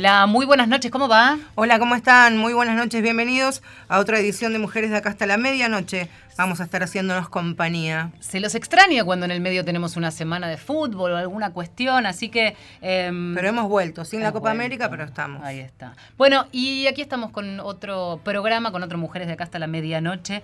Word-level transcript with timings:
Hola, 0.00 0.24
muy 0.24 0.46
buenas 0.46 0.66
noches, 0.66 0.90
¿cómo 0.90 1.08
va? 1.08 1.38
Hola, 1.56 1.78
¿cómo 1.78 1.94
están? 1.94 2.38
Muy 2.38 2.54
buenas 2.54 2.74
noches, 2.74 3.02
bienvenidos 3.02 3.62
a 3.86 3.98
otra 3.98 4.18
edición 4.18 4.54
de 4.54 4.58
Mujeres 4.58 4.88
de 4.88 4.96
Acá 4.96 5.10
hasta 5.10 5.26
la 5.26 5.36
medianoche. 5.36 6.08
Vamos 6.38 6.62
a 6.62 6.64
estar 6.64 6.82
haciéndonos 6.82 7.28
compañía. 7.28 8.10
Se 8.18 8.40
los 8.40 8.54
extraña 8.54 9.04
cuando 9.04 9.26
en 9.26 9.30
el 9.30 9.42
medio 9.42 9.62
tenemos 9.62 9.98
una 9.98 10.10
semana 10.10 10.48
de 10.48 10.56
fútbol 10.56 11.12
o 11.12 11.16
alguna 11.18 11.52
cuestión, 11.52 12.06
así 12.06 12.30
que... 12.30 12.56
Em, 12.80 13.34
pero 13.34 13.48
hemos 13.48 13.68
vuelto, 13.68 14.06
sin 14.06 14.22
la 14.22 14.32
Copa 14.32 14.50
América, 14.50 14.88
pero 14.88 15.04
estamos. 15.04 15.42
Ahí 15.44 15.58
está. 15.58 15.92
Bueno, 16.16 16.46
y 16.50 16.86
aquí 16.86 17.02
estamos 17.02 17.30
con 17.30 17.60
otro 17.60 18.22
programa, 18.24 18.72
con 18.72 18.82
otro 18.82 18.96
Mujeres 18.96 19.28
de 19.28 19.34
Acá 19.34 19.44
hasta 19.44 19.58
la 19.58 19.66
medianoche. 19.66 20.42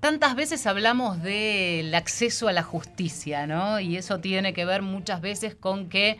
Tantas 0.00 0.34
veces 0.34 0.66
hablamos 0.66 1.22
del 1.22 1.94
acceso 1.94 2.46
a 2.46 2.52
la 2.52 2.62
justicia, 2.62 3.46
¿no? 3.46 3.80
Y 3.80 3.96
eso 3.96 4.20
tiene 4.20 4.52
que 4.52 4.66
ver 4.66 4.82
muchas 4.82 5.22
veces 5.22 5.54
con 5.54 5.88
que 5.88 6.18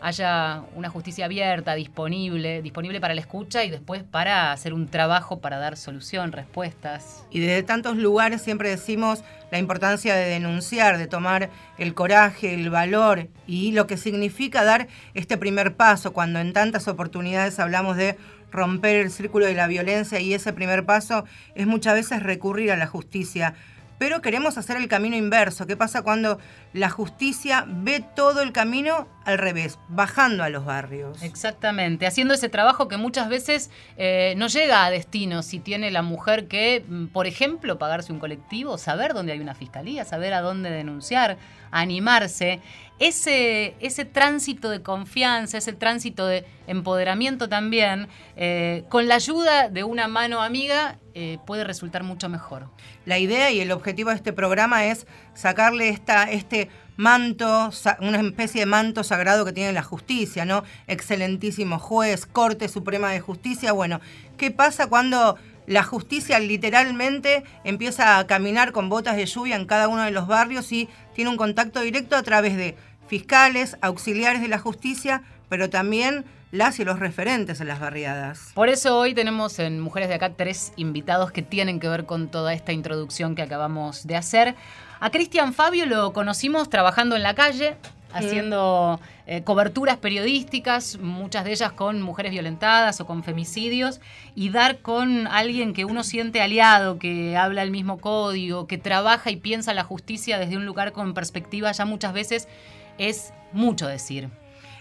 haya 0.00 0.62
una 0.74 0.88
justicia 0.88 1.26
abierta, 1.26 1.74
disponible, 1.74 2.62
disponible 2.62 3.00
para 3.00 3.14
la 3.14 3.20
escucha 3.20 3.64
y 3.64 3.70
después 3.70 4.02
para 4.02 4.52
hacer 4.52 4.72
un 4.72 4.88
trabajo 4.88 5.40
para 5.40 5.58
dar 5.58 5.76
solución, 5.76 6.32
respuestas. 6.32 7.24
Y 7.30 7.40
desde 7.40 7.62
tantos 7.62 7.96
lugares 7.96 8.42
siempre 8.42 8.70
decimos 8.70 9.22
la 9.50 9.58
importancia 9.58 10.14
de 10.14 10.26
denunciar, 10.26 10.98
de 10.98 11.06
tomar 11.06 11.50
el 11.78 11.94
coraje, 11.94 12.54
el 12.54 12.70
valor 12.70 13.28
y 13.46 13.72
lo 13.72 13.86
que 13.86 13.96
significa 13.96 14.64
dar 14.64 14.88
este 15.14 15.36
primer 15.36 15.74
paso 15.74 16.12
cuando 16.12 16.38
en 16.38 16.52
tantas 16.52 16.88
oportunidades 16.88 17.58
hablamos 17.58 17.96
de 17.96 18.16
romper 18.50 18.96
el 18.96 19.10
círculo 19.10 19.46
de 19.46 19.54
la 19.54 19.66
violencia 19.66 20.20
y 20.20 20.34
ese 20.34 20.52
primer 20.52 20.84
paso 20.84 21.24
es 21.54 21.66
muchas 21.66 21.94
veces 21.94 22.22
recurrir 22.22 22.72
a 22.72 22.76
la 22.76 22.86
justicia 22.86 23.54
pero 24.00 24.22
queremos 24.22 24.56
hacer 24.56 24.78
el 24.78 24.88
camino 24.88 25.14
inverso. 25.14 25.66
¿Qué 25.66 25.76
pasa 25.76 26.00
cuando 26.00 26.38
la 26.72 26.88
justicia 26.88 27.66
ve 27.68 28.02
todo 28.16 28.40
el 28.40 28.50
camino 28.50 29.06
al 29.26 29.36
revés, 29.36 29.78
bajando 29.90 30.42
a 30.42 30.48
los 30.48 30.64
barrios? 30.64 31.22
Exactamente, 31.22 32.06
haciendo 32.06 32.32
ese 32.32 32.48
trabajo 32.48 32.88
que 32.88 32.96
muchas 32.96 33.28
veces 33.28 33.70
eh, 33.98 34.32
no 34.38 34.46
llega 34.46 34.86
a 34.86 34.90
destino 34.90 35.42
si 35.42 35.60
tiene 35.60 35.90
la 35.90 36.00
mujer 36.00 36.48
que, 36.48 36.82
mm, 36.88 37.08
por 37.08 37.26
ejemplo, 37.26 37.78
pagarse 37.78 38.10
un 38.10 38.20
colectivo, 38.20 38.78
saber 38.78 39.12
dónde 39.12 39.32
hay 39.32 39.40
una 39.40 39.54
fiscalía, 39.54 40.06
saber 40.06 40.32
a 40.32 40.40
dónde 40.40 40.70
denunciar, 40.70 41.36
animarse. 41.70 42.60
Ese, 42.98 43.74
ese 43.80 44.04
tránsito 44.04 44.68
de 44.68 44.82
confianza, 44.82 45.56
ese 45.56 45.72
tránsito 45.72 46.26
de 46.26 46.44
empoderamiento 46.66 47.48
también, 47.48 48.08
eh, 48.36 48.84
con 48.90 49.08
la 49.08 49.14
ayuda 49.14 49.70
de 49.70 49.84
una 49.84 50.06
mano 50.06 50.42
amiga, 50.42 50.98
eh, 51.14 51.38
puede 51.46 51.64
resultar 51.64 52.02
mucho 52.02 52.28
mejor. 52.28 52.68
La 53.06 53.18
idea 53.18 53.50
y 53.50 53.60
el 53.60 53.72
objetivo 53.72 54.10
de 54.10 54.16
este 54.16 54.34
programa 54.34 54.84
es 54.84 55.06
sacarle 55.32 55.88
esta, 55.88 56.30
este 56.30 56.68
manto, 56.98 57.70
una 58.00 58.20
especie 58.20 58.60
de 58.60 58.66
manto 58.66 59.02
sagrado 59.02 59.46
que 59.46 59.54
tiene 59.54 59.72
la 59.72 59.82
justicia, 59.82 60.44
¿no? 60.44 60.64
Excelentísimo 60.86 61.78
juez, 61.78 62.26
Corte 62.26 62.68
Suprema 62.68 63.10
de 63.10 63.20
Justicia. 63.20 63.72
Bueno, 63.72 64.02
¿qué 64.36 64.50
pasa 64.50 64.86
cuando 64.88 65.36
la 65.66 65.82
justicia 65.82 66.38
literalmente 66.38 67.44
empieza 67.64 68.18
a 68.18 68.26
caminar 68.26 68.72
con 68.72 68.88
botas 68.88 69.16
de 69.16 69.26
lluvia 69.26 69.56
en 69.56 69.66
cada 69.66 69.88
uno 69.88 70.02
de 70.02 70.10
los 70.10 70.26
barrios 70.26 70.72
y 70.72 70.88
tiene 71.14 71.30
un 71.30 71.36
contacto 71.36 71.80
directo 71.80 72.16
a 72.16 72.22
través 72.22 72.56
de 72.56 72.76
fiscales, 73.06 73.76
auxiliares 73.80 74.40
de 74.40 74.48
la 74.48 74.58
justicia, 74.58 75.22
pero 75.48 75.68
también 75.68 76.24
las 76.52 76.80
y 76.80 76.84
los 76.84 76.98
referentes 76.98 77.60
en 77.60 77.68
las 77.68 77.80
barriadas. 77.80 78.50
Por 78.54 78.68
eso 78.68 78.98
hoy 78.98 79.14
tenemos 79.14 79.58
en 79.58 79.80
Mujeres 79.80 80.08
de 80.08 80.16
Acá 80.16 80.30
tres 80.30 80.72
invitados 80.76 81.30
que 81.30 81.42
tienen 81.42 81.78
que 81.78 81.88
ver 81.88 82.06
con 82.06 82.28
toda 82.28 82.54
esta 82.54 82.72
introducción 82.72 83.34
que 83.34 83.42
acabamos 83.42 84.06
de 84.06 84.16
hacer. 84.16 84.56
A 84.98 85.10
Cristian 85.10 85.54
Fabio 85.54 85.86
lo 85.86 86.12
conocimos 86.12 86.68
trabajando 86.68 87.16
en 87.16 87.22
la 87.22 87.34
calle, 87.34 87.76
haciendo 88.12 89.00
eh, 89.26 89.42
coberturas 89.42 89.96
periodísticas, 89.98 90.98
muchas 90.98 91.44
de 91.44 91.52
ellas 91.52 91.72
con 91.72 92.02
mujeres 92.02 92.32
violentadas 92.32 93.00
o 93.00 93.06
con 93.06 93.22
femicidios, 93.22 94.00
y 94.34 94.50
dar 94.50 94.78
con 94.78 95.26
alguien 95.26 95.72
que 95.72 95.84
uno 95.84 96.02
siente 96.02 96.40
aliado, 96.40 96.98
que 96.98 97.36
habla 97.36 97.62
el 97.62 97.70
mismo 97.70 97.98
código, 97.98 98.66
que 98.66 98.78
trabaja 98.78 99.30
y 99.30 99.36
piensa 99.36 99.74
la 99.74 99.84
justicia 99.84 100.38
desde 100.38 100.56
un 100.56 100.66
lugar 100.66 100.92
con 100.92 101.14
perspectiva, 101.14 101.72
ya 101.72 101.84
muchas 101.84 102.12
veces 102.12 102.48
es 102.98 103.32
mucho 103.52 103.86
decir. 103.86 104.28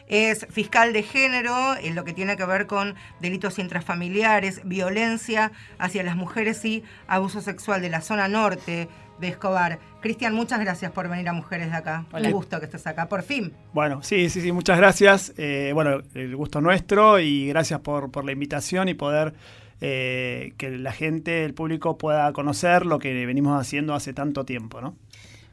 Es 0.07 0.47
fiscal 0.49 0.91
de 0.91 1.03
género 1.03 1.77
en 1.77 1.93
lo 1.93 2.03
que 2.03 2.13
tiene 2.13 2.35
que 2.35 2.45
ver 2.45 2.65
con 2.65 2.95
delitos 3.19 3.59
intrafamiliares, 3.59 4.61
violencia 4.63 5.51
hacia 5.77 6.01
las 6.01 6.15
mujeres 6.15 6.65
y 6.65 6.83
abuso 7.07 7.41
sexual 7.41 7.83
de 7.83 7.89
la 7.89 8.01
zona 8.01 8.27
norte 8.27 8.89
de 9.19 9.27
Escobar. 9.29 9.79
Cristian, 10.01 10.33
muchas 10.33 10.59
gracias 10.59 10.91
por 10.91 11.09
venir 11.09 11.27
a 11.29 11.33
Mujeres 11.33 11.71
de 11.71 11.77
acá. 11.77 12.05
Un 12.11 12.31
gusto 12.31 12.59
que 12.59 12.65
estés 12.65 12.85
acá, 12.87 13.07
por 13.07 13.23
fin. 13.23 13.53
Bueno, 13.73 14.01
sí, 14.03 14.29
sí, 14.29 14.41
sí, 14.41 14.51
muchas 14.51 14.77
gracias. 14.77 15.33
Eh, 15.37 15.71
bueno, 15.73 16.01
el 16.13 16.35
gusto 16.35 16.61
nuestro 16.61 17.19
y 17.19 17.47
gracias 17.47 17.79
por, 17.81 18.11
por 18.11 18.25
la 18.25 18.31
invitación 18.31 18.89
y 18.89 18.93
poder 18.93 19.33
eh, 19.81 20.53
que 20.57 20.71
la 20.71 20.91
gente, 20.91 21.45
el 21.45 21.53
público 21.53 21.97
pueda 21.97 22.31
conocer 22.33 22.85
lo 22.85 22.99
que 22.99 23.25
venimos 23.25 23.59
haciendo 23.59 23.93
hace 23.93 24.13
tanto 24.13 24.43
tiempo, 24.43 24.81
¿no? 24.81 24.95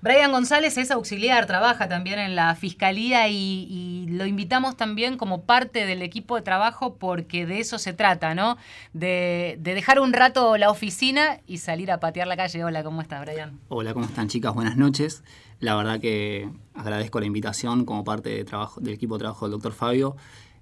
Brian 0.03 0.31
González 0.31 0.77
es 0.77 0.91
auxiliar, 0.91 1.47
trabaja 1.47 1.89
también 1.89 2.19
en 2.19 2.37
la 2.37 2.55
fiscalía 2.55 3.29
y, 3.29 4.07
lo 4.09 4.25
invitamos 4.25 4.77
también 4.77 5.19
como 5.19 5.43
parte 5.43 5.85
del 5.85 6.01
equipo 6.01 6.37
de 6.37 6.43
trabajo 6.43 6.95
porque 6.95 7.45
de 7.45 7.61
eso 7.61 7.79
se 7.79 7.93
trata, 7.93 8.35
¿no? 8.35 8.57
De, 8.95 9.59
dejar 9.61 10.01
un 10.01 10.13
rato 10.13 10.57
la 10.57 10.71
oficina 10.71 11.41
y 11.47 11.59
salir 11.59 11.91
a 11.91 12.01
patear 12.01 12.27
la 12.27 12.37
calle. 12.37 12.65
Hola, 12.65 12.83
¿cómo 12.83 13.03
estás, 13.03 13.21
Brian? 13.23 13.59
Hola, 13.69 13.93
¿cómo 13.93 14.07
están, 14.07 14.29
chicas? 14.29 14.55
Buenas 14.55 14.77
noches. 14.77 15.23
La 15.61 15.75
verdad 15.75 16.01
que 16.01 16.49
agradezco 16.75 17.21
la 17.21 17.27
invitación 17.27 17.85
como 17.85 18.05
parte 18.05 18.31
de 18.31 18.45
trabajo, 18.45 18.81
del 18.81 18.95
equipo 18.95 19.17
de 19.17 19.21
trabajo 19.21 19.47
del 19.47 19.53
doctor 19.53 19.73
Fabio. 19.73 20.17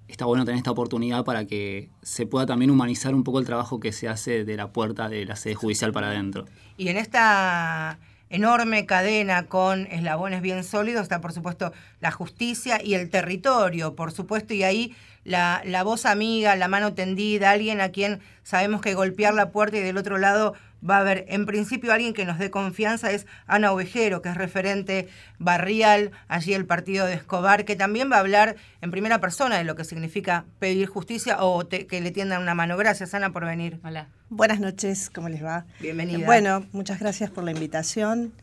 Está 0.07 0.25
bueno 0.25 0.43
tener 0.43 0.57
esta 0.57 0.71
oportunidad 0.71 1.23
para 1.23 1.45
que 1.45 1.89
se 2.01 2.25
pueda 2.25 2.45
también 2.45 2.71
humanizar 2.71 3.15
un 3.15 3.23
poco 3.23 3.39
el 3.39 3.45
trabajo 3.45 3.79
que 3.79 3.91
se 3.91 4.09
hace 4.09 4.43
de 4.43 4.57
la 4.57 4.71
puerta 4.71 5.07
de 5.07 5.25
la 5.25 5.35
sede 5.35 5.55
judicial 5.55 5.93
para 5.93 6.07
adentro. 6.07 6.45
Y 6.77 6.89
en 6.89 6.97
esta 6.97 7.99
enorme 8.29 8.85
cadena 8.85 9.43
con 9.43 9.87
eslabones 9.87 10.41
bien 10.41 10.63
sólidos, 10.63 11.03
está 11.03 11.21
por 11.21 11.33
supuesto 11.33 11.73
la 11.99 12.11
justicia 12.11 12.81
y 12.83 12.95
el 12.95 13.09
territorio, 13.09 13.95
por 13.95 14.11
supuesto, 14.11 14.53
y 14.53 14.63
ahí 14.63 14.95
la, 15.23 15.61
la, 15.65 15.83
voz 15.83 16.05
amiga, 16.05 16.55
la 16.55 16.67
mano 16.67 16.93
tendida, 16.93 17.51
alguien 17.51 17.81
a 17.81 17.89
quien 17.89 18.21
sabemos 18.43 18.81
que 18.81 18.93
golpear 18.93 19.33
la 19.33 19.51
puerta 19.51 19.77
y 19.77 19.81
del 19.81 19.97
otro 19.97 20.17
lado 20.17 20.53
va 20.87 20.97
a 20.97 20.99
haber, 20.99 21.25
en 21.29 21.45
principio, 21.45 21.91
alguien 21.91 22.13
que 22.13 22.25
nos 22.25 22.39
dé 22.39 22.49
confianza, 22.51 23.11
es 23.11 23.25
Ana 23.47 23.71
Ovejero, 23.71 24.21
que 24.21 24.29
es 24.29 24.35
referente 24.35 25.07
barrial, 25.39 26.11
allí 26.27 26.53
el 26.53 26.65
partido 26.65 27.05
de 27.05 27.13
Escobar, 27.13 27.65
que 27.65 27.75
también 27.75 28.11
va 28.11 28.17
a 28.17 28.19
hablar 28.19 28.55
en 28.81 28.91
primera 28.91 29.19
persona 29.19 29.57
de 29.57 29.63
lo 29.63 29.75
que 29.75 29.83
significa 29.83 30.45
pedir 30.59 30.87
justicia 30.87 31.43
o 31.43 31.67
que 31.67 32.01
le 32.01 32.11
tiendan 32.11 32.41
una 32.41 32.55
mano. 32.55 32.77
Gracias, 32.77 33.13
Ana, 33.13 33.31
por 33.31 33.45
venir. 33.45 33.79
Hola. 33.83 34.09
Buenas 34.29 34.59
noches, 34.59 35.09
¿cómo 35.09 35.29
les 35.29 35.43
va? 35.43 35.65
Bienvenida. 35.79 36.25
Bueno, 36.25 36.65
muchas 36.71 36.99
gracias 36.99 37.29
por 37.29 37.43
la 37.43 37.51
invitación. 37.51 38.33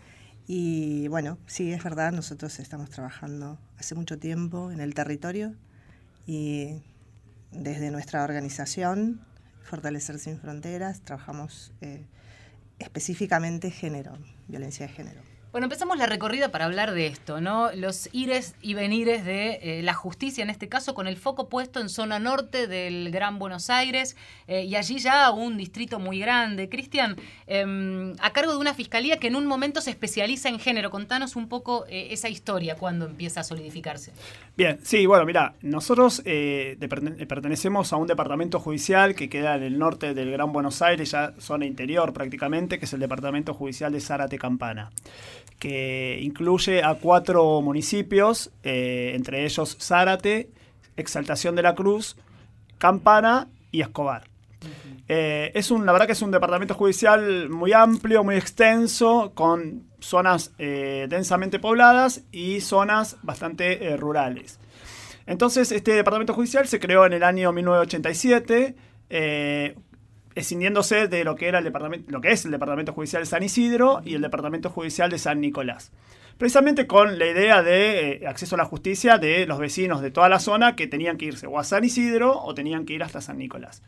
Y 0.47 1.09
bueno, 1.09 1.39
sí, 1.47 1.73
es 1.73 1.83
verdad, 1.83 2.13
nosotros 2.13 2.59
estamos 2.59 2.91
trabajando 2.91 3.59
hace 3.79 3.95
mucho 3.95 4.19
tiempo 4.19 4.71
en 4.71 4.81
el 4.81 4.95
territorio 4.95 5.55
y 6.27 6.83
desde 7.53 7.91
nuestra 7.91 8.25
organización, 8.25 9.21
Fortalecer 9.63 10.19
Sin 10.19 10.39
Fronteras, 10.39 11.01
trabajamos 11.03 11.73
eh, 11.81 12.07
específicamente 12.83 13.71
género, 13.71 14.13
violencia 14.49 14.87
de 14.87 14.93
género. 14.93 15.32
Bueno, 15.53 15.67
empezamos 15.67 15.99
la 15.99 16.07
recorrida 16.07 16.51
para 16.51 16.65
hablar 16.65 16.95
de 16.95 17.07
esto, 17.07 17.43
¿no? 17.43 17.71
Los 17.75 18.09
ires 18.13 18.55
y 18.63 18.73
venires 18.73 19.23
de 19.23 19.59
eh, 19.61 19.83
la 19.83 19.93
justicia, 19.93 20.43
en 20.43 20.49
este 20.49 20.67
caso, 20.67 20.95
con 20.95 21.07
el 21.07 21.19
foco 21.19 21.51
puesto 21.51 21.79
en 21.79 21.91
zona 21.91 22.19
norte 22.19 22.67
del 22.67 23.11
Gran 23.11 23.39
Buenos 23.39 23.69
Aires 23.69 24.17
eh, 24.49 24.65
y 24.65 24.77
allí 24.77 24.99
ya 24.99 25.31
un 25.31 25.59
distrito 25.59 25.99
muy 25.99 26.19
grande. 26.19 26.71
Cristian, 26.71 27.17
em, 27.47 28.15
a 28.21 28.33
cargo 28.33 28.53
de 28.53 28.59
una 28.61 28.73
fiscalía 28.73 29.19
que 29.19 29.27
en 29.27 29.37
un 29.37 29.45
momento 29.45 29.83
se 29.83 29.91
especializa 29.91 30.49
en 30.49 30.59
género. 30.59 30.91
Contanos 30.91 31.37
un 31.37 31.51
poco 31.51 31.85
eh, 31.87 32.09
esa 32.13 32.31
historia, 32.31 32.77
cuando 32.77 33.05
empieza 33.05 33.41
a 33.41 33.45
solidificarse. 33.45 34.13
Bien, 34.57 34.79
sí, 34.83 35.05
bueno, 35.05 35.27
mira, 35.27 35.53
nosotros 35.61 36.23
pertenecemos 36.25 37.93
a 37.93 37.97
un 37.97 38.07
departamento 38.07 38.59
judicial 38.59 39.15
que 39.15 39.29
queda 39.29 39.57
en 39.57 39.65
el 39.65 39.79
norte 39.79 40.15
del 40.15 40.31
Gran 40.31 40.51
Buenos 40.51 40.81
Aires, 40.81 41.11
ya 41.11 41.35
zona 41.39 41.67
interior 41.67 42.15
prácticamente, 42.15 42.79
que 42.79 42.87
es 42.87 42.93
el 42.95 43.01
departamento 43.01 43.53
judicial 43.53 43.93
de 43.93 44.01
Zárate 44.01 44.39
Campana 44.39 44.91
que 45.63 46.19
incluye 46.21 46.83
a 46.83 46.97
cuatro 46.97 47.61
municipios, 47.61 48.51
eh, 48.65 49.13
entre 49.15 49.45
ellos 49.45 49.77
Zárate, 49.81 50.51
Exaltación 50.97 51.55
de 51.55 51.63
la 51.63 51.77
Cruz, 51.77 52.17
Campana 52.79 53.47
y 53.71 53.81
Escobar. 53.81 54.25
Eh, 55.07 55.53
es 55.55 55.71
un, 55.71 55.87
la 55.87 55.93
verdad 55.93 56.07
que 56.07 56.15
es 56.15 56.23
un 56.23 56.33
departamento 56.33 56.75
judicial 56.75 57.49
muy 57.49 57.73
amplio, 57.73 58.25
muy 58.25 58.35
extenso, 58.35 59.31
con 59.37 59.85
zonas 60.01 60.51
eh, 60.59 61.07
densamente 61.09 61.61
pobladas 61.61 62.25
y 62.33 62.61
zonas 62.61 63.19
bastante 63.23 63.97
rurales. 63.97 64.59
Entonces, 65.27 65.71
este 65.71 65.93
departamento 65.93 66.35
judicial 66.35 66.67
se 66.67 66.81
creó 66.81 67.07
en 67.07 67.13
el 67.13 67.23
año 67.23 67.53
1987 67.53 68.75
escindiéndose 70.35 71.09
de 71.09 71.25
lo 71.25 71.37
que 71.37 71.49
era 71.49 71.59
el 71.59 71.65
departamento, 71.65 72.11
lo 72.11 72.21
que 72.21 72.33
es 72.33 72.45
el 72.45 72.51
departamento 72.51 72.93
judicial 72.93 73.23
de 73.23 73.27
San 73.27 73.43
Isidro 73.43 74.01
y 74.05 74.15
el 74.15 74.23
departamento 74.23 74.71
judicial 74.71 75.11
de 75.11 75.19
San 75.19 75.41
Nicolás. 75.41 75.93
precisamente 76.39 76.87
con 76.87 77.19
la 77.19 77.27
idea 77.27 77.63
de 77.63 78.23
eh, 78.23 78.27
acceso 78.27 78.55
a 78.57 78.59
la 78.59 78.65
justicia 78.65 79.19
de 79.19 79.47
los 79.47 79.59
vecinos 79.59 80.01
de 80.01 80.11
toda 80.11 80.29
la 80.29 80.39
zona 80.39 80.75
que 80.75 80.87
tenían 80.87 81.17
que 81.17 81.27
irse 81.27 81.47
o 81.47 81.59
a 81.59 81.65
San 81.65 81.85
Isidro 81.85 82.41
o 82.43 82.55
tenían 82.55 82.85
que 82.85 82.95
ir 82.95 83.03
hasta 83.03 83.21
San 83.21 83.39
Nicolás. 83.39 83.83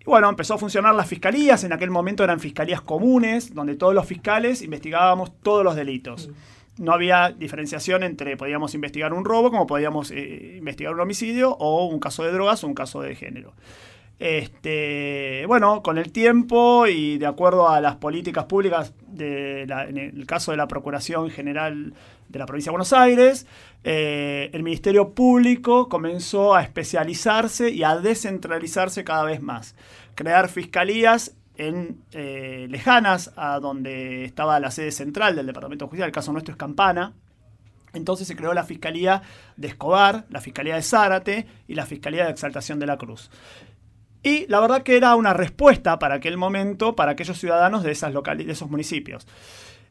Y 0.00 0.04
bueno, 0.04 0.28
empezó 0.28 0.54
a 0.54 0.58
funcionar 0.58 0.94
las 0.94 1.08
fiscalías, 1.08 1.64
en 1.64 1.72
aquel 1.72 1.90
momento 1.90 2.24
eran 2.24 2.40
fiscalías 2.40 2.80
comunes, 2.80 3.52
donde 3.52 3.74
todos 3.74 3.94
los 3.94 4.06
fiscales 4.06 4.62
investigábamos 4.62 5.32
todos 5.42 5.64
los 5.64 5.76
delitos. 5.76 6.30
No 6.78 6.92
había 6.92 7.30
diferenciación 7.30 8.04
entre, 8.04 8.36
podíamos 8.36 8.72
investigar 8.74 9.12
un 9.12 9.24
robo 9.24 9.50
como 9.50 9.66
podíamos 9.66 10.12
eh, 10.12 10.54
investigar 10.56 10.94
un 10.94 11.00
homicidio 11.00 11.56
o 11.56 11.86
un 11.86 11.98
caso 11.98 12.22
de 12.22 12.30
drogas 12.30 12.62
o 12.62 12.68
un 12.68 12.74
caso 12.74 13.02
de 13.02 13.16
género. 13.16 13.52
Este, 14.18 15.44
bueno, 15.46 15.82
con 15.82 15.96
el 15.96 16.10
tiempo 16.10 16.88
y 16.88 17.18
de 17.18 17.26
acuerdo 17.26 17.68
a 17.68 17.80
las 17.80 17.96
políticas 17.96 18.46
públicas, 18.46 18.92
de 19.06 19.62
en 19.62 19.96
el 19.96 20.26
caso 20.26 20.50
de 20.50 20.56
la 20.56 20.66
Procuración 20.66 21.30
General 21.30 21.94
de 22.28 22.38
la 22.38 22.46
Provincia 22.46 22.70
de 22.70 22.72
Buenos 22.72 22.92
Aires, 22.92 23.46
eh, 23.84 24.50
el 24.52 24.64
Ministerio 24.64 25.10
Público 25.14 25.88
comenzó 25.88 26.54
a 26.54 26.62
especializarse 26.62 27.70
y 27.70 27.84
a 27.84 27.96
descentralizarse 27.96 29.04
cada 29.04 29.22
vez 29.22 29.40
más. 29.40 29.76
Crear 30.16 30.48
fiscalías 30.48 31.36
en, 31.56 32.02
eh, 32.12 32.66
lejanas 32.70 33.32
a 33.36 33.60
donde 33.60 34.24
estaba 34.24 34.58
la 34.58 34.72
sede 34.72 34.90
central 34.90 35.36
del 35.36 35.46
Departamento 35.46 35.86
Judicial, 35.86 36.08
el 36.08 36.14
caso 36.14 36.32
nuestro 36.32 36.52
es 36.52 36.58
Campana. 36.58 37.14
Entonces 37.94 38.28
se 38.28 38.36
creó 38.36 38.52
la 38.52 38.64
Fiscalía 38.64 39.22
de 39.56 39.68
Escobar, 39.68 40.26
la 40.28 40.40
Fiscalía 40.40 40.74
de 40.74 40.82
Zárate 40.82 41.46
y 41.66 41.74
la 41.74 41.86
Fiscalía 41.86 42.24
de 42.24 42.30
Exaltación 42.30 42.78
de 42.78 42.86
la 42.86 42.98
Cruz. 42.98 43.30
Y 44.22 44.46
la 44.48 44.60
verdad 44.60 44.82
que 44.82 44.96
era 44.96 45.14
una 45.16 45.32
respuesta 45.32 45.98
para 45.98 46.16
aquel 46.16 46.36
momento 46.36 46.96
para 46.96 47.12
aquellos 47.12 47.38
ciudadanos 47.38 47.82
de, 47.82 47.92
esas 47.92 48.12
de 48.12 48.52
esos 48.52 48.70
municipios. 48.70 49.26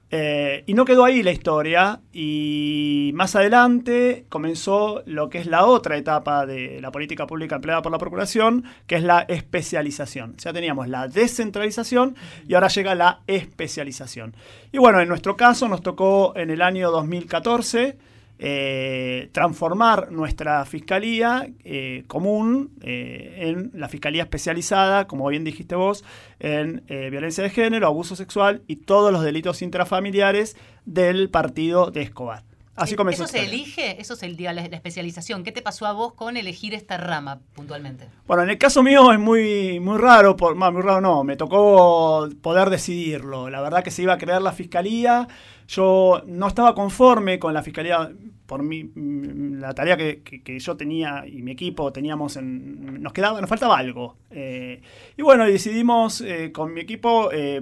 Eh, 0.09 0.63
y 0.65 0.73
no 0.73 0.85
quedó 0.85 1.03
ahí 1.03 1.21
la 1.21 1.31
historia 1.31 1.99
y 2.13 3.11
más 3.13 3.35
adelante 3.35 4.25
comenzó 4.29 5.03
lo 5.05 5.29
que 5.29 5.39
es 5.39 5.47
la 5.47 5.65
otra 5.65 5.97
etapa 5.97 6.45
de 6.45 6.79
la 6.79 6.91
política 6.91 7.27
pública 7.27 7.55
empleada 7.55 7.81
por 7.81 7.91
la 7.91 7.97
Procuración, 7.97 8.63
que 8.85 8.95
es 8.95 9.03
la 9.03 9.25
especialización. 9.27 10.37
Ya 10.37 10.53
teníamos 10.53 10.87
la 10.87 11.09
descentralización 11.09 12.15
y 12.47 12.53
ahora 12.53 12.69
llega 12.69 12.95
la 12.95 13.19
especialización. 13.27 14.33
Y 14.71 14.77
bueno, 14.77 15.01
en 15.01 15.09
nuestro 15.09 15.35
caso 15.35 15.67
nos 15.67 15.81
tocó 15.81 16.31
en 16.37 16.51
el 16.51 16.61
año 16.61 16.89
2014 16.89 17.97
eh, 18.39 19.29
transformar 19.31 20.11
nuestra 20.11 20.63
fiscalía 20.65 21.49
eh, 21.63 22.03
común 22.07 22.71
eh, 22.81 23.35
en 23.47 23.71
la 23.73 23.89
fiscalía 23.89 24.23
especializada, 24.23 25.07
como 25.07 25.27
bien 25.27 25.43
dijiste 25.43 25.75
vos, 25.75 26.03
en 26.39 26.83
violencia 26.87 27.43
de 27.43 27.49
género, 27.49 27.87
abuso 27.87 28.15
sexual 28.15 28.61
y 28.67 28.77
todos 28.77 29.11
los 29.11 29.23
delitos 29.23 29.61
intrafamiliares 29.61 30.55
del 30.85 31.29
partido 31.29 31.89
de 31.89 32.03
Escobar. 32.03 32.43
Así 32.77 32.95
comenzó. 32.95 33.23
¿Eso 33.23 33.33
se 33.33 33.43
elige? 33.43 33.99
¿Eso 33.99 34.13
es 34.13 34.23
el 34.23 34.37
día 34.37 34.53
la, 34.53 34.61
especialización? 34.61 35.43
¿Qué 35.43 35.51
te 35.51 35.63
pasó 35.63 35.87
a 35.87 35.93
vos 35.93 36.13
con 36.13 36.37
elegir 36.37 36.75
esta 36.75 36.97
rama 36.97 37.39
puntualmente? 37.53 38.07
Bueno, 38.27 38.43
en 38.43 38.51
el 38.51 38.57
caso 38.59 38.83
mío 38.83 39.11
es 39.11 39.19
muy, 39.19 39.79
muy 39.79 39.97
raro, 39.97 40.37
por, 40.37 40.55
muy 40.55 40.81
raro 40.81 41.01
no, 41.01 41.23
me 41.23 41.35
tocó 41.35 42.29
poder 42.41 42.69
decidirlo. 42.69 43.49
La 43.49 43.61
verdad 43.61 43.83
que 43.83 43.89
se 43.89 44.03
iba 44.03 44.13
a 44.13 44.17
crear 44.19 44.43
la 44.43 44.51
fiscalía, 44.51 45.27
yo 45.67 46.21
no 46.27 46.47
estaba 46.47 46.75
conforme 46.75 47.39
con 47.39 47.53
la 47.53 47.63
fiscalía 47.63 48.11
por 48.45 48.61
mi, 48.63 48.83
mm, 48.83 49.59
la 49.59 49.73
tarea 49.73 49.97
que, 49.97 50.59
yo 50.59 50.77
tenía 50.77 51.25
y 51.27 51.41
mi 51.41 51.51
equipo 51.51 51.91
teníamos 51.91 52.37
en, 52.37 53.01
nos 53.01 53.11
quedaba 53.11 53.41
nos 53.41 53.49
faltaba 53.49 53.77
algo 53.77 54.15
eh, 54.31 54.81
y 55.17 55.21
bueno 55.21 55.45
decidimos 55.45 56.21
eh, 56.21 56.51
con 56.53 56.73
mi 56.73 56.79
equipo 56.81 57.29
eh, 57.33 57.61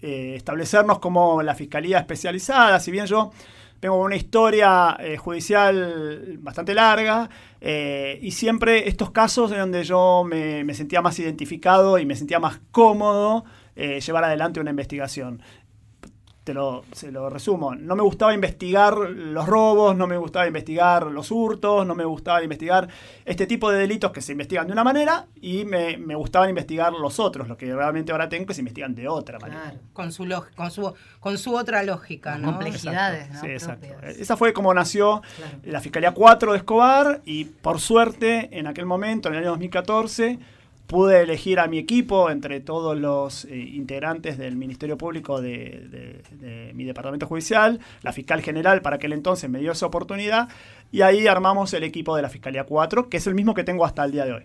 establecernos 0.00 0.98
como 0.98 1.42
la 1.42 1.54
fiscalía 1.54 1.98
especializada 1.98 2.80
si 2.80 2.90
bien 2.90 3.04
yo 3.06 3.32
tengo 3.80 3.96
una 3.96 4.16
historia 4.16 4.96
judicial 5.18 6.36
bastante 6.40 6.74
larga 6.74 7.28
y 7.60 8.30
siempre 8.32 8.88
estos 8.88 9.10
casos 9.10 9.52
en 9.52 9.58
donde 9.58 9.84
yo 9.84 10.24
me, 10.24 10.74
sentía 10.74 11.00
más 11.02 11.18
identificado 11.18 11.98
y 11.98 12.06
me 12.06 12.16
sentía 12.16 12.40
más 12.40 12.60
cómodo 12.70 13.44
llevar 13.76 14.24
adelante 14.24 14.60
una 14.60 14.70
investigación 14.70 15.40
lo, 16.54 16.84
se 16.92 17.10
lo 17.10 17.30
resumo, 17.30 17.74
no 17.74 17.96
me 17.96 18.02
gustaba 18.02 18.34
investigar 18.34 18.96
los 18.96 19.46
robos, 19.46 19.96
no 19.96 20.06
me 20.06 20.16
gustaba 20.16 20.46
investigar 20.46 21.06
los 21.06 21.30
hurtos, 21.30 21.86
no 21.86 21.94
me 21.94 22.04
gustaba 22.04 22.42
investigar 22.42 22.88
este 23.24 23.46
tipo 23.46 23.70
de 23.70 23.78
delitos 23.78 24.12
que 24.12 24.20
se 24.20 24.32
investigan 24.32 24.66
de 24.66 24.72
una 24.72 24.84
manera 24.84 25.26
y 25.40 25.64
me, 25.64 25.96
me 25.96 26.14
gustaban 26.14 26.48
investigar 26.48 26.92
los 26.92 27.18
otros, 27.18 27.48
los 27.48 27.56
que 27.56 27.74
realmente 27.74 28.12
ahora 28.12 28.28
tengo 28.28 28.46
que 28.46 28.54
se 28.54 28.60
investigan 28.60 28.94
de 28.94 29.08
otra 29.08 29.38
manera. 29.38 29.74
con 29.92 30.12
su, 30.12 30.26
con 30.56 30.70
su, 30.70 30.94
con 31.20 31.38
su 31.38 31.54
otra 31.54 31.82
lógica, 31.82 32.38
¿no? 32.38 32.52
Complejidades, 32.52 33.28
Sí, 33.40 33.46
exacto. 33.46 33.88
Esa 34.02 34.36
fue 34.36 34.52
como 34.52 34.72
nació 34.74 35.22
la 35.64 35.80
Fiscalía 35.80 36.12
4 36.12 36.52
de 36.52 36.58
Escobar 36.58 37.22
y 37.24 37.44
por 37.44 37.80
suerte 37.80 38.58
en 38.58 38.66
aquel 38.66 38.86
momento, 38.86 39.28
en 39.28 39.34
el 39.34 39.40
año 39.40 39.50
2014, 39.50 40.38
pude 40.88 41.20
elegir 41.20 41.60
a 41.60 41.68
mi 41.68 41.78
equipo 41.78 42.30
entre 42.30 42.60
todos 42.60 42.98
los 42.98 43.44
eh, 43.44 43.56
integrantes 43.56 44.38
del 44.38 44.56
Ministerio 44.56 44.96
Público 44.96 45.40
de, 45.40 46.22
mi 46.74 46.84
departamento 46.84 47.26
judicial, 47.26 47.78
la 48.02 48.12
fiscal 48.12 48.40
general 48.40 48.80
para 48.80 48.96
aquel 48.96 49.12
entonces 49.12 49.50
me 49.50 49.60
dio 49.60 49.72
esa 49.72 49.86
oportunidad 49.86 50.48
y 50.90 51.02
ahí 51.02 51.26
armamos 51.26 51.74
el 51.74 51.84
equipo 51.84 52.16
de 52.16 52.22
la 52.22 52.30
Fiscalía 52.30 52.64
4, 52.64 53.10
que 53.10 53.18
es 53.18 53.26
el 53.26 53.34
mismo 53.34 53.52
que 53.52 53.64
tengo 53.64 53.84
hasta 53.84 54.02
el 54.04 54.12
día 54.12 54.24
de 54.24 54.32
hoy. 54.32 54.44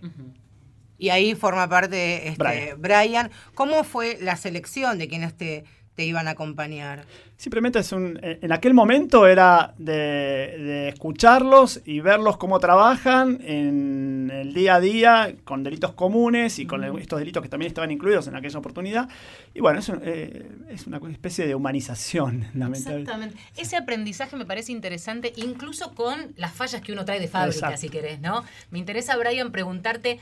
Y 0.97 1.09
ahí 1.09 1.33
forma 1.33 1.67
parte 1.69 2.27
este, 2.27 2.75
Brian. 2.77 3.31
¿Cómo 3.55 3.83
fue 3.85 4.17
la 4.21 4.35
selección 4.35 4.99
de 4.99 5.07
quienes 5.07 5.35
te, 5.35 5.63
te 5.95 6.05
iban 6.05 6.27
a 6.27 6.31
acompañar? 6.31 7.05
Simplemente 7.37 7.79
es 7.79 7.91
un, 7.91 8.19
eh, 8.23 8.39
en 8.41 8.51
aquel 8.51 8.73
momento 8.73 9.27
era 9.27 9.73
de, 9.77 10.87
escucharlos 10.89 11.81
y 11.83 11.99
verlos 11.99 12.37
cómo 12.37 12.59
trabajan 12.59 13.39
en 13.43 14.31
el 14.33 14.53
día 14.53 14.75
a 14.75 14.79
día 14.79 15.35
con 15.43 15.63
delitos 15.63 15.93
comunes 15.93 16.59
y 16.59 16.65
con 16.65 16.83
estos 16.99 17.19
delitos 17.19 17.43
que 17.43 17.49
también 17.49 17.67
estaban 17.67 17.91
incluidos 17.91 18.27
en 18.27 18.35
aquella 18.35 18.59
oportunidad. 18.59 19.09
Y 19.53 19.59
bueno, 19.59 19.79
es, 19.79 19.89
eh, 19.89 20.47
es 20.69 20.87
una 20.87 20.99
especie 21.11 21.45
de 21.45 21.55
humanización, 21.55 22.45
Exactamente. 22.73 23.37
Ese 23.57 23.75
aprendizaje 23.75 24.35
me 24.35 24.45
parece 24.45 24.71
interesante, 24.71 25.33
incluso 25.35 25.93
con 25.93 26.33
las 26.37 26.53
fallas 26.53 26.81
que 26.81 26.93
uno 26.93 27.03
trae 27.03 27.19
de 27.19 27.27
fábrica, 27.27 27.75
si 27.77 27.89
querés, 27.89 28.21
¿no? 28.21 28.43
Me 28.71 28.79
interesa, 28.79 29.17
Brian, 29.17 29.51
preguntarte 29.51 30.19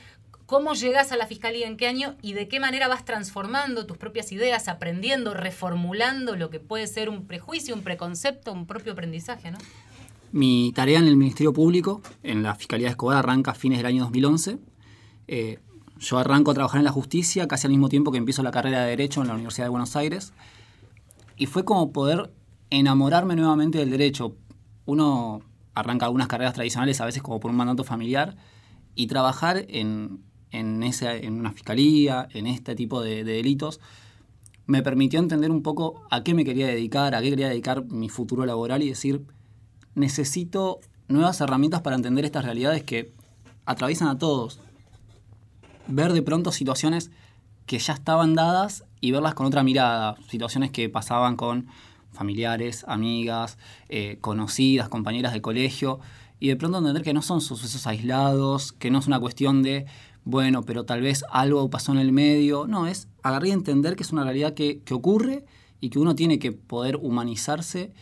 cómo 0.52 0.74
llegas 0.74 1.14
a 1.14 1.16
la 1.16 1.28
fiscalía, 1.28 1.66
en 1.66 1.78
qué 1.78 1.88
año 1.88 2.16
y 2.22 2.34
de 2.34 2.50
qué 2.50 2.60
manera 2.60 2.90
vas 2.90 3.06
transformando 3.06 3.86
tus 3.86 3.96
propias 3.96 4.34
ideas, 4.34 4.68
aprendiendo, 4.68 5.34
reformulando 5.34 6.36
lo 6.36 6.50
que 6.50 6.60
puede 6.60 6.88
ser 6.88 7.08
un 7.08 7.26
prejuicio, 7.26 7.74
un 7.74 7.84
preconcepto, 7.84 8.52
un 8.52 8.66
propio 8.66 8.92
aprendizaje. 8.92 9.54
Mi 10.34 10.74
tarea 10.76 11.00
en 11.00 11.08
el 11.08 11.16
Ministerio 11.16 11.54
Público, 11.54 12.02
en 12.22 12.44
la 12.44 12.54
Fiscalía 12.56 12.88
de 12.88 12.92
Escobar, 12.92 13.20
arranca 13.20 13.52
a 13.52 13.54
fines 13.54 13.80
del 13.80 13.86
año 13.86 14.04
2011. 14.04 14.58
Eh, 15.30 15.60
yo 15.98 16.18
arranco 16.18 16.52
a 16.52 16.54
trabajar 16.54 16.80
en 16.80 16.86
la 16.86 16.92
justicia 16.92 17.48
casi 17.48 17.68
al 17.68 17.72
mismo 17.72 17.88
tiempo 17.88 18.12
que 18.12 18.18
empiezo 18.18 18.44
la 18.44 18.52
carrera 18.52 18.84
de 18.84 18.90
Derecho 18.90 19.22
en 19.22 19.28
la 19.28 19.36
Universidad 19.36 19.68
de 19.68 19.70
Buenos 19.70 19.96
Aires. 19.96 20.34
Y 21.38 21.46
fue 21.46 21.64
como 21.64 21.94
poder 21.94 22.30
enamorarme 22.72 23.38
nuevamente 23.38 23.78
del 23.78 23.90
derecho. 23.90 24.36
Uno 24.84 25.44
arranca 25.76 26.08
algunas 26.08 26.28
carreras 26.28 26.56
tradicionales, 26.56 27.00
a 27.00 27.06
veces 27.06 27.24
como 27.24 27.40
por 27.40 27.52
un 27.52 27.56
mandato 27.56 27.86
familiar, 27.86 28.36
y 28.96 29.08
trabajar 29.08 29.64
en, 29.70 30.20
en, 30.52 30.84
en 30.84 31.34
una 31.34 31.52
fiscalía, 31.52 32.28
en 32.32 32.48
este 32.48 32.76
tipo 32.76 33.02
de, 33.02 33.24
delitos, 33.24 33.80
me 34.68 34.82
permitió 34.84 35.20
entender 35.20 35.52
un 35.52 35.64
poco 35.64 36.02
a 36.10 36.24
qué 36.24 36.34
me 36.34 36.46
quería 36.46 36.68
dedicar, 36.68 37.16
a 37.16 37.22
qué 37.22 37.30
quería 37.30 37.50
dedicar 37.50 37.86
mi 37.86 38.10
futuro 38.10 38.46
laboral 38.46 38.84
y 38.84 38.90
decir, 38.90 39.26
necesito 39.96 40.80
nuevas 41.08 41.42
herramientas 41.42 41.82
para 41.82 41.96
entender 41.96 42.26
estas 42.26 42.46
realidades 42.46 42.84
que 42.84 43.14
atraviesan 43.66 44.08
a 44.08 44.18
todos. 44.18 44.60
Ver 45.88 46.14
de 46.14 46.22
pronto 46.22 46.52
situaciones 46.52 47.12
que 47.66 47.80
ya 47.80 47.94
estaban 47.94 48.34
dadas 48.34 48.86
y 49.02 49.12
verlas 49.12 49.34
con 49.34 49.46
otra 49.46 49.64
mirada, 49.64 50.16
situaciones 50.30 50.72
que 50.72 50.90
pasaban 50.90 51.36
con 51.36 51.68
familiares, 52.12 52.86
amigas, 52.88 53.58
eh, 53.90 54.18
conocidas, 54.22 54.90
compañeras 54.90 55.34
de 55.34 55.42
colegio, 55.42 56.00
y 56.42 56.48
de 56.48 56.56
pronto 56.56 56.80
entender 56.80 57.04
que 57.04 57.14
no 57.14 57.22
son 57.22 57.40
sucesos 57.40 57.86
aislados, 57.86 58.72
que 58.74 58.90
no 58.90 58.98
es 58.98 59.06
una 59.06 59.20
cuestión 59.20 59.62
de 59.62 59.86
bueno, 60.24 60.64
pero 60.64 60.86
tal 60.86 61.02
vez 61.02 61.24
algo 61.30 61.70
pasó 61.70 61.92
en 61.92 62.00
el 62.00 62.12
medio. 62.12 62.66
No, 62.66 62.88
es 62.88 63.08
agarrar 63.22 63.48
y 63.48 63.52
entender 63.52 63.96
que 63.96 64.02
es 64.02 64.12
una 64.12 64.24
realidad 64.24 64.56
que, 64.56 64.82
ocurre 64.92 65.46
y 65.80 65.92
que 65.92 66.00
uno 66.00 66.16
tiene 66.16 66.40
que 66.40 66.52
poder 66.52 66.98
humanizarse 66.98 67.94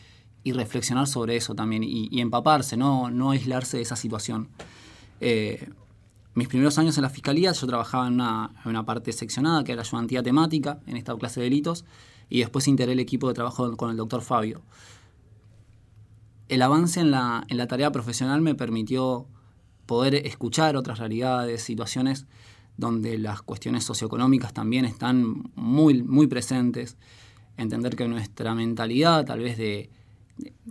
y 0.42 0.54
reflexionar 0.54 1.08
sobre 1.08 1.36
eso 1.36 1.54
también 1.54 1.84
y, 1.84 2.22
empaparse, 2.22 2.78
¿no? 2.78 3.12
no 3.12 3.32
aislarse 3.32 3.76
de 3.76 3.84
esa 3.84 3.98
situación. 3.98 4.48
Eh, 5.20 5.70
mis 6.34 6.48
primeros 6.48 6.78
años 6.78 6.98
en 6.98 7.02
la 7.02 7.10
fiscalía 7.10 7.52
yo 7.52 7.68
trabajaba 7.68 8.08
en 8.08 8.14
una, 8.14 8.86
parte 8.86 9.12
seccionada 9.12 9.66
que 9.66 9.74
era 9.74 9.82
la 9.82 9.88
ayudantía 9.88 10.24
temática 10.24 10.80
en 10.88 10.96
esta 10.96 11.14
clase 11.18 11.42
de 11.42 11.46
delitos 11.46 11.84
y 12.30 12.40
después 12.40 12.70
integré 12.70 12.94
el 12.94 13.02
equipo 13.02 13.28
de 13.28 13.34
trabajo 13.34 13.76
con 13.76 13.92
el 13.92 13.98
doctor 13.98 14.22
Fabio. 14.22 14.62
El 16.50 16.62
avance 16.62 17.00
en 17.00 17.12
la, 17.12 17.46
en 17.48 17.58
la 17.58 17.68
tarea 17.68 17.92
profesional 17.92 18.42
me 18.42 18.56
permitió 18.56 19.28
poder 19.86 20.16
escuchar 20.28 20.76
otras 20.76 21.00
realidades, 21.00 21.64
situaciones 21.64 22.28
donde 22.76 23.18
las 23.18 23.42
cuestiones 23.42 23.84
socioeconómicas 23.84 24.54
también 24.54 24.86
están 24.86 25.52
muy, 25.56 26.02
muy 26.02 26.28
presentes, 26.28 26.98
entender 27.58 27.96
que 27.96 28.08
nuestra 28.08 28.56
mentalidad 28.56 29.26
tal 29.26 29.40
vez 29.40 29.58
de, 29.58 29.90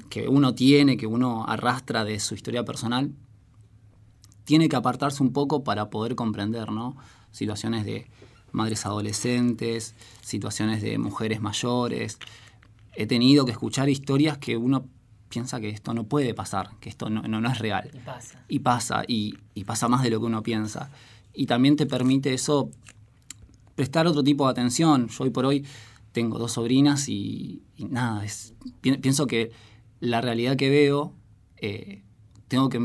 que 0.09 0.29
uno 0.29 0.55
tiene, 0.55 0.97
que 0.97 1.07
uno 1.07 1.45
arrastra 1.47 2.05
de 2.05 2.19
su 2.19 2.35
historia 2.35 2.65
personal, 2.65 3.13
tiene 4.45 4.69
que 4.69 4.77
apartarse 4.77 5.23
un 5.23 5.33
poco 5.33 5.63
para 5.63 5.91
poder 5.91 6.15
comprender, 6.15 6.73
¿no? 6.73 6.97
Situaciones 7.31 7.85
de 7.85 8.07
madres 8.53 8.87
adolescentes, 8.87 9.95
situaciones 10.23 10.81
de 10.81 10.97
mujeres 10.99 11.41
mayores. 11.41 12.19
He 12.95 13.07
tenido 13.07 13.45
que 13.45 13.53
escuchar 13.53 13.91
historias 13.91 14.39
que 14.39 14.57
uno 14.57 14.87
piensa 15.29 15.61
que 15.61 15.69
esto 15.69 15.95
no 15.95 16.05
puede 16.05 16.35
pasar, 16.35 16.71
que 16.81 16.89
esto 16.89 17.11
no, 17.11 17.23
no, 17.23 17.51
es 17.51 17.59
real. 17.59 17.91
Y 17.93 17.99
pasa. 17.99 18.45
Y 18.49 18.59
pasa, 18.61 19.03
y, 19.07 19.35
y, 19.55 19.65
pasa 19.65 19.89
más 19.89 20.03
de 20.03 20.11
lo 20.11 20.21
que 20.21 20.27
uno 20.27 20.43
piensa. 20.43 20.91
Y 21.35 21.47
también 21.47 21.77
te 21.77 21.87
permite 21.87 22.35
eso 22.35 22.71
prestar 23.75 24.07
otro 24.07 24.25
tipo 24.25 24.45
de 24.47 24.51
atención. 24.51 25.09
Yo 25.09 25.25
hoy 25.25 25.31
por 25.31 25.47
hoy 25.47 25.65
tengo 26.13 26.39
dos 26.39 26.53
sobrinas 26.53 27.09
y, 27.09 27.63
nada, 27.77 28.25
es, 28.25 28.55
pienso 28.81 29.27
que 29.27 29.53
la 30.01 30.21
realidad 30.21 30.57
que 30.57 30.71
veo, 30.71 31.15
eh, 31.57 32.03
tengo 32.49 32.69
que 32.69 32.81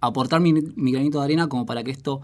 aportar 0.00 0.40
mi, 0.40 0.52
granito 0.92 1.18
de 1.18 1.24
arena 1.24 1.48
como 1.48 1.66
para 1.66 1.82
que 1.82 1.90
esto 1.90 2.20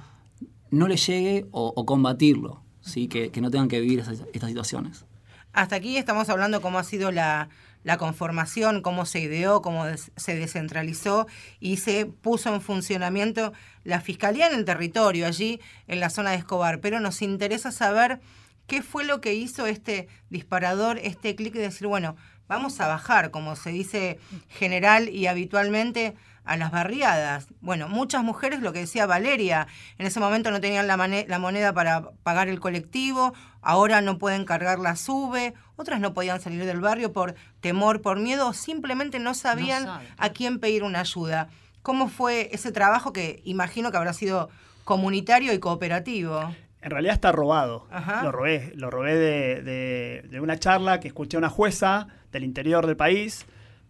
no 0.70 0.88
le 0.88 0.96
llegue 0.96 1.46
o, 1.50 1.84
combatirlo, 1.84 2.62
¿sí? 2.80 3.08
Que, 3.08 3.30
que, 3.30 3.40
no 3.40 3.50
tengan 3.50 3.68
que 3.68 3.80
vivir 3.80 4.00
esas, 4.00 4.24
estas 4.32 4.48
situaciones. 4.48 5.04
Hasta 5.52 5.76
aquí 5.76 5.96
estamos 5.96 6.28
hablando 6.28 6.60
cómo 6.60 6.78
ha 6.78 6.84
sido 6.84 7.10
la, 7.10 7.48
la 7.86 7.98
conformación, 7.98 8.82
cómo 8.82 9.06
se 9.06 9.20
ideó, 9.20 9.62
cómo 9.62 9.84
se 10.16 10.34
descentralizó 10.34 11.28
y 11.60 11.76
se 11.76 12.04
puso 12.04 12.52
en 12.52 12.60
funcionamiento 12.60 13.52
la 13.84 14.00
fiscalía 14.00 14.48
en 14.48 14.56
el 14.56 14.64
territorio, 14.64 15.24
allí 15.24 15.60
en 15.86 16.00
la 16.00 16.10
zona 16.10 16.32
de 16.32 16.38
Escobar. 16.38 16.80
Pero 16.80 16.98
nos 16.98 17.22
interesa 17.22 17.70
saber 17.70 18.18
qué 18.66 18.82
fue 18.82 19.04
lo 19.04 19.20
que 19.20 19.34
hizo 19.34 19.66
este 19.66 20.08
disparador, 20.30 20.98
este 20.98 21.36
clic 21.36 21.54
de 21.54 21.60
decir, 21.60 21.86
bueno, 21.86 22.16
vamos 22.48 22.80
a 22.80 22.88
bajar, 22.88 23.30
como 23.30 23.54
se 23.54 23.70
dice 23.70 24.18
general 24.48 25.08
y 25.08 25.28
habitualmente, 25.28 26.16
a 26.46 26.56
las 26.56 26.70
barriadas. 26.70 27.48
Bueno, 27.60 27.88
muchas 27.88 28.22
mujeres, 28.22 28.60
lo 28.60 28.72
que 28.72 28.78
decía 28.78 29.04
Valeria, 29.06 29.66
en 29.98 30.06
ese 30.06 30.20
momento 30.20 30.50
no 30.50 30.60
tenían 30.60 30.86
la, 30.86 30.96
la, 30.96 31.38
moneda 31.38 31.72
para 31.74 32.10
pagar 32.22 32.48
el 32.48 32.60
colectivo, 32.60 33.34
ahora 33.60 34.00
no 34.00 34.16
pueden 34.18 34.44
cargar 34.44 34.78
la 34.78 34.96
sube, 34.96 35.54
otras 35.74 36.00
no 36.00 36.14
podían 36.14 36.40
salir 36.40 36.64
del 36.64 36.80
barrio 36.80 37.12
por 37.12 37.34
temor, 37.60 38.00
por 38.00 38.18
miedo, 38.18 38.48
o 38.48 38.52
simplemente 38.52 39.18
no 39.18 39.34
sabían 39.34 39.86
a 40.16 40.28
quién 40.30 40.60
pedir 40.60 40.84
una 40.84 41.00
ayuda. 41.00 41.48
¿Cómo 41.82 42.08
fue 42.08 42.48
ese 42.52 42.72
trabajo 42.72 43.12
que 43.12 43.42
imagino 43.44 43.90
que 43.90 43.96
habrá 43.96 44.12
sido 44.12 44.48
comunitario 44.84 45.52
y 45.52 45.58
cooperativo? 45.58 46.54
En 46.80 46.90
realidad 46.90 47.14
está 47.14 47.32
robado. 47.32 47.88
Lo 48.22 48.30
robé. 48.30 48.72
Lo 48.76 48.90
robé 48.90 49.16
de, 49.16 50.22
de, 50.22 50.40
una 50.40 50.56
charla 50.58 51.00
que 51.00 51.08
escuché 51.08 51.36
a 51.36 51.38
una 51.38 51.48
jueza 51.48 52.06
del 52.30 52.44
interior 52.44 52.86
del 52.86 52.96
país. 52.96 53.46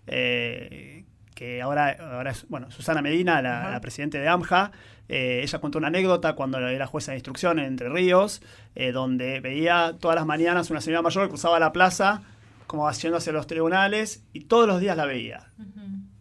Eh, 0.07 0.96
que 1.37 1.61
ahora, 1.61 1.95
ahora 2.01 2.31
es, 2.31 2.49
bueno, 2.49 2.71
Susana 2.71 3.03
Medina, 3.03 3.43
la, 3.43 3.79
presidenta 3.83 4.19
de 4.19 4.27
AMJA, 4.27 4.73
eh, 5.07 5.41
ella 5.43 5.59
contó 5.61 5.77
una 5.77 5.89
anécdota 5.89 6.33
cuando 6.33 6.59
era 6.67 6.87
jueza 6.87 7.13
de 7.13 7.19
instrucción 7.19 7.59
en 7.59 7.67
Entre 7.67 7.91
Ríos, 7.91 8.41
eh, 8.75 8.91
donde 8.91 9.41
veía 9.41 9.97
todas 10.01 10.15
las 10.15 10.25
mañanas 10.25 10.71
una 10.71 10.81
señora 10.81 11.03
mayor 11.03 11.25
que 11.25 11.29
cruzaba 11.29 11.61
la 11.61 11.73
plaza, 11.73 12.23
como 12.67 12.91
yendo 12.91 13.19
hacia 13.19 13.35
los 13.35 13.47
tribunales, 13.47 14.25
y 14.33 14.45
todos 14.45 14.67
los 14.67 14.81
días 14.81 14.97
la 14.97 15.05
veía. 15.05 15.51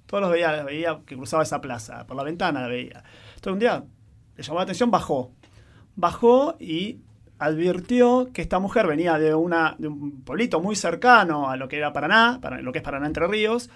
Todos 0.05 0.21
los 0.21 0.33
días 0.33 0.55
la 0.55 0.63
veía 0.63 0.99
que 1.05 1.15
cruzaba 1.15 1.43
esa 1.43 1.61
plaza, 1.61 2.05
por 2.05 2.17
la 2.17 2.23
ventana 2.23 2.61
la 2.61 2.67
veía. 2.67 3.01
Entonces 3.35 3.53
un 3.53 3.59
día 3.59 3.83
le 4.35 4.43
llamó 4.43 4.59
la 4.59 4.63
atención, 4.63 4.91
bajó. 4.91 5.31
Bajó 5.95 6.57
y 6.59 6.99
advirtió 7.39 8.29
que 8.33 8.41
esta 8.41 8.59
mujer 8.59 8.87
venía 8.87 9.17
de, 9.17 9.33
una, 9.33 9.75
de 9.77 9.87
un 9.87 10.21
pueblito 10.23 10.59
muy 10.59 10.75
cercano 10.75 11.49
a 11.49 11.57
lo 11.57 11.67
que 11.67 11.77
era 11.77 11.93
Paraná, 11.93 12.39
para, 12.41 12.61
lo 12.61 12.71
que 12.71 12.79
es 12.79 12.83
Paraná 12.83 13.07
Entre 13.07 13.27
Ríos, 13.27 13.69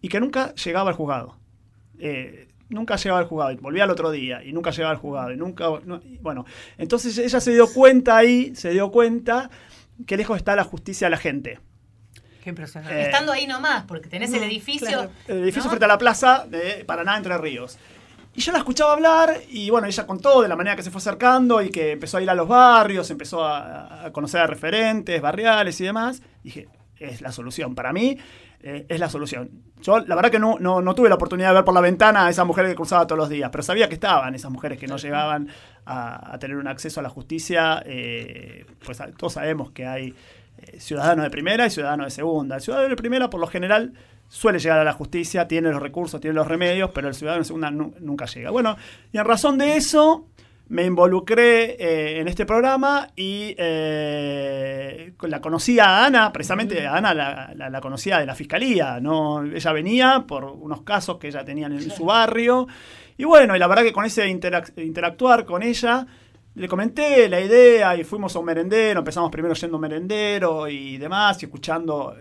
y 0.00 0.08
que 0.08 0.20
nunca 0.20 0.54
llegaba 0.54 0.90
al 0.90 0.96
juzgado. 0.96 1.36
Eh, 1.98 2.48
nunca 2.68 2.96
llegaba 2.96 3.20
al 3.20 3.26
juzgado, 3.26 3.52
y 3.52 3.56
volvía 3.56 3.84
al 3.84 3.90
otro 3.90 4.10
día, 4.10 4.42
y 4.44 4.52
nunca 4.52 4.70
llegaba 4.70 4.92
al 4.92 4.98
juzgado, 4.98 5.32
y 5.32 5.36
nunca... 5.36 5.68
bueno, 6.20 6.46
entonces 6.78 7.18
ella 7.18 7.40
se 7.40 7.52
dio 7.52 7.66
cuenta 7.72 8.16
ahí, 8.16 8.54
se 8.54 8.70
dio 8.70 8.90
cuenta 8.90 9.50
que 10.06 10.16
lejos 10.16 10.36
está 10.36 10.56
la 10.56 10.64
justicia 10.64 11.06
de 11.06 11.10
la 11.10 11.16
gente. 11.16 11.60
Qué 12.42 12.48
impresionante. 12.50 12.98
Eh, 12.98 13.04
Estando 13.04 13.32
ahí 13.32 13.46
nomás, 13.46 13.84
porque 13.84 14.08
tenés 14.08 14.32
el 14.32 14.42
edificio... 14.42 15.10
El 15.28 15.42
edificio 15.42 15.68
frente 15.68 15.84
a 15.84 15.88
la 15.88 15.98
plaza 15.98 16.46
de 16.48 16.84
Paraná, 16.86 17.16
Entre 17.16 17.36
Ríos. 17.36 17.78
Y 18.34 18.40
yo 18.40 18.52
la 18.52 18.58
escuchaba 18.58 18.92
hablar 18.92 19.42
y 19.50 19.68
bueno, 19.70 19.88
ella 19.88 20.06
contó 20.06 20.40
de 20.40 20.48
la 20.48 20.54
manera 20.54 20.76
que 20.76 20.84
se 20.84 20.90
fue 20.90 21.00
acercando 21.00 21.60
y 21.60 21.70
que 21.70 21.90
empezó 21.90 22.16
a 22.16 22.22
ir 22.22 22.30
a 22.30 22.34
los 22.34 22.46
barrios, 22.46 23.10
empezó 23.10 23.44
a, 23.44 24.06
a 24.06 24.12
conocer 24.12 24.40
a 24.40 24.46
referentes 24.46 25.20
barriales 25.20 25.80
y 25.80 25.84
demás. 25.84 26.22
dije, 26.44 26.68
es 26.96 27.20
la 27.20 27.32
solución. 27.32 27.74
Para 27.74 27.92
mí, 27.92 28.16
eh, 28.62 28.86
es 28.88 29.00
la 29.00 29.08
solución. 29.08 29.50
Yo 29.80 30.00
la 30.00 30.14
verdad 30.14 30.30
que 30.30 30.38
no, 30.38 30.58
no, 30.58 30.94
tuve 30.94 31.08
la 31.08 31.14
oportunidad 31.14 31.48
de 31.48 31.54
ver 31.54 31.64
por 31.64 31.74
la 31.74 31.80
ventana 31.80 32.26
a 32.26 32.30
esa 32.30 32.44
mujer 32.44 32.66
que 32.66 32.74
cruzaba 32.74 33.06
todos 33.06 33.18
los 33.18 33.28
días, 33.30 33.48
pero 33.50 33.62
sabía 33.62 33.88
que 33.88 33.94
estaban 33.94 34.34
esas 34.34 34.50
mujeres 34.50 34.78
que 34.78 34.86
no 34.86 34.98
llegaban 34.98 35.48
a, 35.86 36.36
tener 36.38 36.56
un 36.58 36.68
acceso 36.68 37.00
a 37.00 37.02
la 37.02 37.08
justicia. 37.08 37.82
Eh, 37.86 38.66
pues 38.84 38.98
todos 39.16 39.32
sabemos 39.32 39.70
que 39.70 39.86
hay 39.86 40.14
eh, 40.58 40.78
ciudadanos 40.78 41.24
de 41.24 41.30
primera 41.30 41.66
y 41.66 41.70
ciudadanos 41.70 42.06
de 42.06 42.10
segunda. 42.10 42.56
El 42.56 42.60
ciudadano 42.60 42.90
de 42.90 42.96
primera, 42.96 43.30
por 43.30 43.40
lo 43.40 43.46
general, 43.46 43.94
suele 44.28 44.58
llegar 44.58 44.78
a 44.78 44.84
la 44.84 44.92
justicia, 44.92 45.48
tiene 45.48 45.70
los 45.70 45.82
recursos, 45.82 46.20
tiene 46.20 46.34
los 46.34 46.46
remedios, 46.46 46.90
pero 46.94 47.08
el 47.08 47.14
ciudadano 47.14 47.40
de 47.40 47.46
segunda 47.46 47.70
nunca 47.70 48.26
llega. 48.26 48.50
Bueno, 48.50 48.76
y 49.10 49.18
en 49.18 49.24
razón 49.24 49.56
de 49.56 49.76
eso, 49.76 50.26
me 50.70 50.84
involucré 50.84 51.72
eh, 51.80 52.20
en 52.20 52.28
este 52.28 52.46
programa 52.46 53.08
y 53.16 53.56
eh, 53.58 55.12
la 55.22 55.40
conocía 55.40 55.84
a 55.84 56.06
Ana, 56.06 56.32
precisamente 56.32 56.86
a 56.86 56.94
Ana 56.94 57.12
la, 57.12 57.80
conocía 57.80 58.20
de 58.20 58.26
la 58.26 58.36
fiscalía, 58.36 59.00
¿no? 59.00 59.42
Ella 59.42 59.72
venía 59.72 60.24
por 60.28 60.44
unos 60.44 60.82
casos 60.82 61.18
que 61.18 61.26
ella 61.26 61.44
tenía 61.44 61.66
en, 61.66 61.90
su 61.90 62.04
barrio. 62.04 62.68
Y 63.16 63.24
bueno, 63.24 63.56
y 63.56 63.58
la 63.58 63.66
verdad 63.66 63.82
que 63.82 63.92
con 63.92 64.04
ese 64.04 64.28
interactuar 64.28 65.44
con 65.44 65.64
ella, 65.64 66.06
le 66.54 66.68
comenté 66.68 67.28
la 67.28 67.40
idea 67.40 67.96
y 67.96 68.04
fuimos 68.04 68.36
a 68.36 68.38
un 68.38 68.44
merendero, 68.44 69.00
empezamos 69.00 69.28
primero 69.28 69.54
yendo 69.54 69.74
a 69.74 69.78
un 69.78 69.82
merendero 69.82 70.68
y 70.68 70.98
demás, 70.98 71.42
y 71.42 71.46
escuchando 71.46 72.14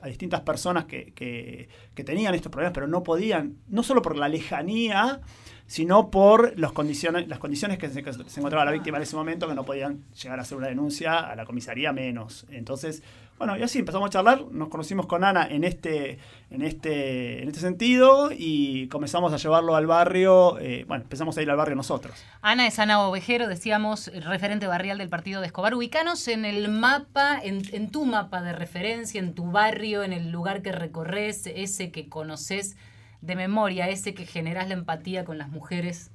a 0.00 0.08
distintas 0.08 0.40
personas 0.40 0.86
que, 0.86 1.12
que 1.14 2.04
tenían 2.04 2.34
estos 2.34 2.50
problemas, 2.50 2.74
pero 2.74 2.88
no 2.88 3.04
podían, 3.04 3.58
no 3.68 3.84
solo 3.84 4.02
por 4.02 4.16
la 4.16 4.28
lejanía, 4.28 5.20
sino 5.66 6.10
por 6.10 6.58
los 6.58 6.72
condiciones, 6.72 7.28
las 7.28 7.38
condiciones 7.38 7.78
que 7.78 7.88
se, 7.88 8.00
encontraba 8.00 8.64
la 8.64 8.72
víctima 8.72 8.98
en 8.98 9.04
ese 9.04 9.16
momento, 9.16 9.48
que 9.48 9.54
no 9.54 9.64
podían 9.64 10.04
llegar 10.22 10.38
a 10.38 10.42
hacer 10.42 10.58
una 10.58 10.68
denuncia 10.68 11.18
a 11.18 11.34
la 11.34 11.44
comisaría 11.44 11.92
menos. 11.92 12.46
Entonces, 12.50 13.02
bueno, 13.38 13.56
y 13.56 13.62
así 13.62 13.80
empezamos 13.80 14.06
a 14.08 14.10
charlar, 14.10 14.44
nos 14.52 14.68
conocimos 14.68 15.06
con 15.06 15.24
Ana 15.24 15.48
en 15.50 15.64
este, 15.64 16.18
en 16.50 16.62
este, 16.62 17.42
en 17.42 17.48
este 17.48 17.60
sentido 17.60 18.30
y 18.30 18.86
comenzamos 18.88 19.32
a 19.32 19.36
llevarlo 19.36 19.74
al 19.74 19.86
barrio, 19.86 20.58
eh, 20.60 20.84
bueno, 20.86 21.02
empezamos 21.02 21.36
a 21.38 21.42
ir 21.42 21.50
al 21.50 21.56
barrio 21.56 21.74
nosotros. 21.74 22.24
Ana 22.40 22.66
es 22.66 22.78
Ana 22.78 23.00
Ovejero, 23.00 23.48
decíamos, 23.48 24.12
referente 24.24 24.66
barrial 24.66 24.98
del 24.98 25.08
partido 25.08 25.40
de 25.40 25.48
Escobar. 25.48 25.74
Ubicanos 25.74 26.28
en 26.28 26.44
el 26.44 26.68
mapa, 26.68 27.40
en, 27.42 27.62
en 27.72 27.90
tu 27.90 28.04
mapa 28.04 28.42
de 28.42 28.52
referencia, 28.52 29.18
en 29.18 29.34
tu 29.34 29.50
barrio, 29.50 30.04
en 30.04 30.12
el 30.12 30.30
lugar 30.30 30.62
que 30.62 30.70
recorres, 30.70 31.46
ese 31.46 31.90
que 31.90 32.08
conoces 32.08 32.76
de 33.22 33.36
memoria, 33.36 33.88
ese 33.88 34.14
que 34.14 34.26
generas 34.26 34.68
la 34.68 34.74
empatía 34.74 35.24
con 35.24 35.38
las 35.38 35.48
mujeres 35.48 36.10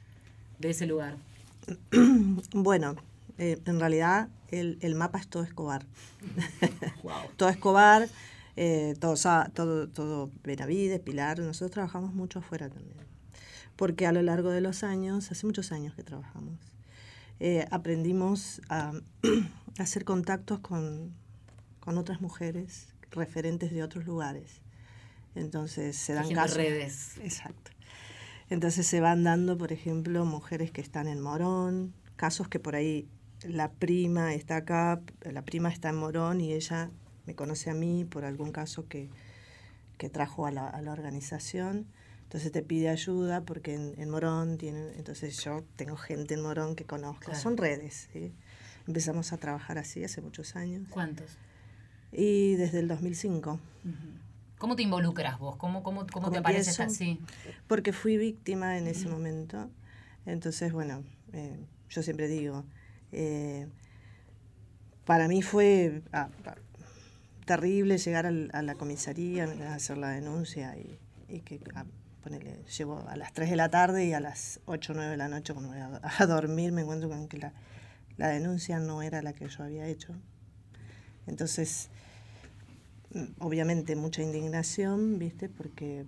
de 0.59 0.69
ese 0.69 0.85
lugar? 0.85 1.15
Bueno, 2.53 2.95
eh, 3.37 3.59
en 3.65 3.79
realidad 3.79 4.29
el, 4.49 4.95
mapa 4.95 5.19
es 5.19 5.27
todo 5.27 5.43
Escobar. 5.43 5.85
todo 7.37 7.49
Escobar, 7.49 8.07
eh, 8.55 8.95
todo, 8.99 9.15
todo, 9.53 9.87
todo 9.87 10.31
Benavides, 10.43 10.99
Pilar, 10.99 11.39
nosotros 11.39 11.71
trabajamos 11.71 12.13
mucho 12.13 12.39
afuera 12.39 12.69
también. 12.69 12.97
Porque 13.75 14.07
a 14.07 14.11
lo 14.11 14.21
largo 14.21 14.49
de 14.49 14.61
los 14.61 14.83
años, 14.83 15.31
hace 15.31 15.45
muchos 15.45 15.71
años 15.71 15.93
que 15.93 16.03
trabajamos, 16.03 16.59
eh, 17.39 17.67
aprendimos 17.69 18.61
a, 18.69 18.93
hacer 19.77 20.03
contactos 20.03 20.59
con, 20.59 21.13
con 21.79 21.97
otras 21.97 22.21
mujeres 22.21 22.93
referentes 23.11 23.71
de 23.71 23.83
otros 23.83 24.05
lugares. 24.05 24.61
Entonces 25.36 25.96
se 25.96 26.13
dan 26.13 26.29
casos. 26.34 26.57
redes. 26.57 27.17
Exacto. 27.22 27.72
Entonces 28.50 28.88
se 28.88 29.01
van 29.01 29.24
dando, 29.24 29.57
por 29.57 29.72
ejemplo, 29.72 30.25
mujeres 30.25 30.72
que 30.72 30.81
están 30.81 31.07
en 31.07 31.19
Morón, 31.19 31.93
casos 32.15 32.48
que 32.48 32.60
por 32.60 32.75
ahí 32.75 33.07
la 33.43 33.72
prima 33.72 34.34
está 34.34 34.57
acá, 34.57 35.01
la 35.22 35.43
prima 35.43 35.69
está 35.69 35.89
en 35.89 35.98
Morón 35.98 36.41
y 36.41 36.53
ella 36.53 36.89
me 37.25 37.36
conoce 37.36 37.69
a 37.69 37.74
mí 37.74 38.05
por 38.05 38.24
algún 38.24 38.51
caso 38.51 38.88
que, 38.88 39.10
que 39.98 40.10
trajo 40.10 40.46
a 40.46 40.51
la, 40.51 40.67
a 40.67 40.81
la, 40.81 40.91
organización. 40.93 41.88
Entonces 42.24 42.51
te 42.51 42.62
pide 42.62 42.89
ayuda 42.89 43.41
porque 43.41 43.75
en, 43.75 44.10
Morón 44.10 44.57
tienen, 44.57 44.91
entonces 44.96 45.43
yo 45.43 45.63
tengo 45.75 45.98
gente 45.98 46.34
en 46.34 46.41
Morón 46.41 46.75
que 46.75 46.86
conozco. 46.86 47.36
Son 47.36 47.57
redes. 47.57 48.10
Empezamos 48.88 49.34
a 49.34 49.38
trabajar 49.38 49.77
así 49.77 50.03
hace 50.03 50.22
muchos 50.22 50.55
años. 50.55 50.88
¿Cuántos? 50.89 51.38
Y 52.12 52.55
desde 52.55 52.79
el 52.79 52.88
2005. 52.88 53.60
¿Cómo 54.57 54.75
te 54.75 54.81
involucras 54.83 55.37
vos? 55.39 55.55
¿Cómo, 55.57 55.83
cómo, 55.83 56.07
cómo 56.11 56.31
te 56.31 56.37
apareces 56.39 56.79
así? 56.79 57.19
Porque 57.67 57.93
fui 57.93 58.17
víctima 58.17 58.77
en 58.77 58.87
ese 58.87 59.07
momento. 59.07 59.69
Entonces, 60.25 60.73
bueno, 60.73 61.03
eh, 61.33 61.59
yo 61.89 62.01
siempre 62.03 62.27
digo, 62.27 62.65
eh, 63.11 63.67
para 65.05 65.27
mí 65.27 65.41
fue, 65.41 66.01
ah, 66.11 66.29
terrible 67.45 67.97
llegar 67.97 68.25
al- 68.25 68.49
a 68.53 68.61
la 68.61 68.75
comisaría 68.75 69.45
a 69.45 69.75
hacer 69.75 69.97
la 69.97 70.09
denuncia 70.09 70.75
y, 70.75 70.99
y 71.29 71.39
que 71.41 71.61
a, 71.75 71.85
ponele, 72.23 72.61
llego 72.77 73.05
a 73.07 73.15
las 73.15 73.31
3 73.33 73.49
de 73.49 73.55
la 73.55 73.69
tarde 73.69 74.05
y 74.05 74.13
a 74.13 74.19
las 74.19 74.59
8 74.65 74.91
o 74.91 74.95
9 74.95 75.11
de 75.11 75.17
la 75.17 75.29
noche 75.29 75.53
cuando 75.53 75.71
voy 75.71 75.79
a, 75.79 76.01
a 76.03 76.25
dormir 76.25 76.71
me 76.73 76.81
encuentro 76.81 77.07
con 77.09 77.27
que 77.29 77.37
la, 77.37 77.53
la 78.17 78.27
denuncia 78.29 78.79
no 78.79 79.01
era 79.01 79.21
la 79.21 79.31
que 79.33 79.47
yo 79.47 79.63
había 79.63 79.87
hecho. 79.87 80.13
Entonces, 81.25 81.89
obviamente 83.39 83.95
mucha 83.95 84.21
indignación, 84.21 85.19
¿viste? 85.19 85.49
Porque 85.49 86.05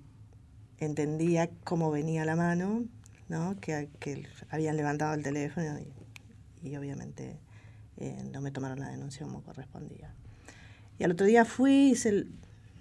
entendía 0.80 1.50
cómo 1.64 1.92
venía 1.92 2.26
la 2.26 2.36
mano, 2.36 2.86
¿no? 3.28 3.60
Que, 3.60 3.90
que 4.00 4.28
habían 4.50 4.78
levantado 4.78 5.14
el 5.14 5.24
teléfono 5.24 5.80
y, 5.80 6.70
y 6.70 6.76
obviamente 6.76 7.38
eh, 7.98 8.24
no 8.32 8.42
me 8.42 8.52
tomaron 8.52 8.80
la 8.80 8.90
denuncia 8.90 9.26
como 9.26 9.44
correspondía. 9.44 10.14
Y 10.98 11.04
al 11.04 11.12
otro 11.12 11.26
día 11.26 11.46
fui, 11.46 11.92
hice 11.92 12.10
el, 12.10 12.32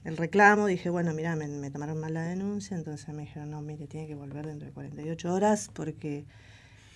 el 0.04 0.16
reclamo, 0.16 0.66
dije, 0.66 0.90
bueno, 0.90 1.12
mira, 1.14 1.36
me, 1.36 1.46
me 1.48 1.70
tomaron 1.70 1.98
mal 2.00 2.14
la 2.14 2.22
denuncia, 2.22 2.76
entonces 2.76 3.08
me 3.14 3.22
dijeron, 3.22 3.50
no, 3.50 3.62
mire, 3.62 3.86
tiene 3.86 4.06
que 4.06 4.14
volver 4.14 4.46
dentro 4.46 4.66
de 4.66 4.72
48 4.72 5.32
horas 5.32 5.70
porque 5.72 6.24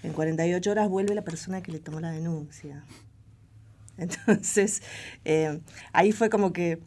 en 0.03 0.13
48 0.13 0.71
horas 0.71 0.89
vuelve 0.89 1.15
la 1.15 1.23
persona 1.23 1.63
que 1.63 1.73
le 1.73 1.79
tomó 1.79 2.01
la 2.01 2.11
denuncia. 2.11 2.85
Entonces, 3.99 4.83
eh, 5.25 5.61
ahí 5.93 6.13
fue 6.13 6.31
como 6.31 6.53
que 6.53 6.81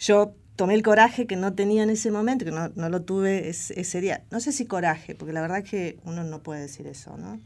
yo 0.00 0.34
tomé 0.56 0.74
el 0.74 0.82
coraje 0.82 1.26
que 1.26 1.36
no 1.36 1.52
tenía 1.52 1.82
en 1.84 1.90
ese 1.90 2.10
momento, 2.10 2.44
que 2.44 2.50
no, 2.50 2.70
no 2.74 2.88
lo 2.88 3.02
tuve 3.02 3.48
ese, 3.48 3.80
ese 3.80 4.00
día. 4.00 4.24
No 4.30 4.40
sé 4.40 4.50
si 4.50 4.66
coraje, 4.66 5.14
porque 5.14 5.32
la 5.32 5.40
verdad 5.40 5.62
que 5.62 5.98
uno 6.04 6.24
no 6.24 6.42
puede 6.42 6.62
decir 6.62 6.86
eso, 6.86 7.16
¿no? 7.16 7.38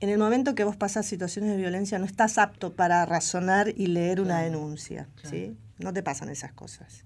En 0.00 0.08
el 0.08 0.18
momento 0.18 0.56
que 0.56 0.64
vos 0.64 0.74
pasas 0.74 1.06
situaciones 1.06 1.52
de 1.52 1.56
violencia, 1.58 1.98
no 1.98 2.06
estás 2.06 2.36
apto 2.36 2.72
para 2.72 3.06
razonar 3.06 3.68
y 3.76 3.86
leer 3.86 4.20
una 4.20 4.40
denuncia, 4.40 5.06
claro. 5.14 5.30
¿sí? 5.30 5.56
No 5.78 5.92
te 5.92 6.02
pasan 6.02 6.28
esas 6.28 6.52
cosas. 6.52 7.04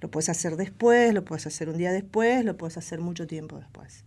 Lo 0.00 0.10
puedes 0.10 0.28
hacer 0.28 0.56
después, 0.56 1.14
lo 1.14 1.24
puedes 1.24 1.46
hacer 1.46 1.70
un 1.70 1.78
día 1.78 1.90
después, 1.90 2.44
lo 2.44 2.58
puedes 2.58 2.76
hacer 2.76 3.00
mucho 3.00 3.26
tiempo 3.26 3.56
después. 3.56 4.04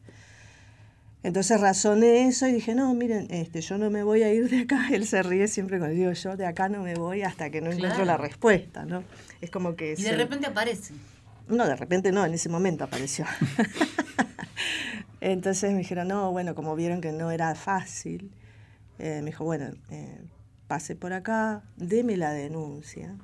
Entonces 1.24 1.60
razoné 1.60 2.28
eso 2.28 2.48
y 2.48 2.54
dije, 2.54 2.76
no, 2.76 2.94
miren, 2.94 3.28
este, 3.32 3.62
yo 3.62 3.78
no 3.78 3.90
me 3.90 4.04
voy 4.04 4.24
a 4.24 4.34
ir 4.34 4.50
de 4.50 4.62
acá. 4.62 4.88
Él 4.92 5.06
se 5.06 5.24
ríe 5.24 5.48
siempre 5.48 5.80
cuando 5.80 5.96
digo 5.96 6.12
yo, 6.12 6.38
de 6.38 6.46
acá 6.46 6.70
no 6.70 6.84
me 6.84 6.96
voy 6.96 7.24
hasta 7.24 7.50
que 7.50 7.62
no 7.62 7.72
encuentro 7.72 8.06
la 8.06 8.18
respuesta, 8.18 8.86
¿no? 8.86 9.04
Es 9.42 9.50
como 9.52 9.76
que... 9.76 9.96
Y 9.98 10.04
de 10.04 10.16
repente 10.16 10.48
aparece. 10.48 10.94
no, 11.48 11.66
de 11.68 11.76
repente 11.76 12.12
no, 12.12 12.26
en 12.26 12.34
ese 12.34 12.50
momento 12.50 12.84
apareció. 12.84 13.26
Entonces 15.22 15.72
me 15.72 15.80
dijeron, 15.80 16.08
no, 16.08 16.32
bueno, 16.32 16.56
como 16.56 16.76
vieron 16.76 17.02
que 17.02 17.12
no 17.12 17.32
era 17.32 17.56
fácil, 17.56 18.32
eh, 19.00 19.20
me 19.22 19.32
dijo, 19.32 19.44
bueno, 19.44 19.72
eh, 19.90 20.22
pase 20.68 20.96
por 20.96 21.14
acá, 21.14 21.64
deme 21.76 22.18
la 22.18 22.32
denuncia. 22.32 23.16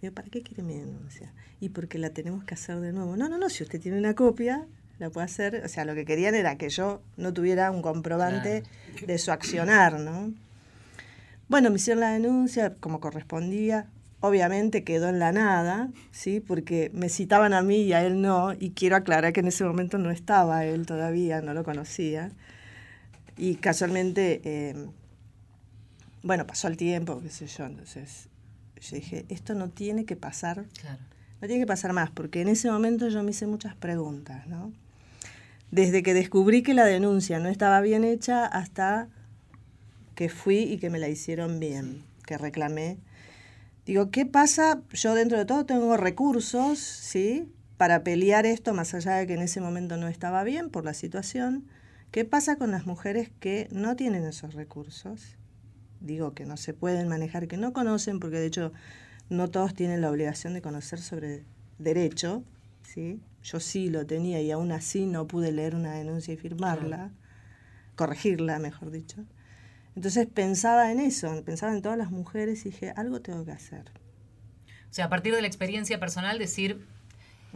Digo, 0.00 0.14
¿para 0.14 0.28
qué 0.28 0.42
quiere 0.42 0.62
mi 0.62 0.74
denuncia? 0.74 1.32
Y 1.60 1.70
porque 1.70 1.98
la 1.98 2.10
tenemos 2.10 2.44
que 2.44 2.54
hacer 2.54 2.78
de 2.80 2.92
nuevo. 2.92 3.16
No, 3.16 3.28
no, 3.28 3.38
no, 3.38 3.48
si 3.48 3.62
usted 3.62 3.80
tiene 3.80 3.98
una 3.98 4.14
copia, 4.14 4.66
la 4.98 5.10
puede 5.10 5.24
hacer. 5.26 5.62
O 5.64 5.68
sea, 5.68 5.84
lo 5.84 5.94
que 5.94 6.04
querían 6.04 6.34
era 6.34 6.56
que 6.56 6.68
yo 6.68 7.02
no 7.16 7.32
tuviera 7.32 7.70
un 7.70 7.82
comprobante 7.82 8.62
de 9.06 9.18
su 9.18 9.30
accionar, 9.32 9.98
¿no? 10.00 10.32
Bueno, 11.48 11.70
me 11.70 11.76
hicieron 11.76 12.00
la 12.00 12.10
denuncia 12.12 12.74
como 12.80 13.00
correspondía. 13.00 13.86
Obviamente 14.20 14.82
quedó 14.82 15.08
en 15.08 15.18
la 15.20 15.30
nada, 15.32 15.90
¿sí? 16.10 16.40
Porque 16.40 16.90
me 16.92 17.08
citaban 17.08 17.54
a 17.54 17.62
mí 17.62 17.82
y 17.82 17.92
a 17.92 18.04
él 18.04 18.20
no. 18.20 18.52
Y 18.52 18.70
quiero 18.70 18.96
aclarar 18.96 19.32
que 19.32 19.40
en 19.40 19.46
ese 19.48 19.64
momento 19.64 19.96
no 19.98 20.10
estaba 20.10 20.64
él 20.64 20.84
todavía, 20.86 21.40
no 21.40 21.54
lo 21.54 21.62
conocía. 21.64 22.32
Y 23.36 23.54
casualmente, 23.56 24.40
eh, 24.44 24.88
bueno, 26.22 26.46
pasó 26.46 26.66
el 26.66 26.76
tiempo, 26.76 27.20
qué 27.22 27.30
sé 27.30 27.46
yo. 27.46 27.64
Entonces 27.66 28.28
yo 28.80 28.96
dije, 28.96 29.24
esto 29.28 29.54
no 29.54 29.68
tiene 29.70 30.04
que 30.04 30.16
pasar 30.16 30.64
Claro. 30.80 30.98
no 31.40 31.46
tiene 31.48 31.62
que 31.62 31.66
pasar 31.66 31.92
más, 31.92 32.10
porque 32.10 32.40
en 32.42 32.48
ese 32.48 32.70
momento 32.70 33.08
yo 33.08 33.22
me 33.22 33.30
hice 33.30 33.46
muchas 33.46 33.74
preguntas, 33.76 34.46
¿no? 34.48 34.72
Desde 35.70 36.02
que 36.02 36.14
descubrí 36.14 36.62
que 36.62 36.74
la 36.74 36.84
denuncia 36.84 37.38
no 37.38 37.48
estaba 37.48 37.80
bien 37.80 38.04
hecha 38.04 38.46
hasta 38.46 39.08
que 40.14 40.28
fui 40.28 40.58
y 40.60 40.78
que 40.78 40.90
me 40.90 40.98
la 40.98 41.08
hicieron 41.08 41.60
bien, 41.60 42.02
que 42.26 42.38
reclamé. 42.38 42.98
Digo, 43.84 44.10
¿qué 44.10 44.26
pasa? 44.26 44.82
Yo 44.92 45.14
dentro 45.14 45.38
de 45.38 45.44
todo 45.44 45.64
tengo 45.66 45.96
recursos, 45.96 46.78
¿sí? 46.78 47.52
Para 47.76 48.02
pelear 48.02 48.44
esto, 48.46 48.74
más 48.74 48.94
allá 48.94 49.16
de 49.16 49.26
que 49.26 49.34
en 49.34 49.42
ese 49.42 49.60
momento 49.60 49.96
no 49.96 50.08
estaba 50.08 50.42
bien 50.42 50.70
por 50.70 50.84
la 50.84 50.94
situación. 50.94 51.66
¿Qué 52.10 52.24
pasa 52.24 52.56
con 52.56 52.70
las 52.70 52.86
mujeres 52.86 53.30
que 53.38 53.68
no 53.70 53.94
tienen 53.94 54.24
esos 54.24 54.54
recursos? 54.54 55.36
Digo, 56.00 56.32
que 56.32 56.46
no 56.46 56.56
se 56.56 56.74
pueden 56.74 57.08
manejar, 57.08 57.46
que 57.46 57.58
no 57.58 57.72
conocen, 57.72 58.20
porque 58.20 58.38
de 58.38 58.46
hecho 58.46 58.72
no 59.28 59.48
todos 59.48 59.74
tienen 59.74 60.00
la 60.00 60.10
obligación 60.10 60.54
de 60.54 60.62
conocer 60.62 61.00
sobre 61.00 61.44
derecho, 61.78 62.42
¿sí? 62.82 63.20
Yo 63.42 63.60
sí 63.60 63.88
lo 63.90 64.06
tenía 64.06 64.40
y 64.42 64.50
aún 64.50 64.72
así 64.72 65.06
no 65.06 65.26
pude 65.26 65.52
leer 65.52 65.74
una 65.74 65.92
denuncia 65.94 66.34
y 66.34 66.36
firmarla, 66.36 67.12
corregirla, 67.96 68.58
mejor 68.58 68.90
dicho. 68.90 69.24
Entonces 69.96 70.26
pensaba 70.26 70.92
en 70.92 71.00
eso, 71.00 71.42
pensaba 71.44 71.72
en 71.72 71.82
todas 71.82 71.98
las 71.98 72.10
mujeres 72.10 72.64
y 72.66 72.70
dije, 72.70 72.92
algo 72.96 73.20
tengo 73.20 73.44
que 73.44 73.52
hacer. 73.52 73.92
O 74.90 74.94
sea, 74.94 75.06
a 75.06 75.08
partir 75.08 75.34
de 75.34 75.40
la 75.40 75.46
experiencia 75.46 75.98
personal, 76.00 76.38
decir, 76.38 76.86